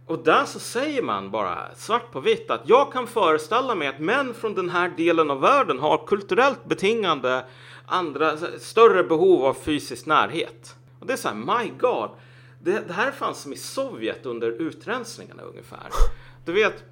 Och 0.06 0.18
där 0.18 0.44
så 0.44 0.58
säger 0.58 1.02
man 1.02 1.30
bara 1.30 1.74
svart 1.74 2.12
på 2.12 2.20
vitt 2.20 2.50
att 2.50 2.68
jag 2.68 2.92
kan 2.92 3.06
föreställa 3.06 3.74
mig 3.74 3.88
att 3.88 3.98
män 3.98 4.34
från 4.34 4.54
den 4.54 4.70
här 4.70 4.88
delen 4.88 5.30
av 5.30 5.40
världen 5.40 5.78
har 5.78 6.06
kulturellt 6.06 6.64
betingande 6.64 7.44
andra, 7.86 8.36
större 8.58 9.04
behov 9.04 9.44
av 9.44 9.54
fysisk 9.54 10.06
närhet. 10.06 10.76
Och 11.00 11.06
det 11.06 11.12
är 11.12 11.16
så 11.16 11.28
här, 11.28 11.34
my 11.34 11.70
God. 11.78 12.10
Det, 12.66 12.82
det 12.86 12.92
här 12.92 13.10
fanns 13.10 13.42
som 13.42 13.52
i 13.52 13.56
Sovjet 13.56 14.26
under 14.26 14.50
utrensningarna 14.50 15.42
ungefär. 15.42 15.90
Du 16.44 16.52
vet, 16.52 16.84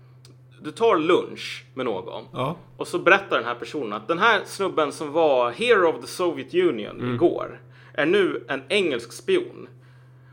du 0.61 0.70
tar 0.70 0.99
lunch 0.99 1.64
med 1.75 1.87
någon 1.87 2.25
ja. 2.33 2.57
och 2.77 2.89
så 2.89 2.99
berättar 2.99 3.37
den 3.37 3.45
här 3.45 3.55
personen 3.55 3.93
att 3.93 4.09
den 4.09 4.18
här 4.18 4.43
snubben 4.45 4.93
som 4.93 5.12
var 5.12 5.51
hero 5.51 5.89
of 5.89 6.01
the 6.01 6.07
Soviet 6.07 6.55
Union 6.55 7.01
mm. 7.01 7.14
igår 7.14 7.61
är 7.93 8.07
nu 8.07 8.45
en 8.49 8.62
engelsk 8.68 9.12
spion. 9.12 9.68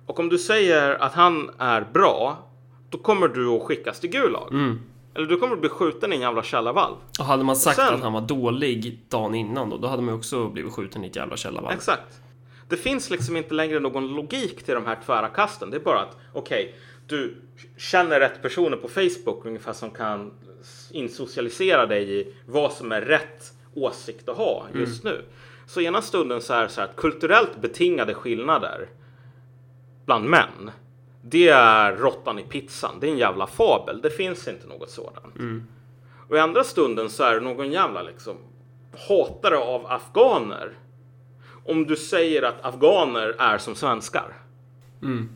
Och 0.05 0.19
om 0.19 0.29
du 0.29 0.37
säger 0.37 0.95
att 0.95 1.13
han 1.13 1.49
är 1.57 1.87
bra, 1.93 2.37
då 2.89 2.97
kommer 2.97 3.27
du 3.27 3.47
att 3.47 3.61
skickas 3.61 3.99
till 3.99 4.09
Gulag. 4.09 4.51
Mm. 4.51 4.79
Eller 5.13 5.27
du 5.27 5.37
kommer 5.37 5.53
att 5.53 5.61
bli 5.61 5.69
skjuten 5.69 6.13
i 6.13 6.15
en 6.15 6.21
jävla 6.21 6.43
källarvalv. 6.43 6.95
Och 7.19 7.25
hade 7.25 7.43
man 7.43 7.55
sagt 7.55 7.75
sen, 7.75 7.93
att 7.93 8.01
han 8.01 8.13
var 8.13 8.21
dålig 8.21 9.05
dagen 9.09 9.35
innan 9.35 9.69
då, 9.69 9.77
då 9.77 9.87
hade 9.87 10.01
man 10.01 10.15
också 10.15 10.49
blivit 10.49 10.73
skjuten 10.73 11.03
i 11.03 11.07
ett 11.07 11.15
jävla 11.15 11.37
källarvalv. 11.37 11.75
Exakt. 11.75 12.21
Det 12.71 12.77
finns 12.77 13.09
liksom 13.09 13.37
inte 13.37 13.53
längre 13.53 13.79
någon 13.79 14.15
logik 14.15 14.63
till 14.63 14.73
de 14.73 14.85
här 14.85 14.97
tvära 15.05 15.27
kasten. 15.27 15.69
Det 15.69 15.77
är 15.77 15.81
bara 15.81 15.99
att 15.99 16.17
okej, 16.33 16.63
okay, 16.63 16.79
du 17.07 17.35
känner 17.77 18.19
rätt 18.19 18.41
personer 18.41 18.77
på 18.77 18.87
Facebook 18.87 19.45
ungefär 19.45 19.73
som 19.73 19.91
kan 19.91 20.33
insocialisera 20.91 21.85
dig 21.85 22.19
i 22.19 22.33
vad 22.45 22.71
som 22.73 22.91
är 22.91 23.01
rätt 23.01 23.53
åsikt 23.73 24.29
att 24.29 24.37
ha 24.37 24.67
just 24.73 25.03
mm. 25.03 25.15
nu. 25.15 25.23
Så 25.65 25.81
ena 25.81 26.01
stunden 26.01 26.41
så 26.41 26.53
är 26.53 26.63
det 26.63 26.69
så 26.69 26.81
här 26.81 26.87
att 26.87 26.95
kulturellt 26.95 27.61
betingade 27.61 28.13
skillnader 28.13 28.89
bland 30.05 30.29
män. 30.29 30.71
Det 31.21 31.49
är 31.49 31.95
råttan 31.95 32.39
i 32.39 32.43
pizzan. 32.43 32.95
Det 32.99 33.07
är 33.07 33.11
en 33.11 33.17
jävla 33.17 33.47
fabel. 33.47 34.01
Det 34.01 34.09
finns 34.09 34.47
inte 34.47 34.67
något 34.67 34.89
sådant. 34.89 35.35
Mm. 35.35 35.67
Och 36.29 36.35
i 36.35 36.39
andra 36.39 36.63
stunden 36.63 37.09
så 37.09 37.23
är 37.23 37.33
det 37.33 37.41
någon 37.41 37.71
jävla 37.71 38.01
liksom 38.01 38.37
hatare 39.07 39.57
av 39.57 39.85
afghaner 39.85 40.71
om 41.65 41.87
du 41.87 41.95
säger 41.95 42.41
att 42.41 42.65
afghaner 42.65 43.35
är 43.39 43.57
som 43.57 43.75
svenskar. 43.75 44.33
Mm. 45.01 45.29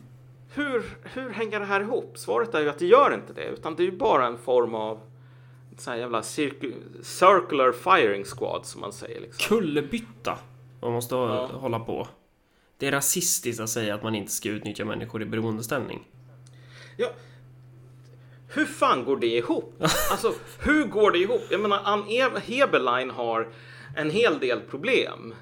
Hur, 0.54 0.84
hur 1.02 1.30
hänger 1.30 1.60
det 1.60 1.66
här 1.66 1.80
ihop? 1.80 2.18
Svaret 2.18 2.54
är 2.54 2.60
ju 2.60 2.68
att 2.68 2.78
det 2.78 2.86
gör 2.86 3.14
inte 3.14 3.32
det, 3.32 3.44
utan 3.44 3.76
det 3.76 3.82
är 3.82 3.84
ju 3.84 3.96
bara 3.96 4.26
en 4.26 4.38
form 4.38 4.74
av 4.74 5.00
sån 5.76 5.92
här 5.92 6.00
jävla 6.00 6.22
circular 6.22 7.72
firing 7.72 8.24
squad 8.24 8.66
som 8.66 8.80
man 8.80 8.92
säger. 8.92 9.20
Liksom. 9.20 9.56
Kullerbytta. 9.56 10.38
Man 10.80 10.92
måste 10.92 11.14
ja. 11.14 11.50
hålla 11.52 11.80
på. 11.80 12.08
Det 12.78 12.86
är 12.86 12.92
rasistiskt 12.92 13.60
att 13.60 13.70
säga 13.70 13.94
att 13.94 14.02
man 14.02 14.14
inte 14.14 14.32
ska 14.32 14.48
utnyttja 14.48 14.84
människor 14.84 15.22
i 15.22 15.24
beroendeställning. 15.24 16.08
Ja, 16.96 17.08
hur 18.48 18.66
fan 18.66 19.04
går 19.04 19.16
det 19.16 19.26
ihop? 19.26 19.74
Alltså, 20.10 20.34
hur 20.58 20.84
går 20.84 21.10
det 21.10 21.18
ihop? 21.18 21.42
Jag 21.50 21.60
menar, 21.60 21.80
Ann 21.84 22.04
Heberlein 22.46 23.10
har 23.10 23.48
en 23.96 24.10
hel 24.10 24.38
del 24.38 24.60
problem. 24.60 25.34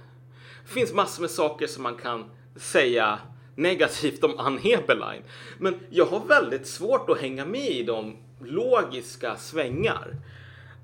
Det 0.66 0.72
finns 0.72 0.92
massor 0.92 1.20
med 1.20 1.30
saker 1.30 1.66
som 1.66 1.82
man 1.82 1.94
kan 1.94 2.24
säga 2.56 3.18
negativt 3.54 4.24
om 4.24 4.38
Ann 4.38 4.58
Heberlein. 4.58 5.22
Men 5.58 5.74
jag 5.90 6.06
har 6.06 6.20
väldigt 6.26 6.66
svårt 6.66 7.10
att 7.10 7.20
hänga 7.20 7.44
med 7.44 7.70
i 7.70 7.82
de 7.82 8.16
logiska 8.40 9.36
svängar 9.36 10.16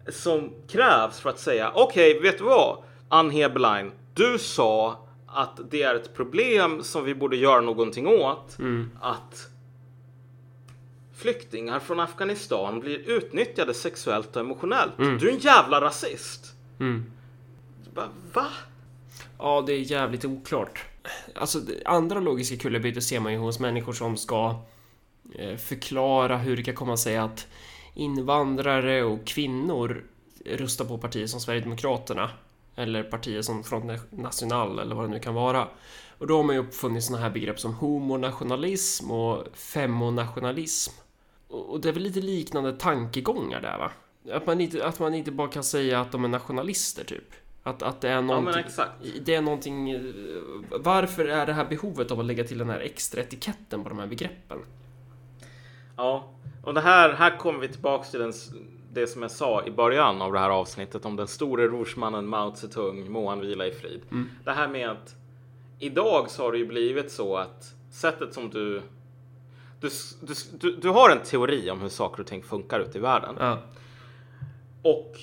som 0.09 0.53
krävs 0.68 1.20
för 1.20 1.31
att 1.31 1.39
säga 1.39 1.72
okej, 1.74 2.16
okay, 2.16 2.31
vet 2.31 2.39
du 2.39 2.45
vad? 2.45 2.78
Ann 3.09 3.31
Heberlein, 3.31 3.93
du 4.14 4.39
sa 4.39 5.07
att 5.26 5.61
det 5.70 5.83
är 5.83 5.95
ett 5.95 6.14
problem 6.14 6.83
som 6.83 7.05
vi 7.05 7.14
borde 7.14 7.37
göra 7.37 7.61
någonting 7.61 8.07
åt. 8.07 8.59
Mm. 8.59 8.91
Att 9.01 9.49
flyktingar 11.14 11.81
från 11.81 12.01
Afghanistan 12.01 12.81
blir 12.81 12.99
utnyttjade 12.99 13.74
sexuellt 13.74 14.37
och 14.37 14.43
emotionellt. 14.43 14.99
Mm. 14.99 15.18
Du 15.18 15.28
är 15.28 15.33
en 15.33 15.39
jävla 15.39 15.81
rasist. 15.81 16.55
Mm. 16.81 17.12
Bara, 17.95 18.09
va? 18.33 18.47
Ja, 19.43 19.62
det 19.66 19.72
är 19.72 19.78
jävligt 19.78 20.24
oklart. 20.24 20.84
Alltså, 21.34 21.61
andra 21.84 22.20
logiska 22.20 22.57
kullerbyttor 22.57 23.01
ser 23.01 23.20
man 23.20 23.32
ju 23.32 23.38
hos 23.38 23.61
människor 23.61 23.93
som 23.93 24.16
ska 24.16 24.62
eh, 25.34 25.57
förklara 25.57 26.36
hur 26.36 26.57
det 26.57 26.62
kan 26.62 26.74
komma 26.74 26.97
sig 26.97 27.16
att 27.16 27.47
invandrare 27.95 29.05
och 29.05 29.26
kvinnor 29.26 30.05
röstar 30.45 30.84
på 30.84 30.99
partier 30.99 31.26
som 31.26 31.41
Sverigedemokraterna 31.41 32.30
eller 32.76 33.03
partier 33.03 33.43
som 33.43 33.64
Front 33.64 34.11
National 34.11 34.78
eller 34.78 34.95
vad 34.95 35.05
det 35.05 35.11
nu 35.11 35.18
kan 35.18 35.34
vara. 35.34 35.68
Och 36.18 36.26
då 36.26 36.36
har 36.36 36.43
man 36.43 36.55
ju 36.55 36.61
uppfunnit 36.61 37.05
sådana 37.05 37.22
här 37.22 37.30
begrepp 37.30 37.61
som 37.61 37.74
homonationalism 37.74 39.11
och 39.11 39.57
femonationalism. 39.57 40.93
Och 41.49 41.80
det 41.80 41.88
är 41.88 41.93
väl 41.93 42.03
lite 42.03 42.20
liknande 42.20 42.72
tankegångar 42.72 43.61
där 43.61 43.78
va? 43.78 43.91
Att 44.32 44.47
man 44.47 44.61
inte, 44.61 44.86
att 44.86 44.99
man 44.99 45.14
inte 45.14 45.30
bara 45.30 45.49
kan 45.49 45.64
säga 45.64 46.01
att 46.01 46.12
de 46.12 46.24
är 46.24 46.28
nationalister 46.28 47.05
typ. 47.05 47.34
Att, 47.62 47.82
att 47.82 48.00
det 48.00 48.08
är 48.08 48.22
någonting... 48.22 48.64
Ja, 48.76 48.84
det 49.22 49.34
är 49.34 49.42
någonting... 49.42 50.02
Varför 50.70 51.24
är 51.24 51.46
det 51.46 51.52
här 51.52 51.64
behovet 51.64 52.11
av 52.11 52.20
att 52.20 52.26
lägga 52.26 52.44
till 52.44 52.58
den 52.58 52.70
här 52.70 52.80
extra 52.80 53.20
etiketten 53.20 53.82
på 53.82 53.88
de 53.88 53.98
här 53.98 54.06
begreppen? 54.06 54.58
Ja, 55.96 56.30
och 56.64 56.74
det 56.74 56.80
här, 56.80 57.12
här 57.12 57.38
kommer 57.38 57.58
vi 57.61 57.68
tillbaks 57.68 58.11
till 58.11 58.20
den, 58.20 58.32
det 58.92 59.06
som 59.06 59.22
jag 59.22 59.30
sa 59.30 59.64
i 59.64 59.70
början 59.70 60.22
av 60.22 60.32
det 60.32 60.38
här 60.38 60.50
avsnittet 60.50 61.04
om 61.04 61.16
den 61.16 61.28
store 61.28 61.66
rorsmannen 61.66 62.26
Mao 62.26 62.54
Zedong, 62.54 63.12
må 63.12 63.28
han 63.28 63.40
vila 63.40 63.66
i 63.66 63.72
frid. 63.72 64.00
Mm. 64.11 64.28
Det 64.44 64.52
här 64.52 64.68
med 64.68 64.90
att 64.90 65.14
idag 65.78 66.30
så 66.30 66.42
har 66.42 66.52
det 66.52 66.58
ju 66.58 66.66
blivit 66.66 67.11
så 67.11 67.36
att 67.36 67.74
sättet 67.90 68.34
som 68.34 68.50
du 68.50 68.82
du, 69.80 69.88
du, 70.20 70.34
du, 70.61 70.76
du 70.76 70.88
har 70.88 71.11
en 71.11 71.22
teori 71.22 71.70
om 71.70 71.80
hur 71.80 71.88
saker 71.88 72.20
och 72.20 72.26
ting 72.26 72.42
funkar 72.42 72.80
ute 72.80 72.98
i 72.98 73.00
världen. 73.00 73.36
Ja. 73.38 73.58
Och 74.82 75.16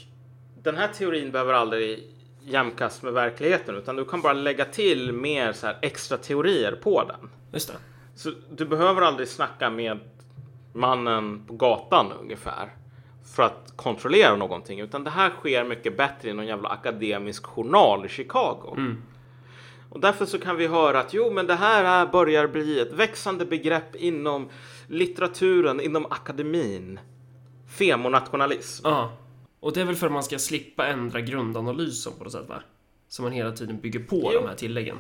den 0.63 0.75
här 0.75 0.88
teorin 0.88 1.31
behöver 1.31 1.53
aldrig 1.53 2.11
jämkast 2.47 3.03
med 3.03 3.13
verkligheten 3.13 3.75
utan 3.75 3.95
du 3.95 4.05
kan 4.05 4.21
bara 4.21 4.33
lägga 4.33 4.65
till 4.65 5.13
mer 5.13 5.53
så 5.53 5.67
här 5.67 5.77
extra 5.81 6.17
teorier 6.17 6.71
på 6.71 7.03
den. 7.03 7.29
Just 7.51 7.67
det. 7.67 7.77
Så 8.15 8.31
du 8.51 8.65
behöver 8.65 9.01
aldrig 9.01 9.27
snacka 9.27 9.69
med 9.69 9.99
mannen 10.73 11.45
på 11.47 11.53
gatan 11.53 12.11
ungefär 12.11 12.73
för 13.35 13.43
att 13.43 13.73
kontrollera 13.75 14.35
någonting 14.35 14.79
utan 14.79 15.03
det 15.03 15.09
här 15.09 15.29
sker 15.29 15.63
mycket 15.63 15.97
bättre 15.97 16.29
i 16.29 16.33
någon 16.33 16.47
jävla 16.47 16.69
akademisk 16.69 17.45
journal 17.45 18.05
i 18.05 18.09
Chicago. 18.09 18.73
Mm. 18.77 19.01
Och 19.89 19.99
därför 19.99 20.25
så 20.25 20.39
kan 20.39 20.55
vi 20.55 20.67
höra 20.67 20.99
att 20.99 21.13
jo, 21.13 21.31
men 21.31 21.47
det 21.47 21.55
här 21.55 22.07
börjar 22.07 22.47
bli 22.47 22.79
ett 22.79 22.93
växande 22.93 23.45
begrepp 23.45 23.95
inom 23.95 24.49
litteraturen, 24.87 25.79
inom 25.79 26.05
akademin. 26.05 26.99
Femonationalism. 27.67 28.87
Ja. 28.87 29.11
Och 29.60 29.74
det 29.74 29.82
är 29.82 29.86
väl 29.86 29.95
för 29.95 30.05
att 30.05 30.14
man 30.14 30.24
ska 30.24 30.39
slippa 30.39 30.88
ändra 30.88 31.22
grundanalysen 31.22 32.14
på 32.18 32.24
något 32.24 32.34
sätt, 32.34 32.49
va? 32.49 32.62
Så 33.08 33.22
man 33.22 33.32
hela 33.32 33.51
tiden 33.51 33.80
bygger 33.80 33.99
på 33.99 34.32
jo. 34.34 34.41
de 34.41 34.47
här 34.47 34.55
tilläggen. 34.55 34.97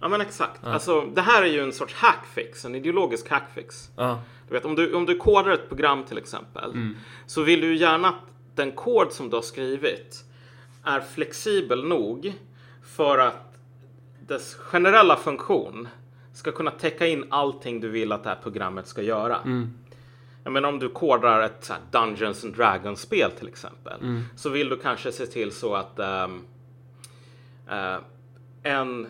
Ja, 0.00 0.08
men 0.08 0.20
exakt. 0.20 0.60
Ja. 0.64 0.72
Alltså, 0.72 1.00
det 1.00 1.20
här 1.20 1.42
är 1.42 1.46
ju 1.46 1.60
en 1.60 1.72
sorts 1.72 1.94
hackfix, 1.94 2.64
en 2.64 2.74
ideologisk 2.74 3.28
hackfix. 3.28 3.90
Ja. 3.96 4.20
Du 4.48 4.54
vet, 4.54 4.64
om 4.64 4.74
du, 4.74 4.94
om 4.94 5.06
du 5.06 5.16
kodar 5.16 5.50
ett 5.50 5.68
program 5.68 6.04
till 6.04 6.18
exempel, 6.18 6.70
mm. 6.70 6.96
så 7.26 7.42
vill 7.42 7.60
du 7.60 7.76
gärna 7.76 8.08
att 8.08 8.14
den 8.54 8.72
kod 8.72 9.12
som 9.12 9.30
du 9.30 9.36
har 9.36 9.42
skrivit 9.42 10.24
är 10.84 11.00
flexibel 11.00 11.84
nog 11.84 12.32
för 12.82 13.18
att 13.18 13.58
dess 14.26 14.54
generella 14.54 15.16
funktion 15.16 15.88
ska 16.34 16.52
kunna 16.52 16.70
täcka 16.70 17.06
in 17.06 17.24
allting 17.30 17.80
du 17.80 17.88
vill 17.88 18.12
att 18.12 18.22
det 18.22 18.28
här 18.28 18.38
programmet 18.42 18.86
ska 18.86 19.02
göra. 19.02 19.38
Mm. 19.38 19.74
Jag 20.44 20.52
menar 20.52 20.68
om 20.68 20.78
du 20.78 20.88
kodar 20.88 21.42
ett 21.42 21.64
så 21.64 21.74
Dungeons 21.90 22.44
and 22.44 22.56
Dragons-spel 22.56 23.30
till 23.30 23.48
exempel 23.48 24.00
mm. 24.00 24.22
så 24.36 24.48
vill 24.48 24.68
du 24.68 24.76
kanske 24.76 25.12
se 25.12 25.26
till 25.26 25.52
så 25.52 25.74
att 25.74 25.98
um, 25.98 26.44
uh, 27.70 27.98
en 28.62 29.06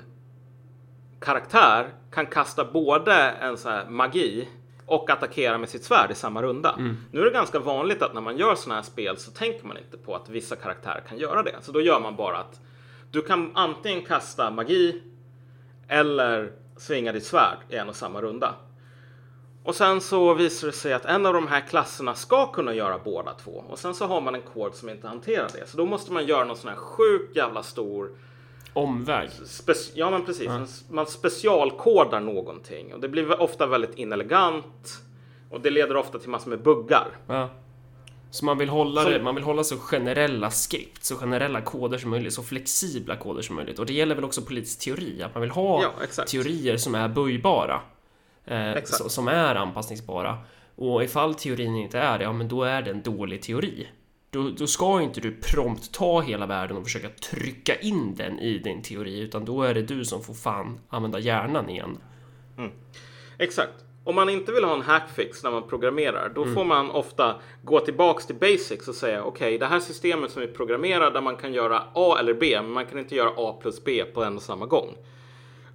karaktär 1.20 1.88
kan 2.10 2.26
kasta 2.26 2.64
både 2.64 3.14
en 3.14 3.58
så 3.58 3.80
magi 3.88 4.48
och 4.86 5.10
attackera 5.10 5.58
med 5.58 5.68
sitt 5.68 5.84
svärd 5.84 6.10
i 6.10 6.14
samma 6.14 6.42
runda. 6.42 6.74
Mm. 6.78 6.96
Nu 7.10 7.20
är 7.20 7.24
det 7.24 7.30
ganska 7.30 7.58
vanligt 7.58 8.02
att 8.02 8.14
när 8.14 8.20
man 8.20 8.36
gör 8.36 8.54
sådana 8.54 8.74
här 8.74 8.82
spel 8.82 9.16
så 9.16 9.30
tänker 9.30 9.66
man 9.66 9.78
inte 9.78 9.96
på 9.96 10.14
att 10.14 10.28
vissa 10.28 10.56
karaktärer 10.56 11.02
kan 11.08 11.18
göra 11.18 11.42
det. 11.42 11.54
Så 11.60 11.72
då 11.72 11.80
gör 11.80 12.00
man 12.00 12.16
bara 12.16 12.36
att 12.36 12.60
du 13.10 13.22
kan 13.22 13.50
antingen 13.54 14.04
kasta 14.04 14.50
magi 14.50 15.02
eller 15.88 16.52
svinga 16.76 17.12
ditt 17.12 17.24
svärd 17.24 17.58
i 17.68 17.76
en 17.76 17.88
och 17.88 17.96
samma 17.96 18.22
runda. 18.22 18.54
Och 19.64 19.74
sen 19.74 20.00
så 20.00 20.34
visar 20.34 20.66
det 20.66 20.72
sig 20.72 20.92
att 20.92 21.04
en 21.04 21.26
av 21.26 21.34
de 21.34 21.46
här 21.46 21.60
klasserna 21.60 22.14
ska 22.14 22.52
kunna 22.52 22.74
göra 22.74 22.98
båda 23.04 23.34
två. 23.34 23.64
Och 23.68 23.78
sen 23.78 23.94
så 23.94 24.06
har 24.06 24.20
man 24.20 24.34
en 24.34 24.42
kod 24.42 24.74
som 24.74 24.88
inte 24.88 25.08
hanterar 25.08 25.48
det. 25.54 25.68
Så 25.70 25.76
då 25.76 25.86
måste 25.86 26.12
man 26.12 26.26
göra 26.26 26.44
någon 26.44 26.56
sån 26.56 26.68
här 26.70 26.76
sjuk 26.76 27.36
jävla 27.36 27.62
stor 27.62 28.10
Omväg. 28.74 29.30
Ja, 29.94 30.10
men 30.10 30.24
precis. 30.24 30.84
Man 30.90 31.06
specialkodar 31.06 32.20
någonting 32.20 32.94
och 32.94 33.00
det 33.00 33.08
blir 33.08 33.40
ofta 33.40 33.66
väldigt 33.66 33.94
inelegant 33.94 35.02
och 35.50 35.60
det 35.60 35.70
leder 35.70 35.96
ofta 35.96 36.18
till 36.18 36.28
massor 36.30 36.50
med 36.50 36.62
buggar. 36.62 37.08
Ja. 37.26 37.48
Så 38.30 38.44
man 38.44 38.58
vill 38.58 38.68
hålla 38.68 39.02
Som- 39.02 39.12
det, 39.12 39.22
man 39.22 39.34
vill 39.34 39.44
hålla 39.44 39.64
så 39.64 39.76
generella 39.78 40.50
skript, 40.50 41.04
så 41.04 41.16
generella 41.16 41.60
koder 41.60 41.98
som 41.98 42.10
möjligt, 42.10 42.32
så 42.32 42.42
flexibla 42.42 43.16
koder 43.16 43.42
som 43.42 43.56
möjligt. 43.56 43.78
Och 43.78 43.86
det 43.86 43.92
gäller 43.92 44.14
väl 44.14 44.24
också 44.24 44.42
politisk 44.42 44.80
teori, 44.84 45.22
att 45.22 45.34
man 45.34 45.40
vill 45.40 45.50
ha 45.50 45.82
Ja, 45.82 46.24
teorier 46.24 46.76
som 46.76 46.94
är 46.94 47.08
böjbara. 47.08 47.80
Eh, 48.44 48.82
som 48.84 49.28
är 49.28 49.54
anpassningsbara. 49.54 50.38
Och 50.76 51.04
ifall 51.04 51.34
teorin 51.34 51.76
inte 51.76 51.98
är 51.98 52.18
det, 52.18 52.24
ja 52.24 52.32
men 52.32 52.48
då 52.48 52.62
är 52.62 52.82
det 52.82 52.90
en 52.90 53.02
dålig 53.02 53.42
teori. 53.42 53.88
Då, 54.30 54.50
då 54.58 54.66
ska 54.66 55.02
inte 55.02 55.20
du 55.20 55.36
prompt 55.42 55.92
ta 55.94 56.20
hela 56.20 56.46
världen 56.46 56.76
och 56.76 56.84
försöka 56.84 57.08
trycka 57.08 57.74
in 57.80 58.14
den 58.14 58.38
i 58.38 58.58
din 58.58 58.82
teori, 58.82 59.20
utan 59.20 59.44
då 59.44 59.62
är 59.62 59.74
det 59.74 59.82
du 59.82 60.04
som 60.04 60.22
får 60.22 60.34
fan 60.34 60.80
använda 60.88 61.18
hjärnan 61.18 61.70
igen. 61.70 61.98
Exakt. 63.38 63.72
Om 64.04 64.14
man 64.14 64.28
inte 64.28 64.52
vill 64.52 64.64
ha 64.64 64.74
en 64.74 64.82
hackfix 64.82 65.42
när 65.44 65.50
man 65.50 65.68
programmerar, 65.68 66.32
då 66.34 66.42
Mm. 66.42 66.54
får 66.54 66.64
man 66.64 66.90
ofta 66.90 67.34
gå 67.62 67.80
tillbaks 67.80 68.26
till 68.26 68.34
basics 68.36 68.88
och 68.88 68.94
säga 68.94 69.24
okej, 69.24 69.58
det 69.58 69.66
här 69.66 69.80
systemet 69.80 70.30
som 70.30 70.42
vi 70.42 70.48
programmerar 70.48 71.10
där 71.10 71.20
man 71.20 71.36
kan 71.36 71.52
göra 71.54 71.82
A 71.94 72.16
eller 72.20 72.34
B, 72.34 72.58
men 72.62 72.70
man 72.72 72.86
kan 72.86 72.98
inte 72.98 73.14
göra 73.14 73.30
A 73.36 73.58
plus 73.62 73.84
B 73.84 74.04
på 74.14 74.24
en 74.24 74.36
och 74.36 74.42
samma 74.42 74.66
gång. 74.66 74.94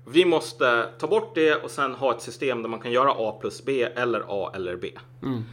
Vi 0.10 0.26
måste 0.26 0.90
ta 1.00 1.08
bort 1.08 1.36
det 1.36 1.56
och 1.56 1.72
sen 1.72 1.96
ha 1.96 2.16
ett 2.16 2.22
system 2.22 2.62
där 2.62 2.70
man 2.70 2.80
kan 2.80 2.92
göra 2.92 3.12
A 3.18 3.38
plus 3.42 3.66
B 3.66 3.84
eller 3.84 4.24
A 4.28 4.52
eller 4.56 4.76
B. 4.76 4.92
Mm. 5.24 5.44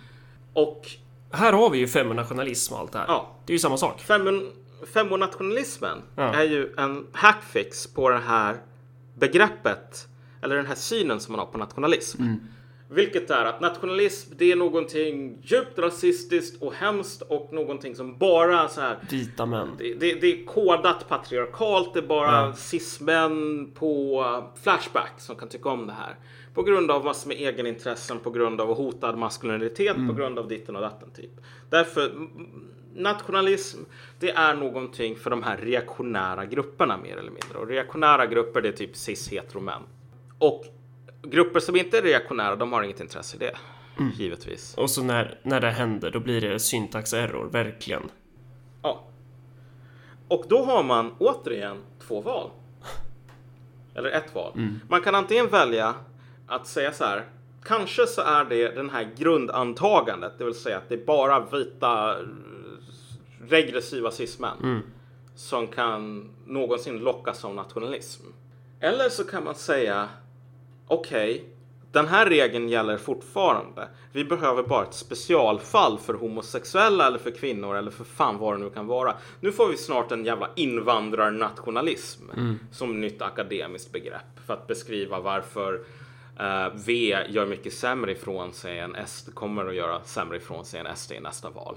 Och 0.52 0.90
Här 1.30 1.52
har 1.52 1.70
vi 1.70 1.78
ju 1.78 1.88
feminationalism 1.88 2.74
och 2.74 2.80
allt 2.80 2.92
det 2.92 2.98
här. 2.98 3.07
Ja. 3.09 3.30
Det 3.46 3.52
är 3.52 3.55
ju 3.55 3.59
samma 3.59 3.76
sak. 3.76 4.00
Femon, 4.00 4.50
femonationalismen 4.94 6.02
Ja. 6.16 6.22
är 6.34 6.44
ju 6.44 6.74
en 6.76 7.07
hackfix 7.12 7.86
på 7.86 8.09
det 8.11 8.18
här 8.18 8.57
begreppet 9.14 10.09
eller 10.42 10.57
den 10.57 10.66
här 10.66 10.74
synen 10.74 11.20
som 11.20 11.32
man 11.32 11.38
har 11.38 11.46
på 11.46 11.59
nationalism. 11.59 12.22
Vilket 12.95 13.30
är 13.30 13.45
att 13.45 13.61
nationalism, 13.61 14.32
det 14.36 14.53
är 14.53 14.57
någonting 14.57 15.38
djupt 15.42 15.78
rasistiskt 15.78 16.62
och 16.62 16.74
hemskt 16.74 17.22
och 17.22 17.53
någonting 17.53 17.95
som 17.95 18.18
bara 18.18 18.68
så 18.68 18.80
här 18.80 18.99
Vita 19.11 19.47
män. 19.47 19.68
det, 19.78 19.95
det, 19.95 20.14
det 20.20 20.26
är 20.26 20.47
kodat 20.47 21.09
patriarkalt, 21.09 21.95
det 21.95 22.01
är 22.01 22.07
bara 22.07 22.53
cis-män 22.53 23.70
på 23.74 24.24
Flashback 24.62 25.12
som 25.18 25.36
kan 25.36 25.49
tycka 25.49 25.68
om 25.68 25.86
det 25.86 25.92
här. 25.92 26.16
På 26.55 26.62
grund 26.62 26.90
av 26.90 27.05
massor 27.05 27.28
med 27.28 27.36
egenintressen, 27.36 28.18
på 28.18 28.30
grund 28.30 28.61
av 28.61 28.74
hotad 28.74 29.18
maskulinitet, 29.18 29.97
på 30.09 30.14
grund 30.14 30.38
av 30.38 30.49
ditten 30.49 30.76
och 30.76 30.82
datten 30.82 31.11
typ. 31.11 31.30
Därför, 31.70 32.11
mm, 32.11 32.30
nationalism, 32.95 33.78
det 34.20 34.30
är 34.30 34.55
någonting 34.55 35.16
för 35.16 35.30
de 35.30 35.42
här 35.42 35.57
reaktionära 35.57 36.45
grupperna 36.45 36.97
mer 36.97 37.16
eller 37.16 37.30
mindre. 37.30 37.59
Och 37.59 37.68
reaktionära 37.68 38.26
grupper, 38.26 38.62
det 38.62 38.68
är 38.68 38.72
typ 38.72 38.97
cis-heteromän. 38.97 39.82
Och 40.38 40.64
grupper 41.27 41.61
som 41.61 41.77
inte 41.77 41.99
är 41.99 42.03
reaktionära, 42.03 42.57
de 42.57 42.72
har 42.72 42.83
inget 42.83 43.01
intresse 43.01 43.37
i 43.37 43.39
det. 43.39 43.57
Givetvis. 44.14 44.75
Och 44.77 44.91
så 44.91 45.03
när, 45.03 45.39
när 45.43 45.61
det 45.61 45.70
händer, 45.70 46.11
då 46.11 46.20
blir 46.20 46.41
det 46.41 46.61
syntax 46.61 47.12
error, 47.12 47.49
verkligen. 47.53 48.03
Ja. 48.83 49.05
Och 50.29 50.45
då 50.49 50.64
har 50.64 50.83
man 50.83 51.14
återigen 51.18 51.77
två 52.07 52.20
val. 52.20 52.51
Eller 53.95 54.11
ett 54.11 54.35
val. 54.35 54.53
Man 54.89 55.01
kan 55.01 55.14
antingen 55.14 55.49
välja 55.49 55.95
att 56.47 56.66
säga 56.66 56.93
så 56.93 57.05
här. 57.05 57.25
Kanske 57.64 58.07
så 58.07 58.20
är 58.20 58.45
det 58.45 58.68
den 58.68 58.91
här 58.91 59.11
grundantagandet, 59.16 60.33
det 60.39 60.45
vill 60.45 60.55
säga 60.55 60.77
att 60.77 60.89
det 60.89 60.95
är 60.95 61.07
bara 61.07 61.41
vita 61.41 62.18
eh, 62.20 62.27
regressiva 63.49 64.11
cismän 64.11 64.83
som 65.35 65.66
kan 65.66 66.31
någonsin 66.47 66.99
lockas 66.99 67.45
av 67.45 67.55
nationalism. 67.55 68.22
Eller 68.81 69.09
så 69.09 69.25
kan 69.25 69.45
man 69.45 69.55
säga 69.55 70.09
okej, 70.87 71.45
den 71.93 72.07
här 72.07 72.26
regeln 72.26 72.68
gäller 72.68 72.97
fortfarande. 72.97 73.89
Vi 74.12 74.24
behöver 74.24 74.62
bara 74.62 74.82
ett 74.82 74.95
specialfall 74.95 75.99
för 75.99 76.14
homosexuella 76.14 77.07
eller 77.07 77.18
för 77.18 77.30
kvinnor 77.30 77.76
eller 77.76 77.91
för 77.91 78.05
fan 78.05 78.39
vad 78.39 78.55
det 78.55 78.64
nu 78.64 78.70
kan 78.70 78.87
vara. 78.87 79.14
Nu 79.41 79.53
får 79.53 79.68
vi 79.68 79.76
snart 79.76 80.12
en 80.12 80.24
jävla 80.24 80.51
invandrarnationalism 80.55 82.22
som 82.72 83.01
nytt 83.01 83.22
akademiskt 83.22 83.93
begrepp 83.93 84.41
för 84.47 84.55
att 84.55 84.66
beskriva 84.66 85.20
varför 85.20 85.80
eh, 86.39 86.68
V 86.87 87.16
gör 87.28 87.47
mycket 87.47 87.72
sämre 87.72 88.12
ifrån 88.12 88.53
sig 88.53 88.78
än 88.78 88.97
SD 89.07 89.35
kommer 89.35 89.66
att 89.66 89.74
göra 89.74 90.03
sämre 90.05 90.37
ifrån 90.37 90.64
sig 90.64 90.80
än 90.80 90.97
SD 90.97 91.12
i 91.12 91.20
nästa 91.20 91.51
val. 91.51 91.74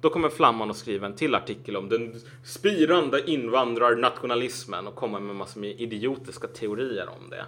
Då 0.00 0.10
kommer 0.10 0.28
Flamman 0.28 0.70
att 0.70 0.76
skriva 0.76 1.06
en 1.06 1.14
till 1.14 1.34
artikel 1.34 1.76
om 1.76 1.88
den 1.88 2.20
spirande 2.44 3.30
invandrarnationalismen 3.30 4.86
och 4.86 4.94
komma 4.94 5.20
med 5.20 5.36
massor 5.36 5.60
med 5.60 5.80
idiotiska 5.80 6.48
teorier 6.48 7.08
om 7.08 7.30
det. 7.30 7.44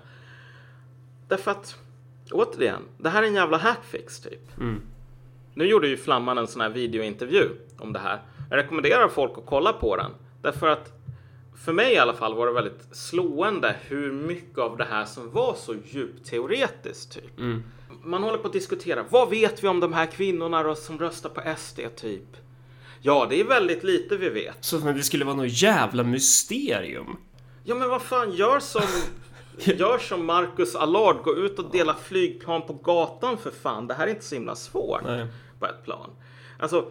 Därför 1.28 1.50
att, 1.50 1.76
återigen, 2.30 2.82
det 2.98 3.08
här 3.08 3.22
är 3.22 3.26
en 3.26 3.34
jävla 3.34 3.56
hackfix 3.56 4.20
typ. 4.20 4.40
Nu 5.54 5.66
gjorde 5.66 5.88
ju 5.88 5.96
Flamman 5.96 6.38
en 6.38 6.46
sån 6.46 6.60
här 6.60 6.70
videointervju 6.70 7.48
om 7.78 7.92
det 7.92 7.98
här. 7.98 8.22
Jag 8.50 8.56
rekommenderar 8.56 9.08
folk 9.08 9.38
att 9.38 9.46
kolla 9.46 9.72
på 9.72 9.96
den. 9.96 10.10
Därför 10.42 10.68
att 10.68 10.92
för 11.64 11.72
mig 11.72 11.92
i 11.92 11.98
alla 11.98 12.14
fall 12.14 12.34
var 12.34 12.46
det 12.46 12.52
väldigt 12.52 12.88
slående 12.92 13.76
hur 13.80 14.12
mycket 14.12 14.58
av 14.58 14.76
det 14.76 14.84
här 14.84 15.04
som 15.04 15.30
var 15.30 15.54
så 15.54 15.74
djupt 15.86 16.26
teoretiskt 16.26 17.12
typ. 17.12 17.38
Man 18.02 18.22
håller 18.22 18.38
på 18.38 18.46
att 18.46 18.52
diskutera, 18.52 19.04
vad 19.10 19.30
vet 19.30 19.64
vi 19.64 19.68
om 19.68 19.80
de 19.80 19.92
här 19.92 20.06
kvinnorna 20.06 20.74
som 20.74 20.98
röstar 20.98 21.30
på 21.30 21.42
SD 21.56 21.80
typ? 21.96 22.36
Ja, 23.00 23.26
det 23.30 23.40
är 23.40 23.44
väldigt 23.44 23.84
lite 23.84 24.16
vi 24.16 24.28
vet. 24.28 24.56
Så 24.60 24.76
att 24.76 24.96
det 24.96 25.02
skulle 25.02 25.24
vara 25.24 25.36
något 25.36 25.62
jävla 25.62 26.02
mysterium. 26.02 27.16
Ja, 27.64 27.74
men 27.74 27.88
vad 27.88 28.02
fan, 28.02 28.32
gör 28.32 28.60
som, 28.60 28.82
gör 29.78 29.98
som 29.98 30.26
Marcus 30.26 30.74
Allard, 30.74 31.16
gå 31.16 31.36
ut 31.36 31.58
och 31.58 31.70
dela 31.70 31.94
flygplan 31.94 32.62
på 32.62 32.72
gatan 32.72 33.38
för 33.38 33.50
fan. 33.50 33.86
Det 33.86 33.94
här 33.94 34.06
är 34.06 34.10
inte 34.10 34.24
så 34.24 34.34
himla 34.34 34.54
svårt 34.54 35.02
Nej. 35.04 35.26
på 35.58 35.66
ett 35.66 35.84
plan. 35.84 36.10
Alltså, 36.58 36.84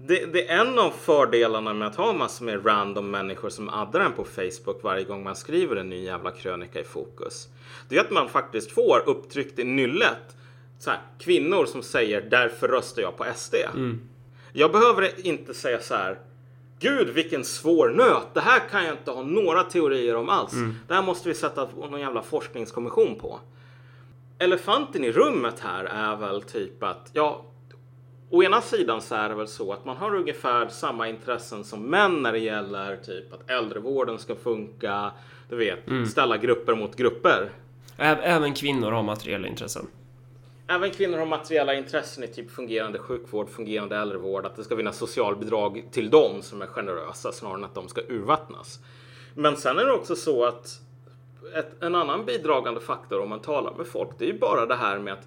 det, 0.00 0.32
det 0.32 0.48
är 0.48 0.60
en 0.60 0.78
av 0.78 0.90
fördelarna 0.90 1.74
med 1.74 1.88
att 1.88 1.96
ha 1.96 2.12
massor 2.12 2.44
med 2.44 2.66
random 2.66 3.10
människor 3.10 3.48
som 3.48 3.68
addar 3.68 4.00
en 4.00 4.12
på 4.12 4.24
Facebook 4.24 4.82
varje 4.82 5.04
gång 5.04 5.22
man 5.22 5.36
skriver 5.36 5.76
en 5.76 5.88
ny 5.88 6.04
jävla 6.04 6.30
krönika 6.30 6.80
i 6.80 6.84
fokus. 6.84 7.48
Det 7.88 7.96
är 7.96 8.00
att 8.00 8.10
man 8.10 8.28
faktiskt 8.28 8.72
får 8.72 9.02
upptryckt 9.06 9.58
i 9.58 9.64
nyllet 9.64 10.36
så 10.78 10.90
här, 10.90 11.00
kvinnor 11.18 11.66
som 11.66 11.82
säger 11.82 12.20
därför 12.20 12.68
röstar 12.68 13.02
jag 13.02 13.16
på 13.16 13.24
SD. 13.34 13.54
Jag 14.52 14.72
behöver 14.72 15.26
inte 15.26 15.54
säga 15.54 15.80
så 15.80 15.94
här 15.94 16.18
Gud 16.80 17.08
vilken 17.08 17.44
svår 17.44 17.88
nöt. 17.88 18.34
Det 18.34 18.40
här 18.40 18.60
kan 18.70 18.84
jag 18.84 18.94
inte 18.94 19.10
ha 19.10 19.22
några 19.22 19.62
teorier 19.62 20.16
om 20.16 20.28
alls. 20.28 20.52
Det 20.88 20.94
här 20.94 21.02
måste 21.02 21.28
vi 21.28 21.34
sätta 21.34 21.68
någon 21.76 22.00
jävla 22.00 22.22
forskningskommission 22.22 23.14
på. 23.20 23.40
Elefanten 24.38 25.04
i 25.04 25.12
rummet 25.12 25.60
här 25.60 25.84
är 25.84 26.16
väl 26.16 26.42
typ 26.42 26.82
att 26.82 27.10
ja, 27.12 27.44
å 28.30 28.42
ena 28.42 28.60
sidan 28.60 29.02
så 29.02 29.14
är 29.14 29.28
det 29.28 29.34
väl 29.34 29.48
så 29.48 29.72
att 29.72 29.84
man 29.84 29.96
har 29.96 30.14
ungefär 30.14 30.68
samma 30.68 31.08
intressen 31.08 31.64
som 31.64 31.82
män 31.82 32.22
när 32.22 32.32
det 32.32 32.38
gäller 32.38 32.96
typ 32.96 33.32
att 33.32 33.50
äldrevården 33.50 34.18
ska 34.18 34.34
funka. 34.34 35.10
Du 35.48 35.56
vet, 35.56 35.78
ställa 36.10 36.36
grupper 36.36 36.74
mot 36.74 36.96
grupper. 36.96 37.50
Även 37.96 38.54
kvinnor 38.54 38.90
har 38.90 39.02
materiella 39.02 39.48
intressen. 39.48 39.86
Även 40.70 40.90
kvinnor 40.90 41.18
har 41.18 41.26
materiella 41.26 41.74
intressen 41.74 42.24
i 42.24 42.28
typ 42.28 42.50
fungerande 42.50 42.98
sjukvård, 42.98 43.48
fungerande 43.50 43.96
äldrevård, 43.96 44.46
att 44.46 44.56
det 44.56 44.64
ska 44.64 44.76
finnas 44.76 44.98
socialbidrag 44.98 45.88
till 45.92 46.10
dem 46.10 46.42
som 46.42 46.62
är 46.62 46.66
generösa 46.66 47.32
snarare 47.32 47.58
än 47.58 47.64
att 47.64 47.74
de 47.74 47.88
ska 47.88 48.00
urvattnas. 48.08 48.78
Men 49.34 49.56
sen 49.56 49.78
är 49.78 49.84
det 49.84 49.92
också 49.92 50.16
så 50.16 50.44
att 50.44 50.80
ett, 51.54 51.82
en 51.82 51.94
annan 51.94 52.24
bidragande 52.24 52.80
faktor 52.80 53.20
om 53.20 53.28
man 53.28 53.40
talar 53.40 53.74
med 53.74 53.86
folk, 53.86 54.10
det 54.18 54.24
är 54.24 54.32
ju 54.32 54.38
bara 54.38 54.66
det 54.66 54.74
här 54.74 54.98
med 54.98 55.12
att 55.12 55.26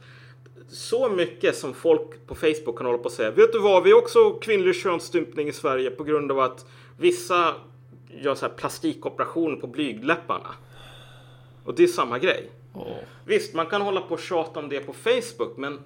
så 0.69 1.09
mycket 1.09 1.55
som 1.55 1.73
folk 1.73 2.27
på 2.27 2.35
Facebook 2.35 2.77
kan 2.77 2.85
hålla 2.85 2.97
på 2.97 3.05
och 3.05 3.11
säga. 3.11 3.31
Vet 3.31 3.51
du 3.51 3.59
vad, 3.59 3.83
vi 3.83 3.91
har 3.91 3.99
också 3.99 4.31
kvinnlig 4.31 4.75
könsstympning 4.75 5.47
i 5.47 5.53
Sverige 5.53 5.91
på 5.91 6.03
grund 6.03 6.31
av 6.31 6.39
att 6.39 6.65
vissa 6.97 7.53
gör 8.07 8.35
så 8.35 8.45
här 8.45 8.53
plastikoperationer 8.53 9.55
på 9.55 9.67
blygdläpparna. 9.67 10.55
Och 11.65 11.75
det 11.75 11.83
är 11.83 11.87
samma 11.87 12.19
grej. 12.19 12.51
Åh. 12.73 12.97
Visst, 13.25 13.53
man 13.53 13.65
kan 13.65 13.81
hålla 13.81 14.01
på 14.01 14.13
och 14.13 14.19
tjata 14.19 14.59
om 14.59 14.69
det 14.69 14.79
på 14.79 14.93
Facebook, 14.93 15.57
men 15.57 15.79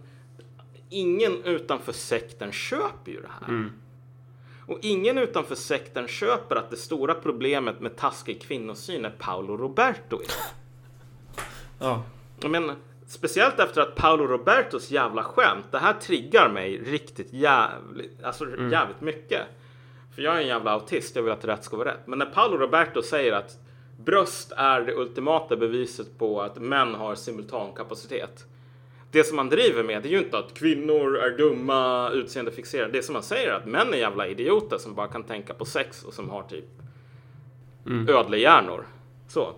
ingen 0.89 1.43
utanför 1.43 1.91
sekten 1.91 2.51
köper 2.51 3.11
ju 3.11 3.21
det 3.21 3.31
här. 3.41 3.69
Och 4.67 4.79
ingen 4.81 5.17
utanför 5.17 5.55
sekten 5.55 6.07
köper 6.07 6.55
att 6.55 6.69
det 6.69 6.77
stora 6.77 7.13
problemet 7.13 7.79
med 7.79 7.95
taskig 7.95 8.41
kvinnosyn 8.41 9.05
är 9.05 9.15
Paolo 9.19 9.57
Roberto. 9.57 10.19
Ja. 11.79 12.03
Menar, 12.47 12.75
speciellt 13.07 13.59
efter 13.59 13.81
att 13.81 13.95
Paolo 13.95 14.27
Robertos 14.27 14.91
jävla 14.91 15.23
skämt, 15.23 15.65
det 15.71 15.77
här 15.77 15.93
triggar 15.93 16.49
mig 16.49 16.77
riktigt 16.77 17.33
jävligt, 17.33 18.23
alltså 18.23 18.45
jävligt 18.71 19.01
mycket. 19.01 19.41
För 20.15 20.21
jag 20.21 20.36
är 20.36 20.41
en 20.41 20.47
jävla 20.47 20.71
autist, 20.71 21.15
jag 21.15 21.23
vill 21.23 21.33
att 21.33 21.45
rätt 21.45 21.63
ska 21.63 21.77
vara 21.77 21.89
rätt. 21.89 22.07
Men 22.07 22.19
när 22.19 22.25
Paolo 22.25 22.57
Roberto 22.57 23.01
säger 23.01 23.31
att 23.31 23.57
bröst 23.97 24.51
är 24.57 24.81
det 24.81 24.93
ultimata 24.93 25.55
beviset 25.55 26.17
på 26.17 26.41
att 26.41 26.61
män 26.61 26.95
har 26.95 27.15
simultankapacitet. 27.15 28.45
det 29.11 29.23
som 29.23 29.35
man 29.35 29.49
driver 29.49 29.83
med 29.83 30.03
det 30.03 30.09
är 30.09 30.11
ju 30.11 30.17
inte 30.17 30.37
att 30.37 30.53
kvinnor 30.53 31.17
är 31.17 31.37
dumma, 31.37 32.09
utseendefixerade. 32.09 32.91
Det 32.91 33.03
som 33.03 33.13
man 33.13 33.23
säger 33.23 33.47
är 33.47 33.53
att 33.53 33.65
män 33.65 33.93
är 33.93 33.97
jävla 33.97 34.27
idioter 34.27 34.77
som 34.77 34.95
bara 34.95 35.07
kan 35.07 35.23
tänka 35.23 35.53
på 35.53 35.65
sex 35.65 36.03
och 36.03 36.13
som 36.13 36.29
har 36.29 36.43
typ 36.43 36.65
mm. 37.85 38.09
ödlehjärnor. 38.09 38.85
Så. 39.27 39.53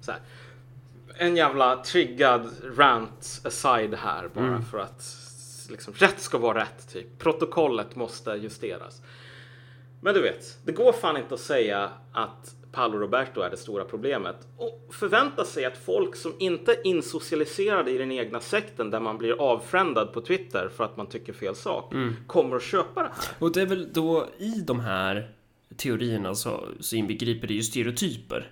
Så 0.00 0.12
här. 0.12 0.20
En 1.14 1.36
jävla 1.36 1.76
triggad 1.76 2.50
rant 2.76 3.40
aside 3.44 3.94
här 3.94 4.28
bara 4.34 4.46
mm. 4.46 4.62
för 4.62 4.78
att 4.78 5.04
liksom, 5.70 5.94
rätt 5.94 6.20
ska 6.20 6.38
vara 6.38 6.60
rätt. 6.60 6.92
Typ. 6.92 7.18
Protokollet 7.18 7.96
måste 7.96 8.30
justeras. 8.30 9.02
Men 10.00 10.14
du 10.14 10.22
vet, 10.22 10.58
det 10.64 10.72
går 10.72 10.92
fan 10.92 11.16
inte 11.16 11.34
att 11.34 11.40
säga 11.40 11.90
att 12.12 12.54
Paolo 12.72 12.98
Roberto 12.98 13.40
är 13.40 13.50
det 13.50 13.56
stora 13.56 13.84
problemet 13.84 14.36
och 14.56 14.94
förvänta 14.94 15.44
sig 15.44 15.64
att 15.64 15.76
folk 15.76 16.16
som 16.16 16.34
inte 16.38 16.72
är 16.72 16.86
insocialiserade 16.86 17.90
i 17.90 17.98
den 17.98 18.12
egna 18.12 18.40
sekten 18.40 18.90
där 18.90 19.00
man 19.00 19.18
blir 19.18 19.40
avfrändad 19.40 20.12
på 20.12 20.20
Twitter 20.20 20.68
för 20.76 20.84
att 20.84 20.96
man 20.96 21.06
tycker 21.06 21.32
fel 21.32 21.54
sak 21.54 21.92
mm. 21.92 22.14
kommer 22.26 22.56
att 22.56 22.62
köpa 22.62 23.02
det 23.02 23.08
här. 23.08 23.36
Och 23.38 23.52
det 23.52 23.62
är 23.62 23.66
väl 23.66 23.92
då 23.92 24.28
i 24.38 24.50
de 24.66 24.80
här 24.80 25.30
teorierna 25.76 26.34
så, 26.34 26.68
så 26.80 26.96
inbegriper 26.96 27.48
det 27.48 27.54
ju 27.54 27.62
stereotyper. 27.62 28.50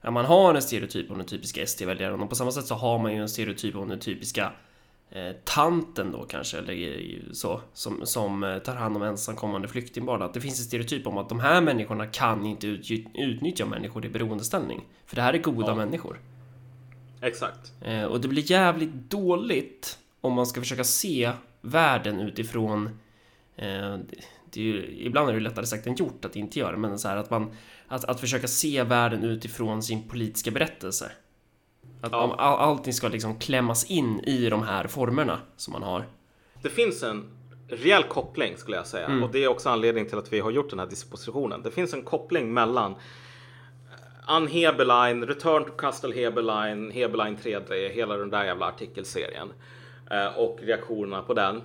Ja, 0.00 0.10
man 0.10 0.24
har 0.24 0.54
en 0.54 0.62
stereotyp 0.62 1.10
om 1.10 1.18
den 1.18 1.26
typiska 1.26 1.66
SD-väljaren 1.66 2.20
och 2.20 2.28
på 2.28 2.34
samma 2.34 2.52
sätt 2.52 2.66
så 2.66 2.74
har 2.74 2.98
man 2.98 3.12
ju 3.14 3.20
en 3.20 3.28
stereotyp 3.28 3.76
om 3.76 3.88
den 3.88 3.98
typiska 3.98 4.52
tanten 5.44 6.12
då 6.12 6.24
kanske, 6.24 6.58
eller 6.58 7.32
så, 7.32 7.60
som, 7.72 8.06
som 8.06 8.44
eh, 8.44 8.58
tar 8.58 8.74
hand 8.74 8.96
om 8.96 9.02
ensamkommande 9.02 9.68
flyktingbarn. 9.68 10.22
Att 10.22 10.34
det 10.34 10.40
finns 10.40 10.58
en 10.58 10.64
stereotyp 10.64 11.06
om 11.06 11.18
att 11.18 11.28
de 11.28 11.40
här 11.40 11.60
människorna 11.60 12.06
kan 12.06 12.46
inte 12.46 12.66
ut, 12.66 12.90
utnyttja 13.14 13.66
människor 13.66 14.06
i 14.06 14.08
beroendeställning. 14.08 14.84
För 15.06 15.16
det 15.16 15.22
här 15.22 15.34
är 15.34 15.38
goda 15.38 15.68
ja. 15.68 15.74
människor. 15.74 16.20
Exakt. 17.20 17.72
Eh, 17.80 18.04
och 18.04 18.20
det 18.20 18.28
blir 18.28 18.50
jävligt 18.50 19.10
dåligt 19.10 19.98
om 20.20 20.32
man 20.32 20.46
ska 20.46 20.60
försöka 20.60 20.84
se 20.84 21.32
världen 21.60 22.20
utifrån 22.20 22.86
eh, 23.56 23.98
det 24.50 24.60
är 24.60 24.64
ju, 24.64 24.96
ibland 24.98 25.30
är 25.30 25.34
det 25.34 25.40
lättare 25.40 25.66
sagt 25.66 25.86
än 25.86 25.94
gjort 25.94 26.24
att 26.24 26.36
inte 26.36 26.58
göra 26.58 26.76
men 26.76 26.98
så 26.98 27.08
här 27.08 27.16
att 27.16 27.30
man 27.30 27.50
att, 27.88 28.04
att 28.04 28.20
försöka 28.20 28.48
se 28.48 28.82
världen 28.82 29.24
utifrån 29.24 29.82
sin 29.82 30.08
politiska 30.08 30.50
berättelse. 30.50 31.12
Att 32.04 32.12
ja. 32.12 32.34
all, 32.38 32.58
allting 32.58 32.92
ska 32.92 33.08
liksom 33.08 33.38
klämmas 33.38 33.84
in 33.84 34.20
i 34.20 34.50
de 34.50 34.62
här 34.62 34.86
formerna 34.86 35.38
som 35.56 35.72
man 35.72 35.82
har. 35.82 36.06
Det 36.62 36.68
finns 36.68 37.02
en 37.02 37.30
rejäl 37.68 38.02
koppling 38.02 38.56
skulle 38.56 38.76
jag 38.76 38.86
säga 38.86 39.06
mm. 39.06 39.22
och 39.22 39.30
det 39.30 39.44
är 39.44 39.48
också 39.48 39.68
anledningen 39.68 40.08
till 40.08 40.18
att 40.18 40.32
vi 40.32 40.40
har 40.40 40.50
gjort 40.50 40.70
den 40.70 40.78
här 40.78 40.86
dispositionen. 40.86 41.62
Det 41.62 41.70
finns 41.70 41.94
en 41.94 42.02
koppling 42.02 42.54
mellan 42.54 42.94
Ann 44.26 44.48
Heberlein, 44.48 45.26
Return 45.26 45.64
to 45.64 45.70
Castle 45.70 46.14
Heberlein, 46.14 46.90
Heberlein 46.90 47.36
3D, 47.36 47.88
hela 47.88 48.16
den 48.16 48.30
där 48.30 48.44
jävla 48.44 48.66
artikelserien 48.66 49.52
eh, 50.10 50.38
och 50.38 50.58
reaktionerna 50.62 51.22
på 51.22 51.34
den. 51.34 51.62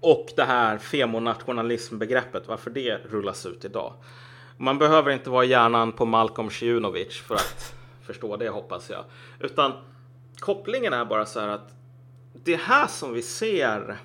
Och 0.00 0.26
det 0.36 0.44
här 0.44 0.78
femonationalismbegreppet, 0.78 2.48
varför 2.48 2.70
det 2.70 2.98
rullas 3.10 3.46
ut 3.46 3.64
idag. 3.64 3.92
Man 4.56 4.78
behöver 4.78 5.10
inte 5.10 5.30
vara 5.30 5.44
hjärnan 5.44 5.92
på 5.92 6.04
Malcolm 6.04 6.50
Sjunovic 6.50 7.20
för 7.20 7.34
att 7.34 7.74
förstå 8.06 8.36
det 8.36 8.48
hoppas 8.48 8.90
jag. 8.90 9.04
Utan 9.40 9.72
kopplingen 10.38 10.92
är 10.92 11.04
bara 11.04 11.26
så 11.26 11.40
här 11.40 11.48
att 11.48 11.74
det 12.32 12.56
här 12.56 12.86
som 12.86 13.12
vi 13.12 13.22
ser. 13.22 13.98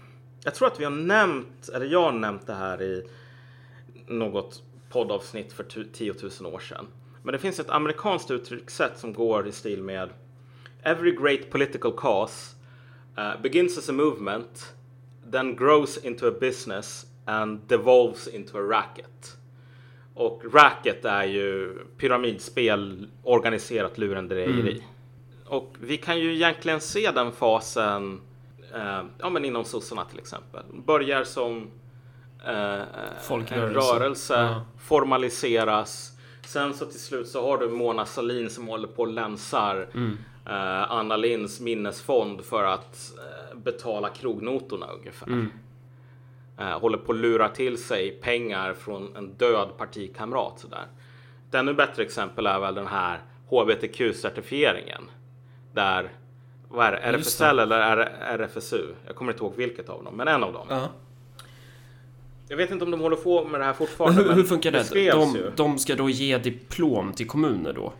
Jag 0.44 0.56
tror 0.56 0.68
att 0.68 0.80
vi 0.80 0.84
har 0.84 0.92
nämnt, 0.92 1.70
eller 1.70 1.86
jag 1.86 2.02
har 2.02 2.12
nämnt 2.12 2.48
det 2.48 2.54
här 2.54 2.82
i 2.82 3.08
något 4.08 4.64
poddavsnitt 4.90 5.54
för 5.54 5.64
10 5.94 6.14
000 6.42 6.54
år 6.54 6.60
sedan. 6.60 6.88
Men 7.24 7.34
det 7.34 7.40
finns 7.40 7.60
ett 7.60 7.70
amerikanskt 7.70 8.32
uttryckssätt 8.32 9.00
som 9.00 9.14
går 9.14 9.48
i 9.48 9.52
stil 9.52 9.84
med 9.84 10.10
Every 10.84 11.12
great 11.12 11.50
political 11.50 11.92
cause 11.92 12.56
uh, 13.18 13.42
begins 13.42 13.78
as 13.78 13.90
a 13.90 13.94
movement, 13.94 14.74
then 15.32 15.56
grows 15.56 15.98
into 15.98 16.28
a 16.28 16.32
business 16.40 17.06
and 17.26 17.60
devolves 17.68 18.28
into 18.28 18.58
a 18.58 18.62
racket. 18.62 19.38
Och 20.14 20.44
racket 20.54 21.06
är 21.06 21.24
ju 21.24 21.80
pyramidspel, 21.98 23.08
organiserat 23.24 23.98
lurendrejeri. 23.98 24.72
Mm. 24.72 24.84
Och 25.46 25.76
vi 25.80 25.98
kan 25.98 26.20
ju 26.20 26.34
egentligen 26.34 26.82
se 26.82 27.12
den 27.12 27.32
fasen 27.32 28.22
eh, 28.74 29.02
ja, 29.20 29.30
men 29.30 29.46
inom 29.46 29.66
sossarna 29.66 30.06
till 30.06 30.20
exempel. 30.20 30.64
Börjar 30.86 31.24
som 31.24 31.72
eh, 32.46 32.82
en 33.30 33.74
rörelse, 33.74 34.34
ja. 34.34 34.66
formaliseras. 34.80 36.12
Sen 36.48 36.74
så 36.74 36.86
till 36.86 37.00
slut 37.00 37.28
så 37.28 37.46
har 37.46 37.58
du 37.58 37.70
Mona 37.70 38.06
Salin 38.06 38.50
som 38.50 38.68
håller 38.68 38.88
på 38.88 39.02
och 39.02 39.08
länsar 39.08 39.90
mm. 39.94 40.18
eh, 40.46 40.92
Anna 40.92 41.18
Linds 41.18 41.60
minnesfond 41.60 42.46
för 42.46 42.64
att 42.64 43.14
eh, 43.18 43.58
betala 43.58 44.10
krognotorna 44.10 44.88
ungefär. 44.88 45.28
Mm 45.28 45.52
håller 46.64 46.98
på 46.98 47.12
att 47.12 47.18
lura 47.18 47.50
till 47.50 47.84
sig 47.84 48.12
pengar 48.12 48.74
från 48.74 49.16
en 49.16 49.34
död 49.34 49.70
partikamrat. 49.78 50.60
Sådär. 50.60 50.86
Ett 51.50 51.56
ännu 51.56 51.74
bättre 51.74 52.04
exempel 52.04 52.46
är 52.46 52.60
väl 52.60 52.76
den 52.76 52.88
här 52.88 53.22
HBTQ-certifieringen. 53.50 55.02
Där, 55.74 56.10
vad 56.70 56.86
är 56.86 56.92
det, 56.92 56.98
RFSL 56.98 57.56
det. 57.56 57.64
eller 57.64 57.80
RFSU? 58.38 58.88
Jag 59.08 59.16
kommer 59.16 59.32
inte 59.32 59.44
ihåg 59.44 59.56
vilket 59.56 59.90
av 59.90 60.04
dem, 60.04 60.16
men 60.16 60.28
en 60.28 60.44
av 60.44 60.54
dem. 60.54 60.68
Uh 60.70 60.76
-huh. 60.76 60.88
Jag 62.48 62.58
vet 62.58 62.72
inte 62.72 62.86
om 62.86 62.92
de 62.92 63.00
håller 63.00 63.16
på 63.16 63.46
med 63.46 63.62
det 63.62 63.66
här 63.66 63.74
fortfarande. 63.74 64.24
Hur, 64.24 64.32
hur 64.34 64.44
funkar 64.44 64.72
det? 64.72 64.90
det 64.94 65.12
de, 65.12 65.38
de 65.56 65.78
ska 65.78 65.96
då 65.96 66.10
ge 66.10 66.38
diplom 66.38 67.14
till 67.14 67.28
kommuner 67.28 67.74
då? 67.74 67.94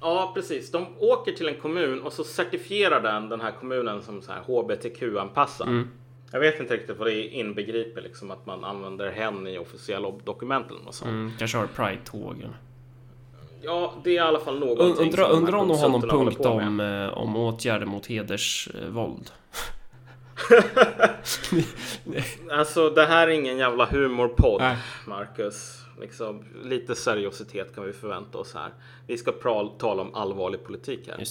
Ja, 0.00 0.32
precis. 0.34 0.70
De 0.70 0.86
åker 0.98 1.32
till 1.32 1.48
en 1.48 1.60
kommun 1.60 2.02
och 2.02 2.12
så 2.12 2.24
certifierar 2.24 3.02
den 3.02 3.28
den 3.28 3.40
här 3.40 3.50
kommunen 3.50 4.02
som 4.02 4.22
så 4.22 4.32
här 4.32 4.40
HBTQ-anpassad. 4.40 5.68
Mm. 5.68 5.88
Jag 6.32 6.40
vet 6.40 6.60
inte 6.60 6.74
riktigt 6.74 6.98
vad 6.98 7.08
det 7.08 7.22
inbegriper, 7.22 8.00
liksom 8.00 8.30
att 8.30 8.46
man 8.46 8.64
använder 8.64 9.10
hen 9.10 9.46
i 9.46 9.58
officiella 9.58 10.10
dokument 10.24 10.66
eller 10.70 10.80
något 10.80 10.94
sånt. 10.94 11.08
Mm, 11.08 11.32
kanske 11.38 11.58
har 11.58 11.66
Pride-tågen. 11.66 12.54
Ja, 13.62 13.94
det 14.04 14.10
är 14.10 14.14
i 14.14 14.18
alla 14.18 14.40
fall 14.40 14.58
någonting 14.58 15.06
Undrar 15.06 15.30
undra 15.30 15.58
om 15.58 15.68
de 15.68 15.78
har 15.78 15.88
någon 15.88 16.02
punkt 16.02 16.40
om, 16.40 16.80
eh, 16.80 17.18
om 17.18 17.36
åtgärder 17.36 17.86
mot 17.86 18.06
hedersvåld. 18.06 19.30
alltså, 22.50 22.90
det 22.90 23.06
här 23.06 23.28
är 23.28 23.32
ingen 23.32 23.58
jävla 23.58 23.86
humorpodd, 23.86 24.62
Marcus. 25.06 25.74
Liksom, 26.00 26.44
lite 26.64 26.94
seriositet 26.94 27.74
kan 27.74 27.84
vi 27.84 27.92
förvänta 27.92 28.38
oss 28.38 28.54
här. 28.54 28.70
Vi 29.06 29.18
ska 29.18 29.32
tala 29.78 30.02
om 30.02 30.14
allvarlig 30.14 30.64
politik 30.64 31.08
här. 31.08 31.24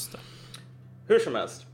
Hur 1.07 1.19
som 1.19 1.35
helst 1.35 1.66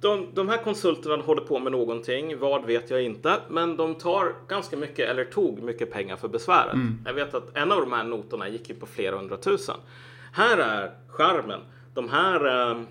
de, 0.00 0.28
de 0.34 0.48
här 0.48 0.58
konsulterna 0.58 1.22
håller 1.22 1.42
på 1.42 1.58
med 1.58 1.72
någonting. 1.72 2.38
Vad 2.38 2.64
vet 2.64 2.90
jag 2.90 3.02
inte. 3.02 3.40
Men 3.48 3.76
de 3.76 3.94
tar 3.94 4.34
ganska 4.48 4.76
mycket, 4.76 5.08
eller 5.08 5.24
tog 5.24 5.62
mycket 5.62 5.92
pengar 5.92 6.16
för 6.16 6.28
besväret. 6.28 6.74
Mm. 6.74 6.98
Jag 7.06 7.14
vet 7.14 7.34
att 7.34 7.56
en 7.56 7.72
av 7.72 7.80
de 7.80 7.92
här 7.92 8.04
notorna 8.04 8.48
gick 8.48 8.68
ju 8.68 8.74
på 8.74 8.86
flera 8.86 9.16
hundratusen. 9.16 9.76
Här 10.32 10.58
är 10.58 10.90
skärmen. 11.08 11.60
De 11.94 12.08
här 12.08 12.70
eh, 12.70 12.82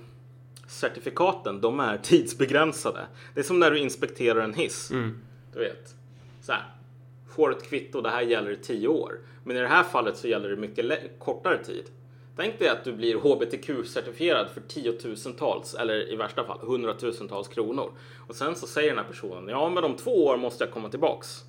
certifikaten, 0.68 1.62
de 1.62 1.80
är 1.80 1.97
tidsbegränsade. 1.97 2.99
Det 3.34 3.39
är 3.39 3.43
som 3.43 3.60
när 3.60 3.72
du 3.72 3.80
inspekterar 3.80 4.41
en 4.41 4.54
hiss. 4.54 4.91
Mm. 4.91 5.20
Du 5.54 5.60
vet. 5.60 5.95
Så 6.41 6.51
här. 6.51 6.64
Får 7.36 7.51
ett 7.51 7.70
kvitto, 7.70 8.01
det 8.01 8.10
här 8.10 8.22
gäller 8.22 8.51
i 8.51 8.58
tio 8.58 8.88
år. 8.88 9.20
Men 9.43 9.58
i 9.58 9.60
det 9.60 9.68
här 9.68 9.84
fallet 9.84 10.18
så 10.18 10.28
gäller 10.28 10.49
det 10.49 10.56
mycket 10.56 11.20
kortare 11.20 11.64
tid. 11.64 11.84
Tänk 12.36 12.60
dig 12.60 12.70
att 12.70 12.84
du 12.84 12.94
blir 12.94 13.16
HBTQ-certifierad 13.16 14.48
för 14.54 14.62
tiotusentals 14.62 15.74
eller 15.74 16.14
i 16.14 16.16
värsta 16.16 16.44
fall 16.44 16.60
hundratusentals 16.62 17.48
kronor. 17.48 17.92
Och 18.28 18.36
sen 18.36 18.56
så 18.56 18.68
säger 18.68 18.90
den 18.90 18.98
här 18.98 19.12
personen, 19.12 19.48
ja 19.48 19.70
men 19.70 19.84
om 19.84 19.96
två 19.96 20.26
år 20.26 20.38
måste 20.38 20.64
jag 20.64 20.74
komma 20.74 20.90
tillbaks. 20.90 21.44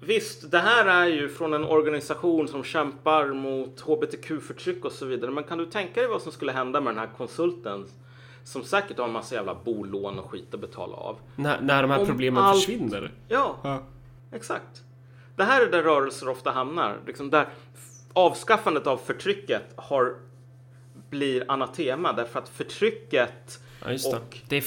Visst, 0.00 0.50
det 0.50 0.58
här 0.58 0.86
är 0.86 1.06
ju 1.06 1.28
från 1.28 1.54
en 1.54 1.64
organisation 1.64 2.48
som 2.48 2.64
kämpar 2.64 3.26
mot 3.26 3.80
HBTQ-förtryck 3.80 4.84
och 4.84 4.92
så 4.92 5.06
vidare. 5.06 5.30
Men 5.30 5.44
kan 5.44 5.58
du 5.58 5.66
tänka 5.66 6.00
dig 6.00 6.08
vad 6.08 6.22
som 6.22 6.32
skulle 6.32 6.52
hända 6.52 6.80
med 6.80 6.94
den 6.94 6.98
här 6.98 7.10
konsulten 7.16 7.86
som 8.44 8.64
säkert 8.64 8.98
har 8.98 9.04
en 9.04 9.12
massa 9.12 9.34
jävla 9.34 9.54
bolån 9.64 10.18
och 10.18 10.30
skit 10.30 10.54
att 10.54 10.60
betala 10.60 10.96
av. 10.96 11.18
När, 11.36 11.60
när 11.60 11.82
de 11.82 11.90
här 11.90 12.00
Om 12.00 12.06
problemen 12.06 12.42
allt... 12.44 12.56
försvinner? 12.56 13.12
Ja, 13.28 13.56
ja, 13.62 13.82
exakt. 14.32 14.82
Det 15.36 15.44
här 15.44 15.66
är 15.66 15.70
där 15.70 15.82
rörelser 15.82 16.28
ofta 16.28 16.50
hamnar. 16.50 16.98
Liksom 17.06 17.30
där 17.30 17.48
avskaffandet 18.12 18.86
av 18.86 18.96
förtrycket 18.96 19.72
har 19.76 20.14
blir 21.10 21.44
anatema 21.48 22.12
därför 22.12 22.38
att 22.38 22.48
förtrycket 22.48 23.60
ja, 23.84 23.90
det. 23.92 24.16
och 24.16 24.38
det 24.48 24.56
är 24.56 24.60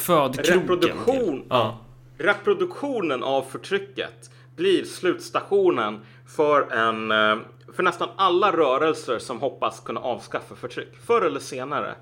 reproduktion, 0.43 1.45
ja. 1.49 1.77
reproduktionen 2.17 3.23
av 3.23 3.41
förtrycket 3.41 4.29
blir 4.55 4.83
slutstationen 4.83 6.01
för 6.27 6.71
en 6.71 7.11
eh, 7.11 7.37
för 7.73 7.83
nästan 7.83 8.09
alla 8.15 8.51
rörelser 8.51 9.19
som 9.19 9.39
hoppas 9.39 9.79
kunna 9.79 9.99
avskaffa 9.99 10.55
förtryck. 10.55 10.95
Förr 11.05 11.21
eller 11.21 11.39
senare 11.39 11.95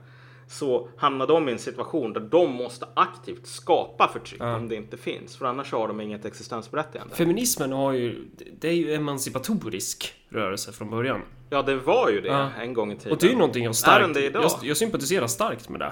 så 0.47 0.89
hamnar 0.97 1.27
de 1.27 1.49
i 1.49 1.51
en 1.51 1.59
situation 1.59 2.13
där 2.13 2.21
de 2.21 2.51
måste 2.51 2.87
aktivt 2.93 3.47
skapa 3.47 4.07
förtryck 4.07 4.41
ja. 4.41 4.55
om 4.55 4.69
det 4.69 4.75
inte 4.75 4.97
finns. 4.97 5.37
För 5.37 5.45
annars 5.45 5.71
har 5.71 5.87
de 5.87 6.01
inget 6.01 6.25
existensberättigande. 6.25 7.15
Feminismen 7.15 7.71
har 7.71 7.91
ju, 7.91 8.25
det 8.59 8.67
är 8.67 8.73
ju 8.73 8.93
emancipatorisk 8.93 10.13
rörelse 10.29 10.71
från 10.71 10.89
början. 10.89 11.21
Ja, 11.49 11.61
det 11.61 11.75
var 11.75 12.09
ju 12.09 12.21
det 12.21 12.27
ja. 12.27 12.51
en 12.61 12.73
gång 12.73 12.91
i 12.91 12.95
tiden. 12.95 13.11
Och 13.11 13.17
det 13.17 13.27
är 13.27 13.31
ju 13.31 13.37
någonting 13.37 13.63
jag 13.63 13.75
starkt, 13.75 14.19
jag, 14.33 14.51
jag 14.61 14.77
sympatiserar 14.77 15.27
starkt 15.27 15.69
med 15.69 15.79
det. 15.79 15.91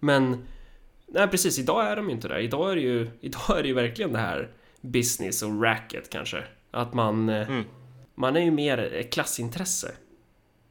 Men 0.00 0.44
Nej, 1.14 1.28
precis. 1.28 1.58
Idag 1.58 1.86
är 1.86 1.96
de 1.96 2.08
ju 2.08 2.14
inte 2.14 2.28
det. 2.28 2.40
Idag 2.40 2.72
är 2.72 2.76
det 2.76 2.82
ju, 2.82 3.10
idag 3.20 3.58
är 3.58 3.62
det 3.62 3.68
ju 3.68 3.74
verkligen 3.74 4.12
det 4.12 4.18
här 4.18 4.50
business 4.80 5.42
och 5.42 5.62
racket 5.62 6.10
kanske. 6.10 6.44
Att 6.70 6.94
man, 6.94 7.28
eh, 7.28 7.50
Mm. 7.50 7.64
man 8.14 8.36
är 8.36 8.40
ju 8.40 8.50
mer 8.50 8.78
ett 8.78 9.12
klassintresse. 9.12 9.92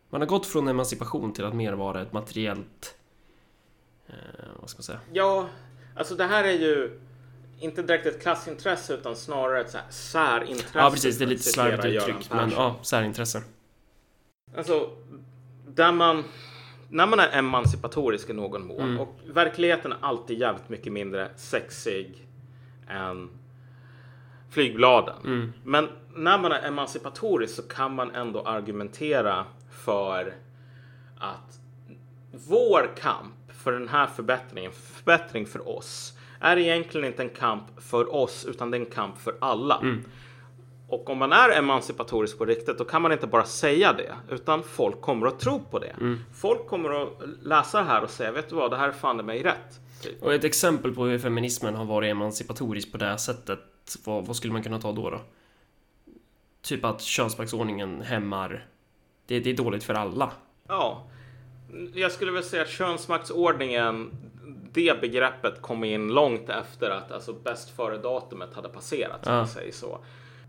Man 0.10 0.22
har 0.22 0.28
gått 0.28 0.46
från 0.46 0.68
emancipation 0.68 1.34
till 1.34 1.46
att 1.46 1.56
mer 1.56 1.74
vara 1.74 2.02
ett 2.02 2.14
materiellt... 2.14 2.96
Eh, 4.14 4.50
vad 4.60 4.70
ska 4.70 4.78
man 4.78 4.84
säga? 4.84 5.00
Ja, 5.14 5.48
alltså 5.96 6.16
det 6.16 6.24
här 6.24 6.44
är 6.44 6.52
ju 6.52 7.00
inte 7.60 7.82
direkt 7.82 8.06
ett 8.06 8.22
klassintresse 8.22 8.94
utan 8.94 9.16
snarare 9.16 9.62
ett 9.62 9.72
så 9.72 9.78
här 9.78 9.86
särintresse. 9.90 10.80
Ja, 10.80 10.90
precis. 10.92 11.18
Det 11.18 11.26
är 11.26 11.28
lite 11.28 11.44
slarvigt 11.44 11.86
uttryck, 11.86 12.30
men 12.32 12.50
ja, 12.52 12.76
särintresse. 12.82 13.44
Alltså, 14.58 14.90
där 15.68 15.92
man, 15.92 16.24
när 16.90 17.08
man 17.08 17.20
är 17.20 17.38
emancipatorisk 17.38 18.30
i 18.30 18.34
någon 18.34 18.68
mån 18.68 18.82
Mm. 18.82 19.00
och 19.00 19.16
verkligheten 19.26 19.92
är 19.92 19.98
alltid 20.02 20.40
jävligt 20.40 20.70
mycket 20.70 20.94
mindre 20.94 21.30
sexig 21.36 22.28
än 22.90 23.30
flygbladen. 24.50 25.16
Mm. 25.26 25.54
Men 25.64 25.90
när 26.16 26.38
man 26.38 26.52
är 26.52 26.68
emancipatorisk 26.68 27.56
så 27.56 27.62
kan 27.62 27.96
man 27.96 28.12
ändå 28.16 28.42
argumentera 28.42 29.46
för 29.72 30.34
att 31.20 31.60
vår 32.48 32.92
kamp 32.98 33.43
för 33.64 33.72
den 33.72 33.88
här 33.88 34.08
förbättringen, 34.08 34.72
förbättring 34.72 35.46
för 35.46 35.70
oss, 35.70 36.14
är 36.40 36.58
egentligen 36.58 37.08
inte 37.08 37.24
en 37.24 37.30
kamp 37.30 37.64
för 37.78 38.14
oss 38.16 38.46
utan 38.46 38.72
det 38.72 38.78
är 38.78 38.80
en 38.80 38.86
kamp 38.86 39.18
för 39.18 39.36
alla. 39.40 39.78
Mm. 39.78 40.04
Och 40.88 41.10
om 41.10 41.18
man 41.18 41.32
är 41.32 41.50
emancipatorisk 41.50 42.38
på 42.38 42.46
riktigt 42.46 42.78
då 42.78 42.86
kan 42.86 43.02
man 43.02 43.12
inte 43.12 43.28
bara 43.28 43.46
säga 43.46 43.94
det 43.94 44.16
utan 44.30 44.64
folk 44.64 45.02
kommer 45.02 45.28
att 45.28 45.40
tro 45.40 45.60
på 45.60 45.80
det. 45.80 45.96
Mm. 46.00 46.20
Folk 46.34 46.68
kommer 46.68 47.04
att 47.04 47.10
läsa 47.42 47.78
det 47.78 47.86
här 47.86 48.04
och 48.04 48.10
säga 48.10 48.32
vet 48.32 48.50
du 48.50 48.56
vad, 48.56 48.72
det 48.72 48.78
här 48.78 48.88
är 48.88 48.92
fan 48.92 49.20
i 49.20 49.24
mig 49.24 49.44
rätt. 49.44 49.80
Typ. 50.02 50.24
Och 50.24 50.34
ett 50.34 50.44
exempel 50.44 50.96
på 50.96 51.06
hur 51.06 51.20
feminismen 51.20 51.76
har 51.76 51.86
varit 51.86 52.12
emancipatorisk 52.12 52.92
på 52.92 52.98
det 52.98 53.06
här 53.06 53.18
sättet, 53.18 53.60
vad, 54.06 54.26
vad 54.26 54.36
skulle 54.36 54.54
man 54.54 54.64
kunna 54.64 54.80
ta 54.80 54.92
då? 54.92 55.10
då? 55.10 55.22
Typ 56.62 56.86
att 56.86 57.02
könsmaktsordningen 57.02 58.02
hämmar... 58.02 58.68
Det, 59.26 59.40
det 59.40 59.50
är 59.50 59.54
dåligt 59.54 59.84
för 59.84 59.94
alla. 59.94 60.32
Ja, 60.68 61.08
jag 61.94 62.12
skulle 62.12 62.32
väl 62.32 62.44
säga 62.44 62.62
att 62.62 62.70
könsmaktsordningen, 62.70 64.12
det 64.74 65.02
begreppet 65.02 65.62
kom 65.62 65.84
in 65.84 66.08
långt 66.14 66.50
efter 66.50 66.90
att 66.90 67.12
alltså 67.12 67.34
bäst 67.34 67.70
före 67.76 67.98
datumet 67.98 68.54
hade 68.54 68.70
passerat, 68.70 69.20
Ja. 69.26 69.48
säger 69.48 69.72
så. 69.72 70.00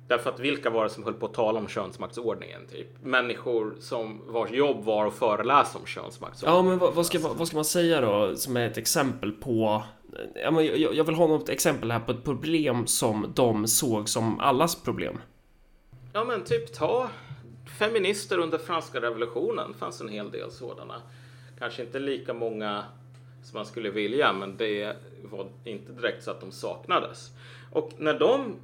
Därför 0.08 0.30
att 0.30 0.40
vilka 0.40 0.70
var 0.70 0.84
det 0.84 0.90
som 0.90 1.04
höll 1.04 1.14
på 1.14 1.26
att 1.26 1.34
tala 1.34 1.58
om 1.58 1.68
könsmaktsordningen? 1.68 2.60
Typ? 2.72 2.86
Människor 3.02 3.74
som 3.80 4.20
vars 4.26 4.50
jobb 4.50 4.84
var 4.84 5.06
att 5.06 5.14
föreläsa 5.14 5.78
om 5.78 5.86
könsmaktsordningen. 5.86 6.64
Ja, 6.64 6.70
men 6.70 6.78
vad, 6.78 6.94
vad, 6.94 7.06
ska, 7.06 7.18
vad, 7.18 7.36
vad 7.36 7.46
ska 7.48 7.56
man 7.56 7.64
säga 7.64 8.00
då 8.00 8.36
som 8.36 8.56
är 8.56 8.66
ett 8.66 8.78
exempel 8.78 9.32
på... 9.32 9.82
Ja, 10.34 10.50
men 10.50 10.66
jag, 10.66 10.94
jag 10.94 11.04
vill 11.04 11.14
ha 11.14 11.26
något 11.26 11.48
exempel 11.48 11.90
här 11.90 12.00
på 12.00 12.12
ett 12.12 12.24
problem 12.24 12.86
som 12.86 13.32
de 13.34 13.66
såg 13.66 14.08
som 14.08 14.40
allas 14.40 14.82
problem. 14.82 15.18
Ja, 16.12 16.24
men 16.24 16.44
typ 16.44 16.74
ta 16.74 17.08
feminister 17.66 18.38
under 18.38 18.58
franska 18.58 19.00
revolutionen. 19.00 19.74
Fanns 19.74 20.00
en 20.00 20.08
hel 20.08 20.30
del 20.30 20.50
sådana. 20.50 21.02
Kanske 21.58 21.82
inte 21.82 21.98
lika 21.98 22.34
många 22.34 22.84
som 23.42 23.58
man 23.58 23.66
skulle 23.66 23.90
vilja, 23.90 24.32
men 24.32 24.56
det 24.56 24.96
var 25.22 25.46
inte 25.64 25.92
direkt 25.92 26.24
så 26.24 26.30
att 26.30 26.40
de 26.40 26.52
saknades. 26.52 27.30
Och 27.70 27.90
när 27.98 28.18
de 28.18 28.56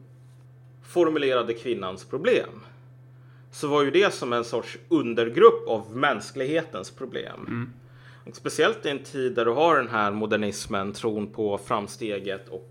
formulerade 0.83 1.55
kvinnans 1.55 2.05
problem 2.05 2.61
så 3.51 3.69
var 3.69 3.83
ju 3.83 3.91
det 3.91 4.15
som 4.15 4.33
en 4.33 4.45
sorts 4.45 4.79
undergrupp 4.89 5.69
av 5.69 5.97
mänsklighetens 5.97 6.91
problem. 6.91 7.73
Och 8.27 8.37
speciellt 8.37 8.87
i 8.87 8.89
en 8.89 8.99
tid 8.99 9.35
där 9.35 9.45
du 9.45 9.51
har 9.51 9.77
den 9.77 9.89
här 9.89 10.11
modernismen, 10.11 10.93
tron 10.93 11.27
på 11.27 11.59
framsteget 11.59 12.49
och 12.49 12.71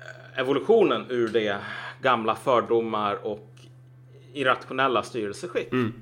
eh, 0.00 0.40
evolutionen 0.40 1.06
ur 1.08 1.28
det 1.28 1.56
gamla 2.02 2.34
fördomar 2.34 3.26
och 3.26 3.51
irrationella 4.32 5.02
styrelseskick. 5.02 5.72
Mm. 5.72 5.92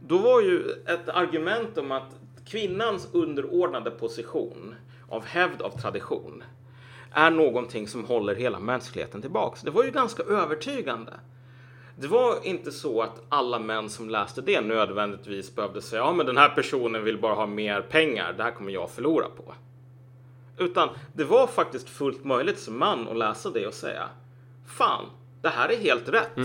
Då 0.00 0.18
var 0.18 0.40
ju 0.40 0.62
ett 0.86 1.08
argument 1.08 1.78
om 1.78 1.92
att 1.92 2.14
kvinnans 2.46 3.08
underordnade 3.12 3.90
position 3.90 4.74
av 5.08 5.24
hävd 5.24 5.62
av 5.62 5.70
tradition 5.70 6.42
är 7.10 7.30
någonting 7.30 7.88
som 7.88 8.04
håller 8.04 8.34
hela 8.34 8.60
mänskligheten 8.60 9.20
tillbaks. 9.22 9.60
Det 9.60 9.70
var 9.70 9.84
ju 9.84 9.90
ganska 9.90 10.22
övertygande. 10.22 11.12
Det 11.96 12.06
var 12.06 12.46
inte 12.46 12.72
så 12.72 13.02
att 13.02 13.22
alla 13.28 13.58
män 13.58 13.90
som 13.90 14.10
läste 14.10 14.40
det 14.40 14.60
nödvändigtvis 14.60 15.54
behövde 15.54 15.82
säga 15.82 16.02
ja 16.02 16.12
men 16.12 16.26
den 16.26 16.36
här 16.36 16.48
personen 16.48 17.04
vill 17.04 17.18
bara 17.18 17.34
ha 17.34 17.46
mer 17.46 17.80
pengar, 17.80 18.34
det 18.36 18.42
här 18.42 18.50
kommer 18.50 18.72
jag 18.72 18.90
förlora 18.90 19.26
på. 19.36 19.54
Utan 20.58 20.88
det 21.12 21.24
var 21.24 21.46
faktiskt 21.46 21.88
fullt 21.88 22.24
möjligt 22.24 22.58
som 22.58 22.78
man 22.78 23.08
att 23.08 23.16
läsa 23.16 23.50
det 23.50 23.66
och 23.66 23.74
säga 23.74 24.08
fan, 24.66 25.04
det 25.42 25.48
här 25.48 25.68
är 25.68 25.76
helt 25.76 26.08
rätt. 26.08 26.36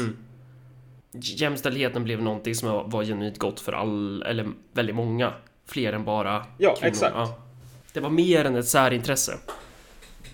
Jämställdheten 1.14 2.04
blev 2.04 2.22
någonting 2.22 2.56
som 2.56 2.90
var 2.90 3.04
genuint 3.04 3.38
gott 3.40 3.60
för 3.60 3.72
all, 3.74 4.24
eller 4.24 4.50
väldigt 4.74 4.96
många. 4.96 5.34
Fler 5.66 5.94
än 5.94 6.06
bara 6.06 6.46
Ja, 6.58 6.76
kvinnor. 6.76 6.88
exakt. 6.92 7.32
Det 7.94 8.00
var 8.00 8.10
mer 8.10 8.46
än 8.46 8.56
ett 8.56 8.68
särintresse. 8.68 9.38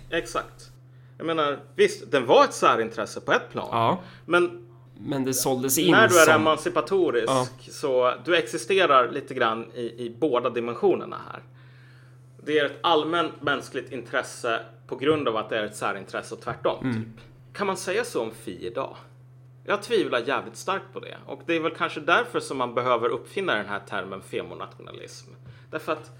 Exakt. 0.09 0.69
Jag 1.17 1.27
menar, 1.27 1.59
visst, 1.75 2.11
den 2.11 2.25
var 2.25 2.43
ett 2.43 2.53
särintresse 2.53 3.21
på 3.21 3.31
ett 3.31 3.51
plan. 3.51 3.67
Ja, 3.71 3.99
Men 4.25 4.65
men 5.01 5.23
det 5.23 5.33
såldes 5.33 5.77
in 5.77 5.91
när 5.91 6.07
du 6.07 6.19
är 6.19 6.25
som... 6.25 6.33
emancipatorisk 6.35 7.27
Ja. 7.27 7.47
så 7.59 8.13
du 8.25 8.35
existerar 8.37 9.11
lite 9.11 9.33
grann 9.33 9.71
i, 9.75 9.81
i 9.81 10.15
båda 10.19 10.49
dimensionerna 10.49 11.17
här. 11.31 11.41
Det 12.45 12.59
är 12.59 12.65
ett 12.65 12.77
allmänt 12.81 13.41
mänskligt 13.41 13.91
intresse 13.91 14.59
på 14.87 14.95
grund 14.95 15.27
av 15.27 15.37
att 15.37 15.49
det 15.49 15.57
är 15.59 15.63
ett 15.63 15.75
särintresse 15.75 16.35
och 16.35 16.41
tvärtom. 16.41 16.83
Mm. 16.83 16.95
Typ. 16.95 17.23
Kan 17.53 17.67
man 17.67 17.77
säga 17.77 18.03
så 18.05 18.21
om 18.21 18.31
Fi 18.43 18.65
idag? 18.67 18.95
Jag 19.69 19.83
tvivlar 19.83 20.19
jävligt 20.19 20.55
starkt 20.55 20.93
på 20.93 20.99
det. 20.99 21.17
Och 21.25 21.41
det 21.45 21.55
är 21.55 21.59
väl 21.59 21.75
kanske 21.75 21.99
därför 21.99 22.39
som 22.39 22.57
man 22.57 22.75
behöver 22.75 23.09
uppfinna 23.09 23.55
den 23.55 23.65
här 23.65 23.79
termen 23.79 24.21
femonationalism. 24.21 25.29
Därför 25.71 25.91
att 25.91 26.11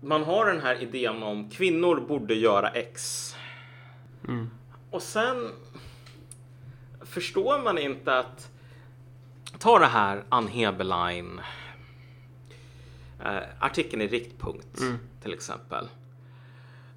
man 0.00 0.24
har 0.24 0.46
den 0.46 0.60
här 0.60 0.82
idén 0.82 1.22
om 1.22 1.50
kvinnor 1.50 2.00
borde 2.00 2.34
göra 2.34 2.68
X. 2.70 3.34
Mm. 4.28 4.50
Och 4.90 5.02
sen 5.02 5.52
förstår 7.00 7.62
man 7.62 7.78
inte 7.78 8.18
att 8.18 8.50
ta 9.58 9.78
det 9.78 9.86
här 9.86 10.24
Ann 10.28 10.48
Heberlein 10.48 11.40
eh, 13.24 13.42
artikeln 13.60 14.02
i 14.02 14.08
Riktpunkt 14.08 14.80
Mm. 14.80 14.98
till 15.22 15.32
exempel. 15.32 15.88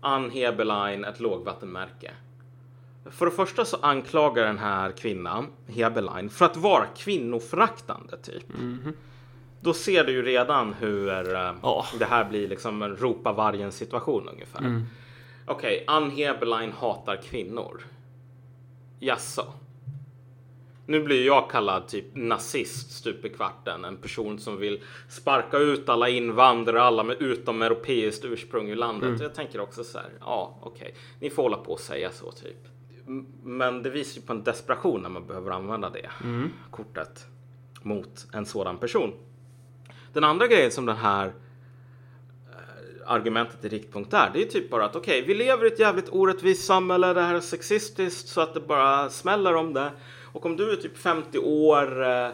Ann 0.01 0.32
Heberlein, 0.32 1.05
ett 1.05 1.20
lågvattenmärke. 1.20 2.11
För 3.12 3.26
det 3.26 3.32
första 3.32 3.66
så 3.66 3.78
anklagar 3.82 4.45
den 4.45 4.58
här 4.58 4.91
kvinnan, 4.91 5.47
Heberlein, 5.68 6.30
för 6.30 6.45
att 6.45 6.58
vara 6.58 6.86
kvinnoföraktande 6.86 8.18
typ. 8.18 8.43
Då 9.62 9.74
ser 9.74 10.04
du 10.04 10.12
ju 10.12 10.22
redan 10.22 10.74
hur 10.74 11.08
Ja. 11.62 11.86
det 12.00 12.06
här 12.06 12.26
blir 12.30 12.47
liksom 12.47 12.82
en 12.82 12.97
ropa 12.97 13.34
vargen 13.34 13.72
situation 13.72 14.30
ungefär. 14.30 14.84
Okej, 15.45 15.84
Ann 15.88 16.12
Heberlein 16.12 16.72
hatar 16.72 17.16
kvinnor. 17.16 17.82
Jaså? 19.00 19.45
Nu 20.86 21.04
blir 21.04 21.26
jag 21.26 21.50
kallad 21.50 21.88
typ 21.88 22.06
nazist 22.14 22.91
stup 22.91 23.26
i 23.26 23.30
kvarten. 23.30 23.86
En 23.86 23.97
person 23.97 24.39
som 24.39 24.58
vill 24.58 24.82
sparka 25.10 25.58
ut 25.58 25.89
alla 25.89 26.10
invandrare, 26.10 26.82
alla 26.82 27.04
med 27.04 27.22
utomeuropeiskt 27.22 28.26
ursprung 28.26 28.70
ur 28.70 28.76
landet. 28.76 29.10
Jag 29.22 29.36
tänker 29.36 29.60
också 29.60 29.84
så 29.84 29.97
här, 29.97 30.10
ja 30.20 30.58
okej, 30.62 30.95
ni 31.20 31.30
får 31.30 31.43
hålla 31.43 31.58
på 31.58 31.72
och 31.72 31.80
säga 31.80 32.12
så 32.12 32.32
typ. 32.32 32.58
Men 33.43 33.84
det 33.84 33.89
visar 33.89 34.22
ju 34.22 34.28
på 34.28 34.34
en 34.34 34.43
desperation 34.43 35.01
när 35.01 35.10
man 35.10 35.28
behöver 35.28 35.51
använda 35.51 35.89
det 35.89 36.10
kortet 36.72 37.26
mot 37.82 38.28
en 38.34 38.45
sådan 38.45 38.78
person. 38.78 39.14
Den 40.14 40.24
andra 40.24 40.47
grejen 40.47 40.72
som 40.72 40.86
den 40.86 40.97
här 40.97 41.26
eh, 41.26 43.12
argumentet 43.12 43.66
i 43.66 43.70
riktpunkt 43.70 44.14
är. 44.14 44.30
Det 44.34 44.41
är 44.41 44.45
typ 44.45 44.70
bara 44.70 44.86
att 44.86 44.95
okej, 44.95 45.22
vi 45.22 45.34
lever 45.34 45.66
i 45.66 45.68
ett 45.68 45.80
jävligt 45.80 46.10
orättvist 46.10 46.66
samhälle. 46.66 47.14
Det 47.14 47.22
här 47.22 47.36
är 47.36 47.39
sexistiskt 47.39 48.28
så 48.28 48.41
att 48.41 48.53
det 48.53 48.60
bara 48.60 49.10
smäller 49.10 49.55
om 49.55 49.74
det. 49.74 49.91
Och 50.32 50.45
om 50.45 50.55
du 50.55 50.72
är 50.72 50.76
typ 50.76 50.97
50 50.97 51.39
år, 51.39 52.03
eh, 52.03 52.30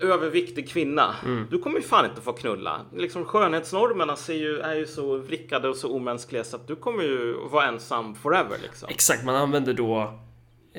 överviktig 0.00 0.68
kvinna, 0.68 1.14
du 1.50 1.58
kommer 1.58 1.76
ju 1.76 1.82
fan 1.82 2.04
inte 2.04 2.20
få 2.20 2.32
knulla. 2.32 2.80
Liksom 2.96 3.24
skönhetsnormerna 3.24 4.16
ju, 4.28 4.58
är 4.58 4.74
ju 4.74 4.86
så 4.86 5.16
vrickade 5.16 5.68
och 5.68 5.76
så 5.76 5.92
omänskliga 5.92 6.44
så 6.44 6.56
att 6.56 6.66
du 6.66 6.76
kommer 6.76 7.02
ju 7.02 7.48
vara 7.50 7.66
ensam 7.66 8.14
forever 8.14 8.58
liksom. 8.62 8.88
Exakt, 8.88 9.24
man 9.24 9.36
använder 9.36 9.72
då 9.72 10.20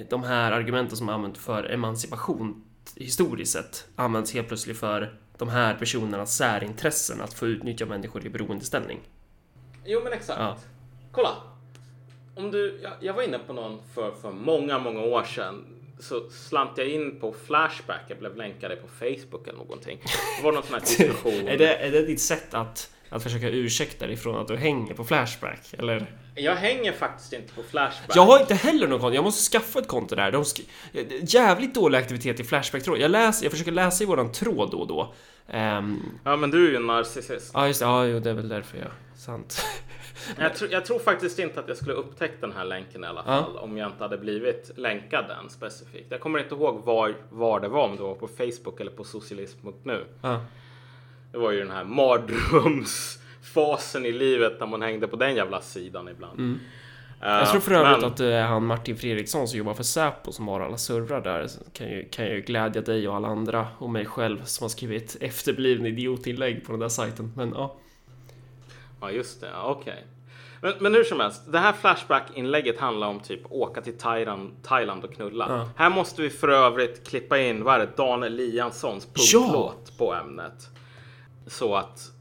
de 0.09 0.23
här 0.23 0.51
argumenten 0.51 0.97
som 0.97 1.09
använt 1.09 1.37
för 1.37 1.63
emancipation 1.63 2.63
historiskt 2.95 3.51
sett 3.53 3.87
används 3.95 4.33
helt 4.33 4.47
plötsligt 4.47 4.77
för 4.77 5.19
de 5.37 5.49
här 5.49 5.75
personernas 5.75 6.37
särintressen 6.37 7.21
att 7.21 7.33
få 7.33 7.47
utnyttja 7.47 7.85
människor 7.85 8.25
i 8.25 8.29
beroendeställning. 8.29 8.99
Jo 9.85 10.01
men 10.03 10.13
exakt. 10.13 10.39
Ja. 10.39 10.57
Kolla. 11.11 11.29
Om 12.35 12.51
du, 12.51 12.79
jag, 12.83 12.93
jag 12.99 13.13
var 13.13 13.23
inne 13.23 13.39
på 13.39 13.53
någon 13.53 13.79
för, 13.95 14.11
för 14.11 14.31
många, 14.31 14.79
många 14.79 15.01
år 15.01 15.23
sedan. 15.23 15.65
Så 16.01 16.29
slant 16.29 16.71
jag 16.75 16.87
in 16.87 17.19
på 17.19 17.35
Flashback. 17.45 18.01
Jag 18.07 18.17
blev 18.17 18.35
länkad 18.35 18.71
på 18.81 18.87
Facebook 18.87 19.47
eller 19.47 19.57
någonting. 19.57 19.99
Det 20.37 20.43
var 20.43 20.51
någon 20.51 20.63
sån 20.63 20.73
här 20.73 20.81
diskussion. 20.97 21.47
är, 21.47 21.57
det, 21.57 21.75
är 21.75 21.91
det 21.91 22.05
ditt 22.05 22.21
sätt 22.21 22.53
att 22.53 22.89
att 23.13 23.23
försöka 23.23 23.49
ursäkta 23.49 24.07
dig 24.07 24.17
från 24.17 24.35
att 24.41 24.47
du 24.47 24.55
hänger 24.55 24.93
på 24.93 25.03
Flashback? 25.03 25.73
Eller? 25.77 26.15
Jag 26.35 26.55
hänger 26.55 26.91
faktiskt 26.91 27.33
inte 27.33 27.53
på 27.53 27.63
Flashback. 27.63 28.15
Jag 28.15 28.25
har 28.25 28.39
inte 28.39 28.55
heller 28.55 28.87
någon 28.87 28.99
konto. 28.99 29.15
Jag 29.15 29.23
måste 29.23 29.51
skaffa 29.51 29.79
ett 29.79 29.87
konto 29.87 30.15
där. 30.15 30.31
De 30.31 30.43
jävligt 31.21 31.75
dålig 31.75 31.97
aktivitet 31.97 32.39
i 32.39 32.43
Flashback-tråd. 32.43 32.99
Jag, 32.99 33.11
läser, 33.11 33.45
jag 33.45 33.51
försöker 33.51 33.71
läsa 33.71 34.03
i 34.03 34.07
våran 34.07 34.31
tråd 34.31 34.71
då 34.71 34.77
och 34.77 34.87
då. 34.87 35.13
Ehm, 35.49 35.99
Ja, 36.23 36.35
men 36.35 36.51
du 36.51 36.65
är 36.67 36.69
ju 36.69 36.75
en 36.75 36.87
narcissist. 36.87 37.51
ja, 37.53 37.67
just 37.67 37.79
det. 37.79 37.85
Ja, 37.85 38.05
jo, 38.05 38.19
det 38.19 38.29
är 38.29 38.33
väl 38.33 38.49
därför 38.49 38.77
jag... 38.77 38.91
Sant. 39.17 39.65
Jag, 40.37 40.51
tr- 40.51 40.67
jag 40.71 40.85
tror 40.85 40.99
faktiskt 40.99 41.39
inte 41.39 41.59
att 41.59 41.67
jag 41.67 41.77
skulle 41.77 41.93
upptäckt 41.93 42.41
den 42.41 42.51
här 42.51 42.65
länken 42.65 43.03
i 43.03 43.07
alla 43.07 43.23
Ja. 43.27 43.43
fall 43.43 43.57
om 43.57 43.77
jag 43.77 43.89
inte 43.89 44.03
hade 44.03 44.17
blivit 44.17 44.71
länkad 44.75 45.25
den 45.27 45.49
specifikt. 45.49 46.05
Jag 46.09 46.19
kommer 46.19 46.39
inte 46.39 46.55
ihåg 46.55 46.81
var, 46.85 47.13
var 47.29 47.59
det 47.59 47.67
var, 47.67 47.83
om 47.89 47.95
det 47.95 48.03
var 48.03 48.15
på 48.15 48.27
Facebook 48.27 48.79
eller 48.81 48.91
på 48.91 49.03
socialism.nu. 49.03 50.05
Ja. 50.21 50.41
Det 51.31 51.37
var 51.37 51.51
ju 51.51 51.59
den 51.59 51.71
här 51.71 51.83
mardrömsfasen 51.83 54.05
i 54.05 54.11
livet 54.11 54.59
när 54.59 54.67
man 54.67 54.81
hängde 54.81 55.07
på 55.07 55.15
den 55.15 55.35
jävla 55.35 55.61
sidan 55.61 56.07
ibland. 56.09 56.39
Mm. 56.39 56.59
Eh, 57.21 57.27
Jag 57.29 57.49
tror 57.51 57.61
för 57.61 57.71
övrigt 57.71 58.01
men- 58.01 58.11
att 58.11 58.17
det 58.17 58.33
är 58.33 58.43
han 58.43 58.65
Martin 58.65 58.97
Fredriksson 58.97 59.47
som 59.47 59.57
jobbar 59.57 59.73
för 59.73 59.83
Säpo 59.83 60.31
som 60.31 60.47
har 60.47 60.61
alla 60.61 60.77
servrar 60.77 61.21
där. 61.21 61.47
Kan 61.73 61.89
ju, 61.89 62.09
kan 62.09 62.25
ju 62.25 62.41
glädja 62.41 62.81
dig 62.81 63.07
och 63.07 63.15
alla 63.15 63.27
andra 63.27 63.67
och 63.77 63.89
mig 63.89 64.05
själv 64.05 64.43
som 64.43 64.63
har 64.63 64.69
skrivit 64.69 65.17
efterbliven 65.21 65.85
idiotinlägg 65.85 66.65
på 66.65 66.71
den 66.71 66.79
där 66.79 66.89
sajten. 66.89 67.33
Men 67.35 67.51
ja. 67.55 67.75
Ja, 69.01 69.11
just 69.11 69.41
det. 69.41 69.47
Ja, 69.53 69.63
Okej. 69.79 70.03
Men, 70.61 70.73
men 70.79 70.93
hur 70.93 71.03
som 71.03 71.19
helst, 71.19 71.41
det 71.51 71.59
här 71.59 71.73
Flashback-inlägget 71.73 72.79
handlar 72.79 73.07
om 73.07 73.19
typ 73.19 73.41
åka 73.49 73.81
till 73.81 73.97
Thailand, 73.97 74.51
Thailand 74.63 75.03
och 75.03 75.13
knulla. 75.13 75.45
Ja. 75.49 75.69
Här 75.75 75.89
måste 75.89 76.21
vi 76.21 76.29
för 76.29 76.47
övrigt 76.47 77.07
klippa 77.07 77.39
in, 77.39 77.63
vad 77.63 77.75
är 77.75 77.79
det, 77.79 77.97
Dan 77.97 78.23
Eliassons 78.23 79.07
Ja! 79.13 79.39
punktlåt 79.39 79.97
på 79.97 80.13
ämnet. 80.13 80.69
Så 81.47 81.75
att... 81.75 82.11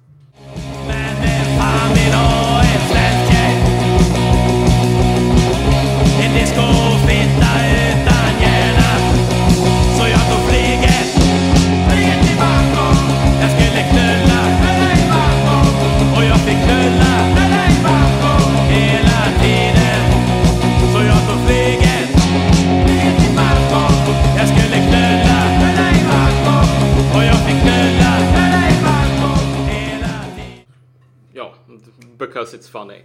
because 32.20 32.56
it's 32.56 32.70
funny. 32.70 33.02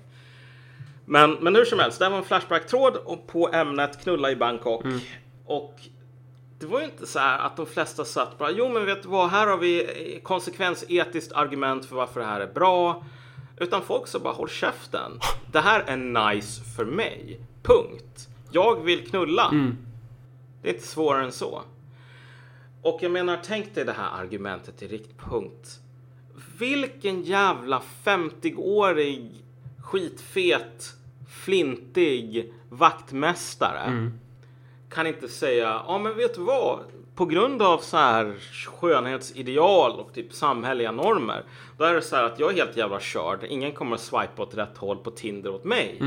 Men, 1.05 1.31
men 1.31 1.55
hur 1.55 1.65
som 1.65 1.79
helst, 1.79 1.99
det 1.99 2.09
var 2.09 2.17
en 2.17 2.23
Flashback-tråd 2.23 2.97
på 3.27 3.49
ämnet 3.53 4.03
knulla 4.03 4.31
i 4.31 4.35
Bangkok. 4.35 4.85
Och 5.45 5.79
det 6.59 6.65
var 6.65 6.79
ju 6.79 6.85
inte 6.85 7.05
så 7.05 7.19
här 7.19 7.39
att 7.39 7.57
de 7.57 7.65
flesta 7.65 8.05
satt 8.05 8.37
bara, 8.37 8.51
jo 8.51 8.69
men 8.69 8.85
vet 8.85 9.03
du 9.03 9.09
vad, 9.09 9.29
här 9.29 9.47
har 9.47 9.57
vi 9.57 10.19
konsekvensetiskt 10.23 11.31
argument 11.31 11.85
för 11.85 11.95
varför 11.95 12.19
det 12.19 12.25
här 12.25 12.39
är 12.39 12.53
bra. 12.53 13.03
Utan 13.57 13.81
folk 13.81 14.07
sa 14.07 14.19
bara, 14.19 14.33
håll 14.33 14.49
käften. 14.49 15.11
Det 15.51 15.59
här 15.59 15.83
är 15.87 15.97
nice 15.97 16.63
för 16.75 16.85
mig. 16.85 17.39
Punkt. 17.63 18.27
Jag 18.51 18.83
vill 18.83 19.07
knulla. 19.07 19.49
Det 20.61 20.69
är 20.69 20.73
inte 20.73 20.87
svårare 20.87 21.23
än 21.23 21.31
så. 21.31 21.61
Och 22.81 22.99
jag 23.01 23.11
menar, 23.11 23.39
tänk 23.43 23.75
dig 23.75 23.85
det 23.85 23.91
här 23.91 24.21
argumentet 24.21 24.81
i 24.83 24.87
riktpunkt. 24.87 25.79
Vilken 26.57 27.21
jävla 27.21 27.81
50-årig 28.03 29.31
skitfet 29.83 30.93
flintig 31.29 32.53
vaktmästare 32.69 34.11
kan 34.89 35.07
inte 35.07 35.27
säga, 35.27 35.81
ja 35.87 35.97
men 35.97 36.17
vet 36.17 36.35
du 36.35 36.41
vad? 36.41 36.79
På 37.15 37.25
grund 37.25 37.61
av 37.61 37.77
så 37.77 37.97
här 37.97 38.35
skönhetsideal 38.67 39.99
och 39.99 40.13
typ 40.13 40.33
samhälleliga 40.33 40.91
normer. 40.91 41.43
Då 41.77 41.83
är 41.83 41.93
det 41.93 42.01
så 42.01 42.15
här 42.15 42.23
att 42.23 42.39
jag 42.39 42.51
är 42.51 42.55
helt 42.55 42.77
jävla 42.77 42.99
körd. 42.99 43.43
Ingen 43.43 43.71
kommer 43.71 43.95
att 43.95 44.01
swipa 44.01 44.43
åt 44.43 44.55
rätt 44.55 44.77
håll 44.77 44.97
på 44.97 45.11
Tinder 45.11 45.53
åt 45.53 45.63
mig. 45.63 45.97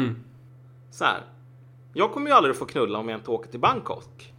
Så 0.90 1.04
här. 1.04 1.20
Jag 1.92 2.12
kommer 2.12 2.30
ju 2.30 2.36
aldrig 2.36 2.56
få 2.56 2.64
knulla 2.64 2.98
om 2.98 3.08
jag 3.08 3.18
inte 3.18 3.30
åker 3.30 3.50
till 3.50 3.60
Bangkok. 3.60 4.32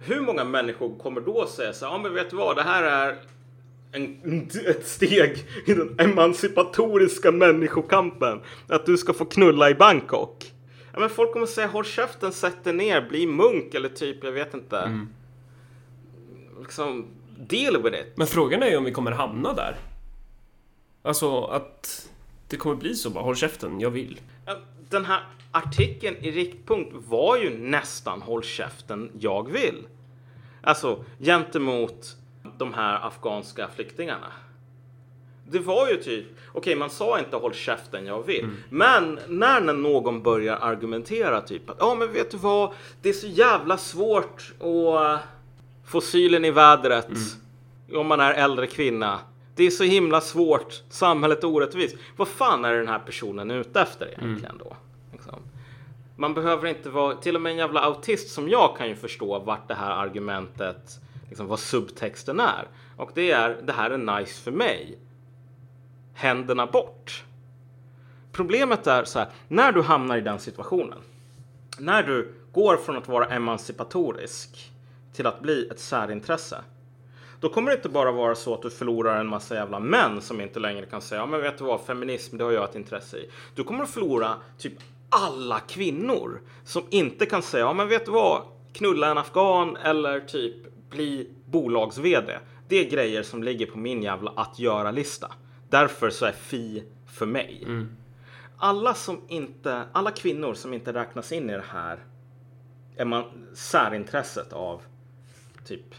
Hur 0.00 0.20
många 0.20 0.44
människor 0.44 0.98
kommer 0.98 1.20
då 1.20 1.46
säga 1.46 1.72
så 1.72 1.86
här, 1.86 1.92
ja 1.92 1.98
men 1.98 2.14
vet 2.14 2.30
du 2.30 2.36
vad, 2.36 2.56
det 2.56 2.62
här 2.62 2.82
är 2.82 3.16
en, 3.96 4.48
ett 4.66 4.86
steg 4.86 5.44
i 5.66 5.74
den 5.74 5.94
emancipatoriska 5.98 7.32
människokampen. 7.32 8.40
Att 8.68 8.86
du 8.86 8.96
ska 8.96 9.12
få 9.12 9.24
knulla 9.24 9.70
i 9.70 9.74
Bangkok. 9.74 10.52
Ja, 10.92 11.00
men 11.00 11.10
folk 11.10 11.32
kommer 11.32 11.46
säga 11.46 11.66
håll 11.66 11.84
käften, 11.84 12.32
sätt 12.32 12.64
dig 12.64 12.72
ner, 12.72 13.08
bli 13.08 13.26
munk 13.26 13.74
eller 13.74 13.88
typ, 13.88 14.24
jag 14.24 14.32
vet 14.32 14.54
inte. 14.54 15.06
Liksom, 16.60 17.06
deal 17.38 17.82
with 17.82 17.96
it. 17.96 18.12
Men 18.16 18.26
frågan 18.26 18.62
är 18.62 18.70
ju 18.70 18.76
om 18.76 18.84
vi 18.84 18.92
kommer 18.92 19.12
hamna 19.12 19.52
där. 19.52 19.76
Alltså 21.02 21.44
att 21.44 22.08
det 22.48 22.56
kommer 22.56 22.76
bli 22.76 22.94
så 22.94 23.10
bara, 23.10 23.24
håll 23.24 23.36
käften, 23.36 23.80
jag 23.80 23.90
vill. 23.90 24.20
Den 24.90 25.04
här 25.04 25.20
artikeln 25.52 26.16
i 26.20 26.30
Riktpunkt 26.30 26.92
var 27.08 27.36
ju 27.36 27.58
nästan 27.58 28.22
håll 28.22 28.42
käften, 28.42 29.10
jag 29.18 29.52
vill. 29.52 29.86
Alltså 30.62 31.04
gentemot 31.18 32.16
de 32.58 32.74
här 32.74 33.06
afghanska 33.06 33.68
flyktingarna. 33.74 34.32
Det 35.48 35.58
var 35.58 35.88
ju 35.88 35.96
typ, 35.96 36.26
okej 36.52 36.76
man 36.76 36.90
sa 36.90 37.18
inte 37.18 37.36
håll 37.36 37.54
käften, 37.54 38.06
jag 38.06 38.22
vill. 38.22 38.50
Men 38.68 39.18
när 39.28 39.60
någon 39.60 40.22
börjar 40.22 40.56
argumentera 40.56 41.40
typ 41.40 41.70
att 41.70 41.76
ja 41.80 41.94
men 41.94 42.12
vet 42.12 42.30
du 42.30 42.36
vad, 42.36 42.72
det 43.02 43.08
är 43.08 43.12
så 43.12 43.26
jävla 43.26 43.76
svårt 43.78 44.52
att 44.60 45.20
få 45.84 46.00
sylen 46.00 46.44
i 46.44 46.50
vädret 46.50 47.08
om 47.94 48.06
man 48.06 48.20
är 48.20 48.32
äldre 48.32 48.66
kvinna. 48.66 49.18
Det 49.54 49.64
är 49.64 49.70
så 49.70 49.84
himla 49.84 50.20
svårt, 50.20 50.82
samhället 50.88 51.44
är 51.44 51.48
orättvist. 51.48 51.96
Vad 52.16 52.28
fan 52.28 52.64
är 52.64 52.74
den 52.74 52.88
här 52.88 52.98
personen 52.98 53.50
ute 53.50 53.80
efter 53.80 54.06
egentligen 54.06 54.58
då? 54.58 54.76
Liksom. 55.12 55.34
Man 56.16 56.34
behöver 56.34 56.68
inte 56.68 56.90
vara, 56.90 57.16
till 57.16 57.36
och 57.36 57.42
med 57.42 57.50
en 57.50 57.58
jävla 57.58 57.80
autist 57.80 58.28
som 58.28 58.48
jag 58.48 58.76
kan 58.76 58.88
ju 58.88 58.96
förstå 58.96 59.38
vart 59.38 59.68
det 59.68 59.74
här 59.74 59.90
argumentet, 59.90 61.00
liksom 61.28 61.46
vad 61.46 61.58
subtexten 61.58 62.40
är. 62.40 62.68
Och 62.96 63.10
det 63.14 63.30
är, 63.30 63.62
det 63.62 63.72
här 63.72 63.90
är 63.90 64.18
nice 64.18 64.42
för 64.42 64.50
mig. 64.50 64.98
Händerna 66.14 66.66
bort. 66.66 67.24
Problemet 68.32 68.86
är 68.86 69.04
så 69.04 69.18
här, 69.18 69.28
när 69.48 69.72
du 69.72 69.82
hamnar 69.82 70.16
i 70.16 70.20
den 70.20 70.38
situationen, 70.38 70.98
när 71.78 72.02
du 72.02 72.34
går 72.52 72.76
från 72.76 72.96
att 72.96 73.08
vara 73.08 73.26
emancipatorisk 73.26 74.72
till 75.12 75.26
att 75.26 75.40
bli 75.40 75.68
ett 75.68 75.80
särintresse, 75.80 76.64
då 77.40 77.48
kommer 77.48 77.70
det 77.70 77.76
inte 77.76 77.88
bara 77.88 78.12
vara 78.12 78.34
så 78.34 78.54
att 78.54 78.62
du 78.62 78.70
förlorar 78.70 79.20
en 79.20 79.26
massa 79.26 79.54
jävla 79.54 79.80
män 79.80 80.20
som 80.20 80.40
inte 80.40 80.60
längre 80.60 80.86
kan 80.86 81.00
säga, 81.00 81.20
ja 81.20 81.26
men 81.26 81.40
vet 81.40 81.58
du 81.58 81.64
vad, 81.64 81.80
feminism 81.80 82.36
det 82.36 82.44
har 82.44 82.52
jag 82.52 82.64
ett 82.64 82.74
intresse 82.74 83.16
i. 83.16 83.30
Du 83.54 83.64
kommer 83.64 83.84
att 83.84 83.90
förlora 83.90 84.34
typ 84.58 84.72
alla 85.10 85.60
kvinnor 85.60 86.40
som 86.64 86.82
inte 86.90 87.26
kan 87.26 87.42
säga, 87.42 87.64
ja 87.64 87.72
men 87.72 87.88
vet 87.88 88.04
du 88.04 88.10
vad, 88.10 88.42
knulla 88.72 89.10
en 89.10 89.18
afghan 89.18 89.76
eller 89.76 90.20
typ 90.20 90.56
bli 90.90 91.30
bolags-vd. 91.46 92.38
Det 92.68 92.76
är 92.76 92.90
grejer 92.90 93.22
som 93.22 93.42
ligger 93.42 93.66
på 93.66 93.78
min 93.78 94.02
jävla 94.02 94.30
att 94.30 94.58
göra-lista. 94.58 95.32
Därför 95.70 96.10
så 96.10 96.26
är 96.26 96.32
fi 96.32 96.84
för 97.06 97.26
mig. 97.26 97.66
Alla 98.56 98.94
som 98.94 99.20
inte, 99.28 99.84
alla 99.92 100.10
kvinnor 100.10 100.54
som 100.54 100.74
inte 100.74 100.92
räknas 100.92 101.32
in 101.32 101.50
i 101.50 101.52
det 101.52 101.64
här 101.68 101.98
är 102.96 103.04
man 103.04 103.24
särintresset 103.54 104.52
av 104.52 104.82
typ 105.64 105.94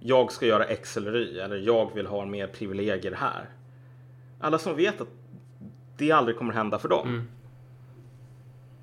jag 0.00 0.32
ska 0.32 0.46
göra 0.46 0.64
X 0.64 0.96
eller 0.96 1.16
Y 1.16 1.38
eller 1.38 1.56
jag 1.56 1.94
vill 1.94 2.06
ha 2.06 2.24
mer 2.24 2.46
privilegier 2.46 3.12
här. 3.12 3.48
Alla 4.40 4.58
som 4.58 4.76
vet 4.76 5.00
att 5.00 5.08
det 5.96 6.12
aldrig 6.12 6.38
kommer 6.38 6.52
hända 6.52 6.78
för 6.78 6.88
dem. 6.88 7.28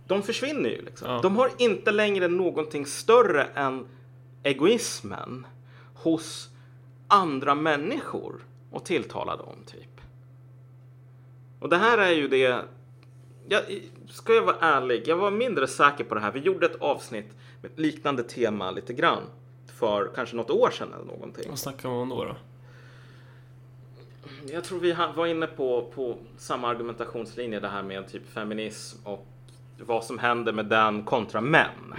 De 0.07 0.23
försvinner 0.23 0.69
ju 0.69 0.81
liksom. 0.81 1.11
Ja. 1.11 1.19
De 1.21 1.35
har 1.35 1.49
inte 1.57 1.91
längre 1.91 2.27
någonting 2.27 2.85
större 2.85 3.43
än 3.43 3.87
egoismen 4.43 5.47
hos 5.93 6.49
andra 7.07 7.55
människor 7.55 8.35
och 8.71 8.85
tilltala 8.85 9.35
dem 9.35 9.55
typ. 9.65 10.01
Och 11.59 11.69
det 11.69 11.77
här 11.77 11.97
är 11.97 12.11
ju 12.11 12.27
det 12.27 12.65
jag, 13.47 13.63
ska 14.09 14.33
jag 14.33 14.41
vara 14.41 14.57
ärlig, 14.59 15.07
jag 15.07 15.17
var 15.17 15.31
mindre 15.31 15.67
säker 15.67 16.03
på 16.03 16.15
det 16.15 16.21
här. 16.21 16.31
Vi 16.31 16.39
gjorde 16.39 16.65
ett 16.65 16.81
avsnitt 16.81 17.27
med 17.61 17.71
ett 17.71 17.79
liknande 17.79 18.23
tema 18.23 18.71
lite 18.71 18.93
grann 18.93 19.23
för 19.67 20.11
kanske 20.15 20.35
något 20.35 20.49
år 20.49 20.69
sedan 20.69 20.93
eller 20.93 21.05
någonting. 21.05 21.45
Vad 21.49 21.59
snackar 21.59 21.89
man 21.89 21.97
om 21.97 22.09
då? 22.09 22.23
då? 22.23 22.35
Jag 24.51 24.63
tror 24.63 24.79
vi 24.79 24.95
var 25.15 25.25
inne 25.25 25.47
på, 25.47 25.91
på 25.95 26.17
samma 26.37 26.67
argumentationslinje 26.67 27.59
det 27.59 27.67
här 27.67 27.83
med 27.83 28.07
typ 28.07 28.29
feminism 28.29 29.07
och 29.07 29.27
vad 29.77 30.03
som 30.03 30.19
händer 30.19 30.53
med 30.53 30.65
den 30.65 31.03
kontra 31.03 31.41
män. 31.41 31.93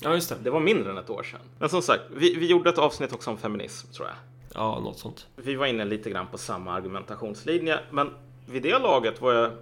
Ja, 0.00 0.14
just 0.14 0.28
det. 0.28 0.36
Det 0.42 0.50
var 0.50 0.60
mindre 0.60 0.90
än 0.90 0.98
ett 0.98 1.10
år 1.10 1.22
sedan. 1.22 1.40
Men 1.58 1.68
som 1.68 1.82
sagt, 1.82 2.02
vi, 2.16 2.34
vi 2.34 2.46
gjorde 2.46 2.70
ett 2.70 2.78
avsnitt 2.78 3.12
också 3.12 3.30
om 3.30 3.38
feminism 3.38 3.92
tror 3.92 4.08
jag. 4.08 4.16
Ja, 4.54 4.80
något 4.80 4.98
sånt. 4.98 5.26
Vi 5.36 5.54
var 5.54 5.66
inne 5.66 5.84
lite 5.84 6.10
grann 6.10 6.26
på 6.26 6.38
samma 6.38 6.72
argumentationslinje, 6.72 7.78
men 7.90 8.10
vid 8.46 8.62
det 8.62 8.78
laget 8.78 9.20
var 9.20 9.32
jag 9.32 9.52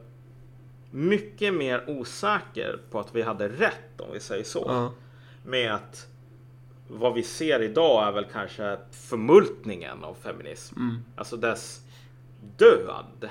mycket 0.91 1.55
mer 1.55 1.85
osäker 1.91 2.81
på 2.91 3.01
att 3.01 3.15
vi 3.15 3.23
hade 3.23 3.49
rätt 3.49 4.01
om 4.01 4.13
vi 4.13 4.21
säger 4.21 4.45
så. 4.45 4.65
Ja. 4.69 4.93
Med 5.45 5.75
att 5.75 6.07
vad 6.89 7.15
vi 7.15 7.23
ser 7.23 7.63
idag 7.63 8.09
är 8.09 8.13
väl 8.13 8.27
kanske 8.33 8.79
förmultningen 8.91 10.05
av 10.05 10.15
feminism. 10.15 10.75
Alltså 11.17 11.37
dess 11.37 11.81
död. 12.57 13.29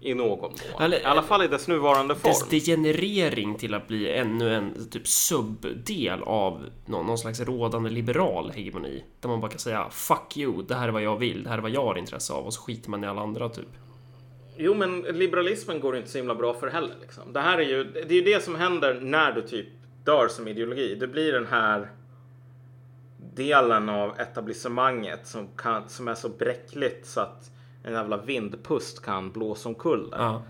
I 0.00 0.14
någon 0.14 0.40
mån. 0.40 0.80
Eller- 0.80 1.00
I 1.00 1.04
alla 1.04 1.22
fall 1.22 1.44
i 1.44 1.48
dess 1.48 1.68
nuvarande 1.68 2.14
form. 2.14 2.30
Dess 2.30 2.48
degenerering 2.48 3.54
till 3.54 3.74
att 3.74 3.88
bli 3.88 4.12
ännu 4.12 4.54
en 4.54 4.88
typ 4.90 5.06
subdel 5.06 6.22
av 6.22 6.66
någon, 6.86 7.06
någon 7.06 7.18
slags 7.18 7.40
rådande 7.40 7.90
liberal 7.90 8.50
hegemoni. 8.50 9.04
Där 9.20 9.28
man 9.28 9.40
bara 9.40 9.50
kan 9.50 9.58
säga 9.58 9.88
fuck 9.90 10.36
you, 10.36 10.62
det 10.62 10.74
här 10.74 10.88
är 10.88 10.92
vad 10.92 11.02
jag 11.02 11.16
vill, 11.16 11.42
det 11.42 11.48
här 11.50 11.58
är 11.58 11.62
vad 11.62 11.70
jag 11.70 11.84
har 11.84 11.98
intresse 11.98 12.32
av 12.32 12.46
och 12.46 12.54
så 12.54 12.60
skiter 12.60 12.90
man 12.90 13.04
i 13.04 13.06
alla 13.06 13.20
andra 13.20 13.48
typ. 13.48 13.68
Jo, 14.56 14.74
men 14.74 15.00
liberalismen 15.00 15.80
går 15.80 15.96
inte 15.96 16.08
så 16.08 16.18
himla 16.18 16.34
bra 16.34 16.54
för 16.54 16.68
heller. 16.68 16.94
Liksom. 17.00 17.32
Det 17.32 17.40
här 17.40 17.58
är 17.58 17.68
ju 17.68 17.84
det, 17.84 18.00
är 18.00 18.12
ju 18.12 18.22
det 18.22 18.44
som 18.44 18.54
händer 18.54 19.00
när 19.00 19.32
du 19.32 19.42
typ 19.42 19.66
dör 20.04 20.28
som 20.28 20.48
ideologi. 20.48 20.94
Det 20.94 21.06
blir 21.06 21.32
den 21.32 21.46
här 21.46 21.90
delen 23.34 23.88
av 23.88 24.20
etablissemanget 24.20 25.26
som, 25.26 25.48
kan, 25.56 25.88
som 25.88 26.08
är 26.08 26.14
så 26.14 26.28
bräckligt 26.28 27.06
så 27.06 27.20
att 27.20 27.50
en 27.82 27.92
jävla 27.92 28.16
vindpust 28.16 29.02
kan 29.02 29.30
blåsa 29.30 29.68
omkull. 29.68 30.08
Ja. 30.12 30.42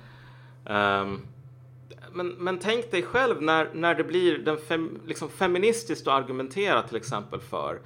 Ehm, 0.67 1.21
men, 2.13 2.29
men 2.29 2.59
tänk 2.59 2.91
dig 2.91 3.03
själv 3.03 3.43
när, 3.43 3.71
när 3.75 3.95
det 3.95 4.05
blir 4.05 4.39
den 4.39 4.57
fem, 4.69 5.01
liksom 5.07 5.29
feministiskt 5.29 6.07
att 6.07 6.23
argumentera 6.23 6.83
till 6.83 6.97
exempel 6.97 7.41
för 7.41 7.79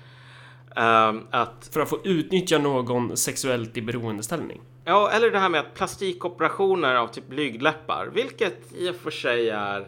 ehm, 0.76 1.20
att 1.30 1.70
För 1.72 1.80
att 1.80 1.88
få 1.88 1.98
utnyttja 2.04 2.58
någon 2.58 3.16
sexuellt 3.16 3.76
i 3.76 3.82
beroendeställning. 3.82 4.60
Ja, 4.84 5.10
eller 5.10 5.30
det 5.30 5.38
här 5.38 5.48
med 5.48 5.60
att 5.60 5.74
plastikoperationer 5.74 6.94
av 6.94 7.06
typ 7.06 7.28
blygdläppar, 7.28 8.10
vilket 8.14 8.72
i 8.72 8.90
och 8.90 8.96
för 8.96 9.10
sig 9.10 9.50
är 9.50 9.86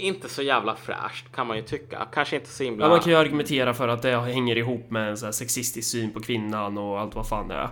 inte 0.00 0.28
så 0.28 0.42
jävla 0.42 0.76
fräscht 0.76 1.32
kan 1.34 1.46
man 1.46 1.56
ju 1.56 1.62
tycka. 1.62 2.06
Kanske 2.12 2.36
inte 2.36 2.48
så 2.48 2.64
himla... 2.64 2.84
Ja, 2.84 2.90
man 2.90 3.00
kan 3.00 3.12
ju 3.12 3.18
argumentera 3.18 3.74
för 3.74 3.88
att 3.88 4.02
det 4.02 4.16
hänger 4.16 4.56
ihop 4.56 4.90
med 4.90 5.10
en 5.10 5.16
så 5.16 5.24
här 5.24 5.32
sexistisk 5.32 5.90
syn 5.90 6.12
på 6.12 6.20
kvinnan 6.20 6.78
och 6.78 7.00
allt 7.00 7.14
vad 7.14 7.28
fan 7.28 7.48
det 7.48 7.54
är. 7.54 7.68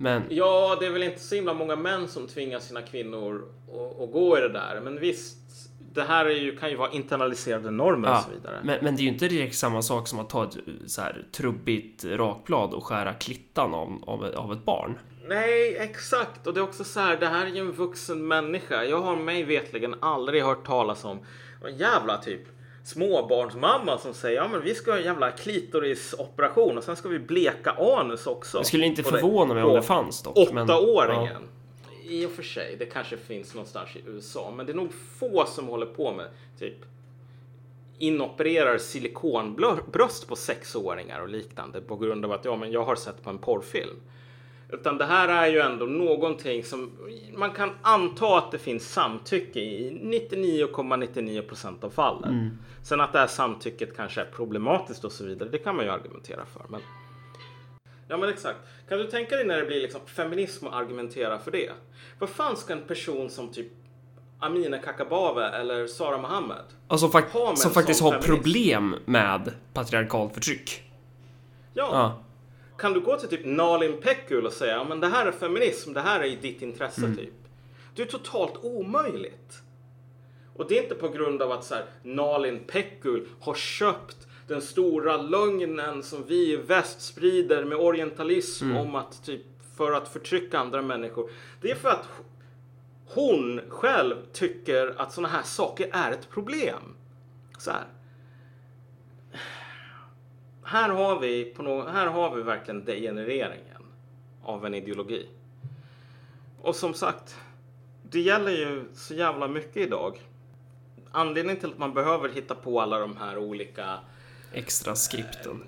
Men 0.00 0.22
Ja, 0.28 0.76
det 0.80 0.86
är 0.86 0.90
väl 0.90 1.02
inte 1.02 1.20
så 1.20 1.34
himla 1.34 1.54
många 1.54 1.76
män 1.76 2.08
som 2.08 2.26
tvingar 2.26 2.58
sina 2.58 2.82
kvinnor 2.82 3.44
att, 3.68 4.00
att 4.02 4.12
gå 4.12 4.38
i 4.38 4.40
det 4.40 4.48
där. 4.48 4.80
Men 4.84 5.00
visst, 5.00 5.36
det 5.92 6.02
här 6.02 6.24
är 6.26 6.30
ju, 6.34 6.56
kan 6.56 6.70
ju 6.70 6.76
vara 6.76 6.90
internaliserade 6.90 7.70
normer 7.70 8.08
och 8.08 8.14
Ja, 8.14 8.22
så 8.22 8.30
vidare. 8.30 8.60
men, 8.64 8.78
men 8.84 8.96
det 8.96 9.00
är 9.00 9.04
ju 9.04 9.08
inte 9.08 9.28
direkt 9.28 9.54
samma 9.56 9.82
sak 9.82 10.08
som 10.08 10.18
att 10.20 10.30
ta 10.30 10.44
ett 10.44 10.56
så 10.86 11.00
här 11.00 11.26
trubbigt 11.32 12.04
rakblad 12.04 12.74
och 12.74 12.84
skära 12.84 13.12
klittan 13.14 13.74
av, 13.74 14.04
av, 14.06 14.24
av 14.24 14.52
ett 14.52 14.64
barn. 14.64 14.98
Nej, 15.28 15.76
exakt. 15.76 16.46
Och 16.46 16.54
det 16.54 16.60
är 16.60 16.64
också 16.64 16.84
så 16.84 17.00
här, 17.00 17.16
det 17.16 17.26
här 17.26 17.46
är 17.46 17.50
ju 17.50 17.60
en 17.60 17.72
vuxen 17.72 18.26
människa. 18.28 18.84
Jag 18.84 19.00
har 19.00 19.16
mig 19.16 19.42
vetligen 19.44 19.94
aldrig 20.00 20.42
hört 20.42 20.66
talas 20.66 21.04
om 21.04 21.18
en 21.66 21.76
jävla 21.76 22.16
typ 22.16 22.40
småbarnsmamma 22.88 23.98
som 23.98 24.14
säger 24.14 24.36
ja 24.36 24.48
men 24.48 24.62
vi 24.62 24.74
ska 24.74 24.90
ha 24.90 24.98
en 24.98 25.04
jävla 25.04 25.30
klitorisoperation 25.30 26.78
och 26.78 26.84
sen 26.84 26.96
ska 26.96 27.08
vi 27.08 27.18
bleka 27.18 27.70
anus 27.70 28.26
också. 28.26 28.58
Det 28.58 28.64
skulle 28.64 28.86
inte 28.86 29.02
förvåna 29.02 29.54
mig 29.54 29.62
om 29.62 29.74
det 29.74 29.82
fanns 29.82 30.22
dock. 30.22 30.52
men- 30.52 30.64
Åttaåringen. 30.70 31.42
I 32.04 32.26
och 32.26 32.30
för 32.30 32.42
sig, 32.42 32.76
det 32.78 32.86
kanske 32.86 33.16
finns 33.16 33.54
någonstans 33.54 33.96
i 33.96 34.02
USA, 34.06 34.52
men 34.56 34.66
det 34.66 34.72
är 34.72 34.76
nog 34.76 34.92
få 35.18 35.44
som 35.46 35.66
håller 35.68 35.86
på 35.86 36.12
med 36.12 36.26
typ 36.58 36.76
inopererar 37.98 38.78
silikonbröst 38.78 40.28
på 40.28 40.36
sexåringar 40.36 41.20
och 41.20 41.28
liknande 41.28 41.80
på 41.80 41.96
grund 41.96 42.24
av 42.24 42.32
att 42.32 42.44
ja, 42.44 42.56
men 42.56 42.72
jag 42.72 42.84
har 42.84 42.96
sett 42.96 43.22
på 43.22 43.30
en 43.30 43.38
porrfilm. 43.38 43.96
Utan 44.72 44.98
det 44.98 45.04
här 45.04 45.28
är 45.28 45.46
ju 45.52 45.58
ändå 45.60 45.86
någonting 45.86 46.64
som 46.64 46.90
man 47.36 47.50
kan 47.50 47.70
anta 47.82 48.38
att 48.38 48.50
det 48.52 48.58
finns 48.58 48.92
samtycke 48.92 49.60
i 49.60 49.90
99,99 50.02 51.42
procent 51.48 51.84
av 51.84 51.90
fallen. 51.90 52.58
Sen 52.82 53.00
att 53.00 53.12
det 53.12 53.18
här 53.18 53.26
samtycket 53.26 53.96
kanske 53.96 54.20
är 54.20 54.24
problematiskt 54.24 55.04
och 55.04 55.12
så 55.12 55.24
vidare, 55.24 55.48
det 55.48 55.58
kan 55.58 55.76
man 55.76 55.84
ju 55.84 55.90
argumentera 55.90 56.46
för. 56.46 56.62
Men... 56.68 56.80
Ja 58.08 58.16
men 58.16 58.28
exakt. 58.28 58.58
Kan 58.88 58.98
du 58.98 59.04
tänka 59.10 59.36
dig 59.36 59.46
när 59.46 59.56
det 59.56 59.66
blir 59.66 59.80
liksom 59.80 60.00
feminism 60.06 60.66
och 60.66 60.76
argumentera 60.76 61.38
för 61.38 61.50
det? 61.50 61.70
Vad 62.18 62.28
fan 62.28 62.56
ska 62.56 62.72
en 62.72 62.82
person 62.86 63.30
som 63.30 63.48
typ 63.52 63.66
Amineh 64.40 64.80
Kakabaveh 64.82 65.60
eller 65.60 65.86
Sara 65.86 66.18
Mohammed 66.18 66.62
Alltså 66.88 67.06
fak- 67.06 67.30
Ha 67.32 67.56
som 67.56 67.70
faktiskt 67.70 68.00
har 68.02 68.10
feminism. 68.10 68.32
problem 68.34 68.94
med 69.04 69.52
patriarkalt 69.72 70.34
förtryck. 70.34 70.82
Ja. 71.74 71.88
Ja. 71.92 72.22
Kan 72.78 72.92
du 72.92 73.00
gå 73.00 73.16
till 73.16 73.28
typ 73.28 73.44
Nalin 73.44 74.00
Pekgul 74.00 74.46
och 74.46 74.52
säga 74.52 74.84
men 74.84 75.00
det 75.00 75.06
här 75.06 75.26
är 75.26 75.32
feminism, 75.32 75.92
det 75.92 76.00
här 76.00 76.20
är 76.20 76.24
i 76.24 76.36
ditt 76.36 76.62
intresse 76.62 77.14
typ. 77.16 77.34
Det 77.94 78.02
är 78.02 78.06
totalt 78.06 78.64
omöjligt. 78.64 79.62
Och 80.54 80.68
det 80.68 80.78
är 80.78 80.82
inte 80.82 80.94
på 80.94 81.08
grund 81.08 81.42
av 81.42 81.52
att 81.52 81.64
så 81.64 81.74
här, 81.74 81.84
Nalin 82.02 82.60
Pekgul 82.66 83.28
har 83.40 83.54
köpt 83.54 84.16
den 84.48 84.62
stora 84.62 85.16
lögnen 85.16 86.02
som 86.02 86.24
vi 86.26 86.52
i 86.52 86.56
väst 86.56 87.00
sprider 87.00 87.64
med 87.64 87.78
orientalism 87.78 88.76
om 88.76 88.94
att 88.94 89.24
typ 89.24 89.42
för 89.76 89.92
att 89.92 90.08
förtrycka 90.08 90.58
andra 90.58 90.82
människor. 90.82 91.30
Det 91.60 91.70
är 91.70 91.74
för 91.74 91.88
att 91.88 92.08
hon 93.06 93.60
själv 93.68 94.16
tycker 94.32 94.94
att 94.96 95.12
sådana 95.12 95.28
här 95.28 95.42
saker 95.42 95.88
är 95.92 96.12
ett 96.12 96.30
problem. 96.30 96.94
Så 97.58 97.70
här. 97.70 97.84
Här 100.68 100.88
har 100.88 101.20
vi, 101.20 101.44
på 101.44 101.62
nå- 101.62 101.86
här 101.88 102.06
har 102.06 102.36
vi 102.36 102.42
verkligen 102.42 102.84
degenereringen 102.84 103.82
av 104.42 104.66
en 104.66 104.74
ideologi. 104.74 105.28
Och 106.62 106.76
som 106.76 106.94
sagt, 106.94 107.36
det 108.02 108.20
gäller 108.20 108.50
ju 108.50 108.84
så 108.94 109.14
jävla 109.14 109.48
mycket 109.48 109.76
idag. 109.76 110.20
Anledningen 111.10 111.60
till 111.60 111.70
att 111.70 111.78
man 111.78 111.94
behöver 111.94 112.28
hitta 112.28 112.54
på 112.54 112.80
alla 112.80 112.98
de 112.98 113.16
här 113.16 113.38
olika 113.38 113.98
Extra 114.52 114.94
skripten. 114.94 115.64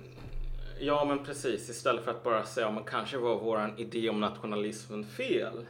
Ja, 0.79 1.05
men 1.05 1.25
precis. 1.25 1.69
Istället 1.69 2.03
för 2.03 2.11
att 2.11 2.23
bara 2.23 2.45
säga 2.45 2.67
om 2.67 2.73
man 2.73 2.83
kanske 2.83 3.17
var 3.17 3.39
våran 3.39 3.77
idé 3.77 4.09
om 4.09 4.19
nationalismen 4.19 5.05
fel. 5.05 5.65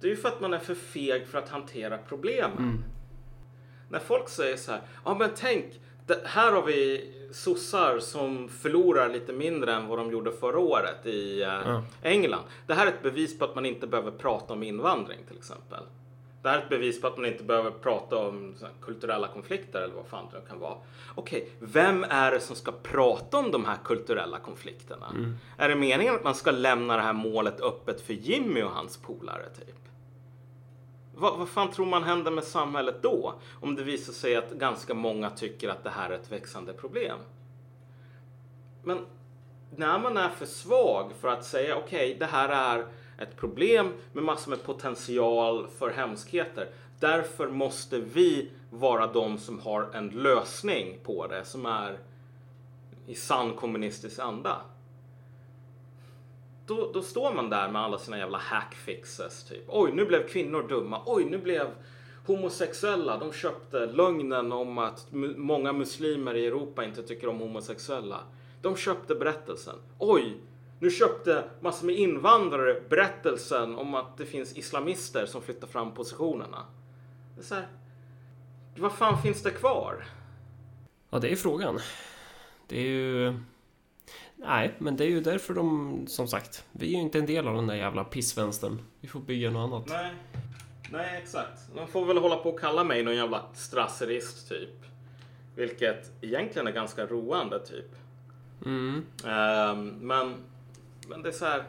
Det 0.00 0.06
är 0.06 0.10
ju 0.10 0.16
för 0.16 0.28
att 0.28 0.40
man 0.40 0.54
är 0.54 0.58
för 0.58 0.74
feg 0.74 1.26
för 1.28 1.38
att 1.38 1.48
hantera 1.48 1.98
problemen. 1.98 2.84
När 3.88 3.98
folk 3.98 4.28
säger 4.28 4.56
så 4.56 4.72
här, 4.72 4.80
ja 5.04 5.14
men 5.14 5.30
tänk, 5.36 5.64
här 6.24 6.52
har 6.52 6.62
vi 6.62 7.14
sossar 7.32 7.98
som 7.98 8.48
förlorar 8.48 9.08
lite 9.08 9.32
mindre 9.32 9.72
än 9.72 9.88
vad 9.88 9.98
de 9.98 10.10
gjorde 10.12 10.32
förra 10.32 10.58
året 10.58 11.06
i 11.06 11.42
eh, 11.42 11.80
England. 12.02 12.42
Det 12.66 12.74
här 12.74 12.86
är 12.86 12.90
ett 12.90 13.02
bevis 13.02 13.38
på 13.38 13.44
att 13.44 13.54
man 13.54 13.66
inte 13.66 13.86
behöver 13.86 14.10
prata 14.10 14.52
om 14.52 14.62
invandring 14.62 15.18
till 15.28 15.36
exempel. 15.36 15.80
Det 16.42 16.48
här 16.48 16.58
är 16.58 16.62
ett 16.62 16.68
bevis 16.68 17.00
på 17.00 17.06
att 17.06 17.16
man 17.16 17.26
inte 17.26 17.44
behöver 17.44 17.70
prata 17.70 18.16
om 18.16 18.54
kulturella 18.82 19.28
konflikter 19.28 19.82
eller 19.82 19.94
vad 19.94 20.06
fan 20.06 20.24
det 20.32 20.48
kan 20.48 20.58
vara. 20.58 20.74
Okej, 21.14 21.48
vem 21.58 22.04
är 22.08 22.30
det 22.30 22.40
som 22.40 22.56
ska 22.56 22.72
prata 22.72 23.38
om 23.38 23.50
de 23.50 23.64
här 23.64 23.76
kulturella 23.84 24.38
konflikterna? 24.38 25.06
Är 25.56 25.68
det 25.68 25.74
meningen 25.74 26.14
att 26.14 26.24
man 26.24 26.34
ska 26.34 26.50
lämna 26.50 26.96
det 26.96 27.02
här 27.02 27.12
målet 27.12 27.60
öppet 27.60 28.00
för 28.00 28.12
Jimmy 28.12 28.62
och 28.62 28.70
hans 28.70 28.96
polare 28.96 29.44
typ? 29.58 29.76
Vad, 31.20 31.38
vad 31.38 31.48
fan 31.48 31.70
tror 31.70 31.86
man 31.86 32.02
händer 32.02 32.30
med 32.30 32.44
samhället 32.44 33.02
då? 33.02 33.34
Om 33.60 33.74
det 33.74 33.82
visar 33.82 34.12
sig 34.12 34.36
att 34.36 34.50
ganska 34.50 34.94
många 34.94 35.30
tycker 35.30 35.68
att 35.68 35.84
det 35.84 35.90
här 35.90 36.10
är 36.10 36.14
ett 36.14 36.32
växande 36.32 36.72
problem. 36.72 37.18
Men 38.82 39.06
när 39.76 39.98
man 39.98 40.16
är 40.16 40.28
för 40.28 40.46
svag 40.46 41.12
för 41.20 41.28
att 41.28 41.44
säga 41.44 41.76
okej, 41.76 42.16
det 42.20 42.26
här 42.26 42.48
är 42.48 42.86
ett 43.18 43.36
problem 43.36 43.92
med 44.12 44.24
massor 44.24 44.50
med 44.50 44.64
potential 44.64 45.66
för 45.78 45.90
hemskheter. 45.90 46.68
Därför 47.00 47.48
måste 47.48 48.00
vi 48.00 48.50
vara 48.70 49.06
de 49.06 49.38
som 49.38 49.60
har 49.60 49.90
en 49.92 50.08
lösning 50.08 50.98
på 51.04 51.26
det 51.26 51.44
som 51.44 51.66
är 51.66 51.98
i 53.06 53.14
sann 53.14 53.54
kommunistisk 53.54 54.18
anda. 54.18 54.56
Då, 56.70 56.90
då 56.94 57.02
står 57.02 57.34
man 57.34 57.50
där 57.50 57.68
med 57.68 57.82
alla 57.82 57.98
sina 57.98 58.18
jävla 58.18 58.38
hackfixes. 58.38 59.44
Typ. 59.44 59.64
Oj, 59.68 59.92
nu 59.92 60.04
blev 60.04 60.28
kvinnor 60.28 60.68
dumma. 60.68 61.02
Oj, 61.06 61.24
nu 61.24 61.38
blev 61.38 61.68
homosexuella. 62.26 63.18
De 63.18 63.32
köpte 63.32 63.86
lögnen 63.86 64.52
om 64.52 64.78
att 64.78 65.06
mu- 65.10 65.36
många 65.36 65.72
muslimer 65.72 66.34
i 66.34 66.46
Europa 66.46 66.84
inte 66.84 67.02
tycker 67.02 67.28
om 67.28 67.38
homosexuella. 67.38 68.20
De 68.62 68.76
köpte 68.76 69.14
berättelsen. 69.14 69.74
Oj, 69.98 70.36
nu 70.80 70.90
köpte 70.90 71.44
massor 71.60 71.86
med 71.86 71.96
invandrare 71.96 72.82
berättelsen 72.88 73.74
om 73.74 73.94
att 73.94 74.16
det 74.18 74.26
finns 74.26 74.56
islamister 74.56 75.26
som 75.26 75.42
flyttar 75.42 75.66
fram 75.66 75.94
positionerna. 75.94 76.66
Det 77.34 77.40
är 77.40 77.44
så 77.44 77.54
här, 77.54 77.68
vad 78.76 78.92
fan 78.92 79.22
finns 79.22 79.42
det 79.42 79.50
kvar? 79.50 80.04
Ja, 81.10 81.18
det 81.18 81.32
är 81.32 81.36
frågan. 81.36 81.78
Det 82.68 82.76
är 82.76 82.88
ju... 82.88 83.34
Nej, 84.42 84.74
men 84.78 84.96
det 84.96 85.04
är 85.04 85.08
ju 85.08 85.20
därför 85.20 85.54
de, 85.54 86.04
som 86.06 86.28
sagt, 86.28 86.64
vi 86.72 86.86
är 86.86 86.90
ju 86.90 87.00
inte 87.00 87.18
en 87.18 87.26
del 87.26 87.48
av 87.48 87.54
den 87.54 87.66
där 87.66 87.74
jävla 87.74 88.04
pissvänstern. 88.04 88.78
Vi 89.00 89.08
får 89.08 89.20
bygga 89.20 89.50
något 89.50 89.72
annat. 89.72 89.88
Nej, 89.88 90.14
nej 90.90 91.20
exakt. 91.22 91.60
De 91.74 91.86
får 91.86 92.06
väl 92.06 92.18
hålla 92.18 92.36
på 92.36 92.50
och 92.50 92.60
kalla 92.60 92.84
mig 92.84 93.02
någon 93.02 93.16
jävla 93.16 93.42
strasserist 93.54 94.48
typ. 94.48 94.84
Vilket 95.54 96.12
egentligen 96.20 96.66
är 96.66 96.72
ganska 96.72 97.06
roande 97.06 97.66
typ. 97.66 97.96
Mm. 98.66 99.06
Ehm, 99.26 99.88
men, 99.88 100.34
men 101.08 101.22
det 101.22 101.28
är 101.28 101.32
så 101.32 101.44
här. 101.44 101.64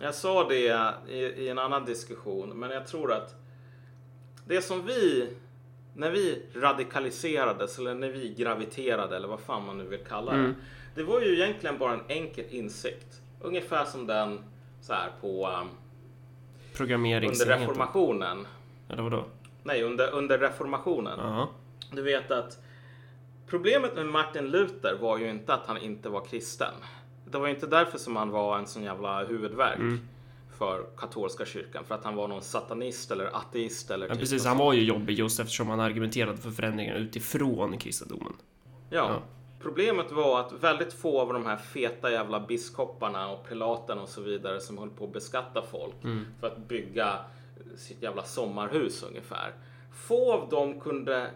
Jag 0.00 0.14
sa 0.14 0.48
det 0.48 0.90
i, 1.08 1.16
i 1.16 1.48
en 1.48 1.58
annan 1.58 1.84
diskussion, 1.84 2.58
men 2.58 2.70
jag 2.70 2.86
tror 2.86 3.12
att 3.12 3.34
det 4.46 4.62
som 4.62 4.86
vi, 4.86 5.28
när 5.94 6.10
vi 6.10 6.42
radikaliserades 6.54 7.78
eller 7.78 7.94
när 7.94 8.08
vi 8.08 8.34
graviterade 8.34 9.16
eller 9.16 9.28
vad 9.28 9.40
fan 9.40 9.66
man 9.66 9.78
nu 9.78 9.84
vill 9.84 10.04
kalla 10.04 10.32
det. 10.32 10.38
Mm. 10.38 10.54
Det 10.94 11.02
var 11.02 11.20
ju 11.20 11.34
egentligen 11.34 11.78
bara 11.78 11.92
en 11.92 12.02
enkel 12.08 12.44
insikt. 12.50 13.20
Ungefär 13.40 13.84
som 13.84 14.06
den 14.06 14.44
så 14.80 14.92
här 14.92 15.10
på 15.20 15.46
um, 15.48 15.52
under 15.54 15.68
Programmeringsenheten. 16.76 17.60
reformationen. 17.60 18.46
Eller 18.88 19.02
vadå? 19.02 19.24
Nej, 19.62 19.82
under, 19.82 20.10
under 20.10 20.38
reformationen. 20.38 21.18
Ja. 21.18 21.48
Du 21.92 22.02
vet 22.02 22.30
att 22.30 22.58
problemet 23.46 23.94
med 23.94 24.06
Martin 24.06 24.50
Luther 24.50 24.96
var 25.00 25.18
ju 25.18 25.30
inte 25.30 25.54
att 25.54 25.66
han 25.66 25.78
inte 25.78 26.08
var 26.08 26.24
kristen. 26.24 26.74
Det 27.30 27.38
var 27.38 27.46
ju 27.46 27.54
inte 27.54 27.66
därför 27.66 27.98
som 27.98 28.16
han 28.16 28.30
var 28.30 28.58
en 28.58 28.66
sån 28.66 28.82
jävla 28.82 29.24
huvudvärk 29.24 29.78
Mm. 29.78 30.00
för 30.58 30.84
katolska 30.96 31.44
kyrkan. 31.44 31.84
För 31.84 31.94
att 31.94 32.04
han 32.04 32.14
var 32.16 32.28
någon 32.28 32.42
satanist 32.42 33.10
eller 33.10 33.36
ateist 33.36 33.90
eller 33.90 34.06
Ja, 34.06 34.12
typ 34.14 34.20
precis. 34.20 34.44
Han 34.46 34.58
var 34.58 34.72
ju 34.72 34.82
jobbig 34.84 35.18
just 35.18 35.40
eftersom 35.40 35.68
han 35.68 35.80
argumenterade 35.80 36.36
för 36.36 36.50
förändringar 36.50 36.94
utifrån 36.94 37.78
kristendomen. 37.78 38.32
Ja. 38.90 38.96
Ja. 39.10 39.22
Problemet 39.62 40.12
var 40.12 40.40
att 40.40 40.52
väldigt 40.52 40.92
få 40.92 41.20
av 41.20 41.32
de 41.32 41.46
här 41.46 41.56
feta 41.56 42.10
jävla 42.10 42.40
biskoparna 42.40 43.30
och 43.30 43.44
prelaterna 43.44 44.02
och 44.02 44.08
så 44.08 44.20
vidare 44.20 44.60
som 44.60 44.78
höll 44.78 44.90
på 44.90 45.04
att 45.04 45.12
beskatta 45.12 45.62
folk 45.62 45.94
för 46.40 46.46
att 46.46 46.58
bygga 46.58 47.18
sitt 47.76 48.02
jävla 48.02 48.22
sommarhus 48.22 49.02
ungefär. 49.02 49.52
Få 49.90 50.32
av 50.32 50.48
dem 50.48 50.80
kunde 50.80 51.30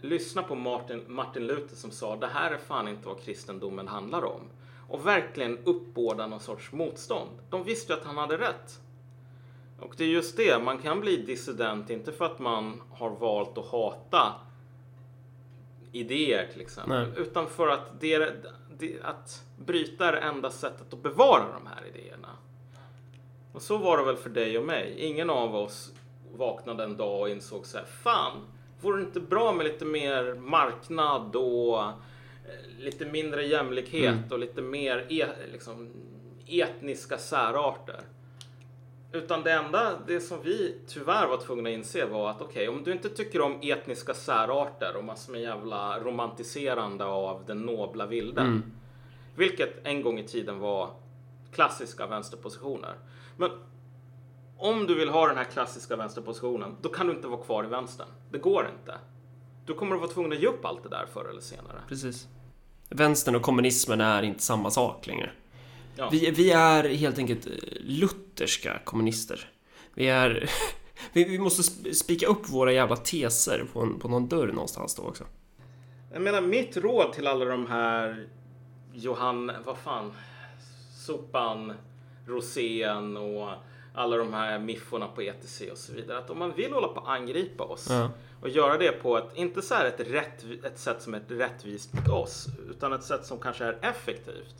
lyssna 0.00 0.42
på 0.42 0.54
Martin, 0.54 1.04
Martin 1.06 1.46
Luther 1.46 1.76
som 1.76 1.90
sa 1.90 2.16
det 2.16 2.26
här 2.26 2.50
är 2.50 2.58
fan 2.58 2.88
inte 2.88 3.08
vad 3.08 3.20
kristendomen 3.22 3.88
handlar 3.88 4.24
om. 4.24 4.40
Och 4.88 5.06
verkligen 5.06 5.58
uppbåda 5.64 6.26
någon 6.26 6.40
sorts 6.40 6.72
motstånd. 6.72 7.30
De 7.50 7.64
visste 7.64 7.92
ju 7.92 7.98
att 7.98 8.04
han 8.04 8.18
hade 8.18 8.38
rätt. 8.38 8.80
Och 9.80 9.94
det 9.96 10.04
är 10.04 10.08
just 10.08 10.36
det, 10.36 10.62
man 10.62 10.78
kan 10.78 11.00
bli 11.00 11.16
dissident 11.16 11.90
inte 11.90 12.12
för 12.12 12.24
att 12.24 12.38
man 12.38 12.82
har 12.90 13.10
valt 13.10 13.58
att 13.58 13.66
hata 13.66 14.32
idéer 15.94 16.46
till 16.52 16.60
exempel. 16.60 17.08
Nej. 17.08 17.22
Utan 17.22 17.46
för 17.46 17.68
att, 17.68 18.00
det 18.00 18.32
det, 18.78 19.02
att 19.02 19.44
bryta 19.56 20.08
är 20.08 20.12
det 20.12 20.18
enda 20.18 20.50
sättet 20.50 20.92
att 20.92 21.02
bevara 21.02 21.44
de 21.52 21.66
här 21.66 21.86
idéerna. 21.94 22.28
Och 23.52 23.62
så 23.62 23.76
var 23.76 23.98
det 23.98 24.04
väl 24.04 24.16
för 24.16 24.30
dig 24.30 24.58
och 24.58 24.64
mig. 24.64 24.94
Ingen 24.98 25.30
av 25.30 25.56
oss 25.56 25.92
vaknade 26.36 26.84
en 26.84 26.96
dag 26.96 27.20
och 27.20 27.28
insåg 27.28 27.66
så 27.66 27.78
här, 27.78 27.84
fan, 27.84 28.32
vore 28.80 28.96
det 28.96 29.02
inte 29.02 29.20
bra 29.20 29.52
med 29.52 29.66
lite 29.66 29.84
mer 29.84 30.34
marknad 30.34 31.36
och 31.36 31.82
eh, 31.82 31.92
lite 32.78 33.04
mindre 33.04 33.46
jämlikhet 33.46 34.32
och 34.32 34.38
lite 34.38 34.62
mer 34.62 35.06
e, 35.08 35.26
liksom, 35.52 35.90
etniska 36.46 37.18
särarter? 37.18 38.00
Utan 39.14 39.42
det 39.42 39.52
enda, 39.52 39.98
det 40.06 40.20
som 40.20 40.42
vi 40.42 40.80
tyvärr 40.86 41.26
var 41.26 41.36
tvungna 41.36 41.68
att 41.68 41.74
inse 41.74 42.06
var 42.06 42.30
att 42.30 42.42
okej, 42.42 42.68
om 42.68 42.84
du 42.84 42.92
inte 42.92 43.08
tycker 43.08 43.40
om 43.40 43.58
etniska 43.62 44.14
särarter 44.14 44.96
och 44.96 45.04
massor 45.04 45.32
med 45.32 45.42
jävla 45.42 46.00
romantiserande 46.00 47.04
av 47.04 47.44
den 47.46 47.60
nobla 47.60 48.06
vilden. 48.06 48.62
Vilket 49.36 49.86
en 49.86 50.02
gång 50.02 50.18
i 50.18 50.28
tiden 50.28 50.58
var 50.58 50.90
klassiska 51.52 52.06
vänsterpositioner. 52.06 52.94
Men 53.36 53.50
om 54.58 54.86
du 54.86 54.94
vill 54.94 55.08
ha 55.08 55.26
den 55.26 55.36
här 55.36 55.44
klassiska 55.44 55.96
vänsterpositionen, 55.96 56.76
då 56.82 56.88
kan 56.88 57.06
du 57.06 57.12
inte 57.12 57.28
vara 57.28 57.42
kvar 57.42 57.64
i 57.64 57.68
vänstern. 57.68 58.08
Det 58.30 58.38
går 58.38 58.68
inte. 58.80 58.98
Du 59.66 59.74
kommer 59.74 59.94
att 59.94 60.00
vara 60.00 60.10
tvungen 60.10 60.32
att 60.32 60.38
ge 60.38 60.46
upp 60.46 60.64
allt 60.64 60.82
det 60.82 60.88
där 60.88 61.06
förr 61.12 61.28
eller 61.30 61.40
senare. 61.40 61.80
Precis. 61.88 62.28
Vänstern 62.88 63.36
och 63.36 63.42
kommunismen 63.42 64.00
är 64.00 64.22
inte 64.22 64.42
samma 64.42 64.70
sak 64.70 65.06
längre. 65.06 65.30
Ja. 65.96 66.08
Vi, 66.12 66.30
vi 66.30 66.50
är 66.50 66.88
helt 66.88 67.18
enkelt 67.18 67.46
eh, 67.46 67.52
lutherska 67.80 68.80
kommunister. 68.84 69.50
Vi 69.94 70.08
är... 70.08 70.50
Vi, 71.12 71.24
vi 71.24 71.38
måste 71.38 71.62
sp- 71.62 71.92
spika 71.92 72.26
upp 72.26 72.48
våra 72.50 72.72
jävla 72.72 72.96
teser 72.96 73.64
på, 73.72 73.80
en, 73.80 73.98
på 73.98 74.08
någon 74.08 74.28
dörr 74.28 74.46
någonstans 74.46 74.94
då 74.94 75.02
också. 75.02 75.24
Jag 76.12 76.22
menar, 76.22 76.40
mitt 76.40 76.76
råd 76.76 77.12
till 77.12 77.26
alla 77.26 77.44
de 77.44 77.66
här 77.66 78.28
Johan, 78.94 79.52
vad 79.64 79.78
fan, 79.78 80.12
Sopan, 81.06 81.72
Rosén 82.26 83.16
och 83.16 83.50
alla 83.94 84.16
de 84.16 84.32
här 84.32 84.58
mifforna 84.58 85.06
på 85.08 85.22
ETC 85.22 85.62
och 85.72 85.78
så 85.78 85.92
vidare. 85.92 86.18
Att 86.18 86.30
om 86.30 86.38
man 86.38 86.52
vill 86.56 86.72
hålla 86.72 86.88
på 86.88 87.00
att 87.00 87.08
angripa 87.08 87.64
oss 87.64 87.86
Ja. 87.90 88.10
och 88.42 88.48
göra 88.48 88.78
det 88.78 88.92
på 88.92 89.18
ett, 89.18 89.28
inte 89.34 89.62
så 89.62 89.74
här 89.74 89.84
ett, 89.86 90.00
rätt, 90.00 90.44
ett 90.64 90.78
sätt 90.78 91.02
som 91.02 91.14
är 91.14 91.20
rättvist 91.28 91.92
mot 91.94 92.08
oss, 92.08 92.46
utan 92.70 92.92
ett 92.92 93.04
sätt 93.04 93.26
som 93.26 93.38
kanske 93.38 93.64
är 93.64 93.78
effektivt. 93.82 94.54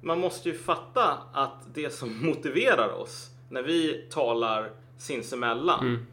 Man 0.00 0.20
måste 0.20 0.48
ju 0.48 0.54
fatta 0.54 1.18
att 1.32 1.74
det 1.74 1.90
som 1.90 2.26
motiverar 2.26 2.92
oss 2.92 3.30
när 3.48 3.62
vi 3.62 4.06
talar 4.10 4.70
sinsemellan 4.98 6.06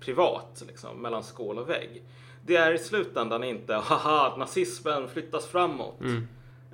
privat, 0.00 0.62
liksom, 0.66 1.02
mellan 1.02 1.22
skål 1.22 1.58
och 1.58 1.68
vägg. 1.70 2.02
Det 2.46 2.56
är 2.56 2.72
i 2.72 2.78
slutändan 2.78 3.44
inte 3.44 3.74
haha, 3.74 4.36
nazismen 4.36 5.08
flyttas 5.08 5.46
framåt. 5.46 5.98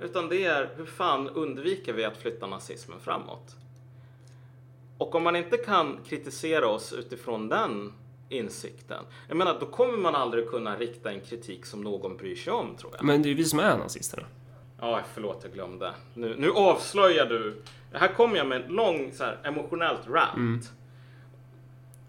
Utan 0.01 0.29
det 0.29 0.45
är 0.45 0.69
hur 0.75 0.85
fan 0.85 1.29
undviker 1.29 1.93
vi 1.93 2.05
att 2.05 2.17
flytta 2.17 2.47
nazismen 2.47 2.99
framåt? 2.99 3.55
Och 4.97 5.15
om 5.15 5.23
man 5.23 5.35
inte 5.35 5.57
kan 5.57 5.99
kritisera 6.07 6.67
oss 6.67 6.93
utifrån 6.93 7.49
den 7.49 7.93
insikten, 8.29 9.03
jag 9.27 9.37
menar 9.37 9.57
då 9.59 9.65
kommer 9.65 9.97
man 9.97 10.15
aldrig 10.15 10.49
kunna 10.49 10.75
rikta 10.75 11.11
en 11.11 11.21
kritik 11.21 11.65
som 11.65 11.81
någon 11.81 12.17
bryr 12.17 12.35
sig 12.35 12.53
om 12.53 12.75
tror 12.75 12.93
jag. 12.95 13.05
Men 13.05 13.21
det 13.21 13.27
är 13.27 13.29
ju 13.29 13.35
vi 13.35 13.45
som 13.45 13.59
är 13.59 13.77
nazisterna. 13.77 14.27
Ja, 14.79 15.01
förlåt 15.13 15.39
jag 15.43 15.53
glömde. 15.53 15.93
Nu, 16.13 16.35
nu 16.37 16.51
avslöjar 16.51 17.25
du. 17.25 17.61
Här 17.93 18.07
kommer 18.07 18.37
jag 18.37 18.47
med 18.47 18.61
en 18.61 18.71
lång 18.75 19.11
så 19.13 19.23
här, 19.23 19.37
emotionellt 19.43 20.07
rant. 20.07 20.71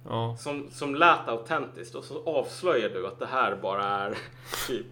Ja. 0.08 0.36
Som, 0.38 0.68
som 0.70 0.94
lät 0.94 1.28
autentiskt 1.28 1.94
och 1.94 2.04
så 2.04 2.22
avslöjar 2.24 2.88
du 2.88 3.06
att 3.06 3.18
det 3.18 3.26
här 3.26 3.56
bara 3.56 3.84
är 3.84 4.18
typ 4.66 4.86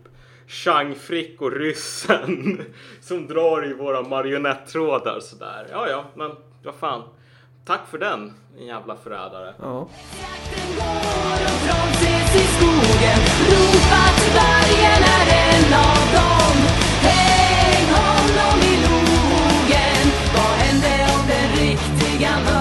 Chang 0.46 0.94
Frick 0.94 1.42
och 1.42 1.52
ryssen 1.52 2.62
som 3.00 3.26
drar 3.26 3.70
i 3.70 3.72
våra 3.72 4.02
marionettrådar 4.02 5.20
sådär. 5.20 5.66
Ja, 5.70 5.88
ja, 5.90 6.04
men 6.14 6.36
vad 6.64 6.74
fan. 6.74 7.02
Tack 7.64 7.80
för 7.90 7.98
den, 7.98 8.32
en 8.58 8.66
jävla 8.66 8.96
förrädare. 8.96 9.54
Ja. 9.58 9.88
got 22.18 22.55